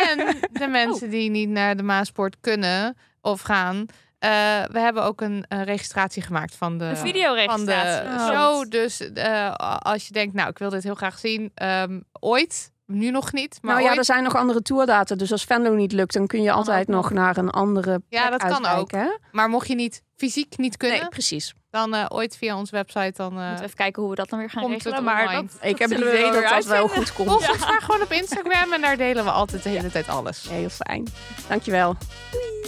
En 0.08 0.36
de 0.52 0.66
mensen 0.66 1.10
die 1.10 1.30
niet 1.30 1.48
naar 1.48 1.76
de 1.76 1.82
Maaspoort 1.82 2.36
kunnen 2.40 2.96
of 3.20 3.40
gaan. 3.40 3.86
eh, 4.18 4.30
we 4.64 4.78
hebben 4.78 5.02
ook 5.04 5.20
een, 5.20 5.44
eh, 5.48 5.62
registratie 5.62 6.22
gemaakt 6.22 6.54
van 6.56 6.78
de, 6.78 6.84
Een 6.84 6.96
van 6.96 7.06
de 7.06 7.12
videoregistratie. 7.12 8.08
Oh. 8.10 8.26
show. 8.28 8.70
Dus 8.70 9.12
eh, 9.12 9.54
als 9.78 10.06
je 10.06 10.12
denkt, 10.12 10.34
nou, 10.34 10.48
ik 10.48 10.58
wil 10.58 10.70
dit 10.70 10.82
heel 10.82 10.94
graag 10.94 11.18
zien. 11.18 11.50
ehm, 11.54 12.00
ooit, 12.20 12.72
nu 12.86 13.10
nog 13.10 13.32
niet. 13.32 13.58
Maar 13.62 13.70
nou 13.72 13.82
ja, 13.84 13.88
ooit, 13.88 13.98
er 13.98 14.04
zijn 14.04 14.22
nog 14.22 14.34
andere 14.36 14.62
tourdata. 14.62 15.14
Dus 15.14 15.32
als 15.32 15.44
Venlo 15.44 15.74
niet 15.74 15.92
lukt, 15.92 16.12
dan 16.12 16.26
kun 16.26 16.42
je 16.42 16.52
altijd 16.52 16.80
ook 16.80 16.94
nog 16.94 17.10
naar 17.10 17.36
een 17.36 17.50
andere 17.50 17.98
plek 18.08 18.20
Ja, 18.22 18.30
dat 18.30 18.40
kan 18.40 18.66
uitwijken, 18.66 18.98
hè? 19.00 19.16
maar 19.32 19.48
mocht 19.48 19.68
je 19.68 19.74
niet 19.74 20.02
fysiek 20.16 20.56
niet 20.58 20.76
kunnen, 20.76 20.98
Nee, 21.00 21.08
precies. 21.08 21.54
dan 21.70 21.94
eh, 21.94 22.04
ooit 22.08 22.36
via 22.36 22.56
onze 22.56 22.70
website. 22.72 23.12
Dan 23.16 23.38
eh, 23.40 23.50
even 23.62 23.74
kijken 23.76 24.00
hoe 24.02 24.10
we 24.10 24.16
dat 24.16 24.28
dan 24.28 24.38
weer 24.38 24.50
gaan 24.50 24.62
Komt 24.62 24.74
regelen. 24.82 25.04
Maar 25.04 25.32
dat, 25.32 25.44
Ik 25.60 25.78
heb 25.78 25.90
het 25.90 25.98
idee 25.98 26.30
dat 26.32 26.48
dat 26.48 26.64
wel 26.64 26.88
goed 26.88 27.12
komt. 27.12 27.28
volg 27.28 27.48
ons 27.50 27.58
maar 27.58 27.80
gewoon 27.82 28.02
op 28.02 28.12
Instagram 28.12 28.72
en 28.72 28.80
daar 28.80 28.96
delen 28.96 29.24
we 29.24 29.30
altijd 29.30 29.62
de 29.62 29.68
hele 29.68 29.90
tijd 29.90 30.08
alles. 30.08 30.48
Heel 30.48 30.68
fijn. 30.68 31.06
Dankjewel. 31.48 31.96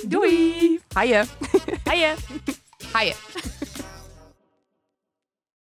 Doei. 0.06 0.80
Haaien. 0.94 1.26
Hiya. 1.90 2.14
Haaien. 2.92 3.14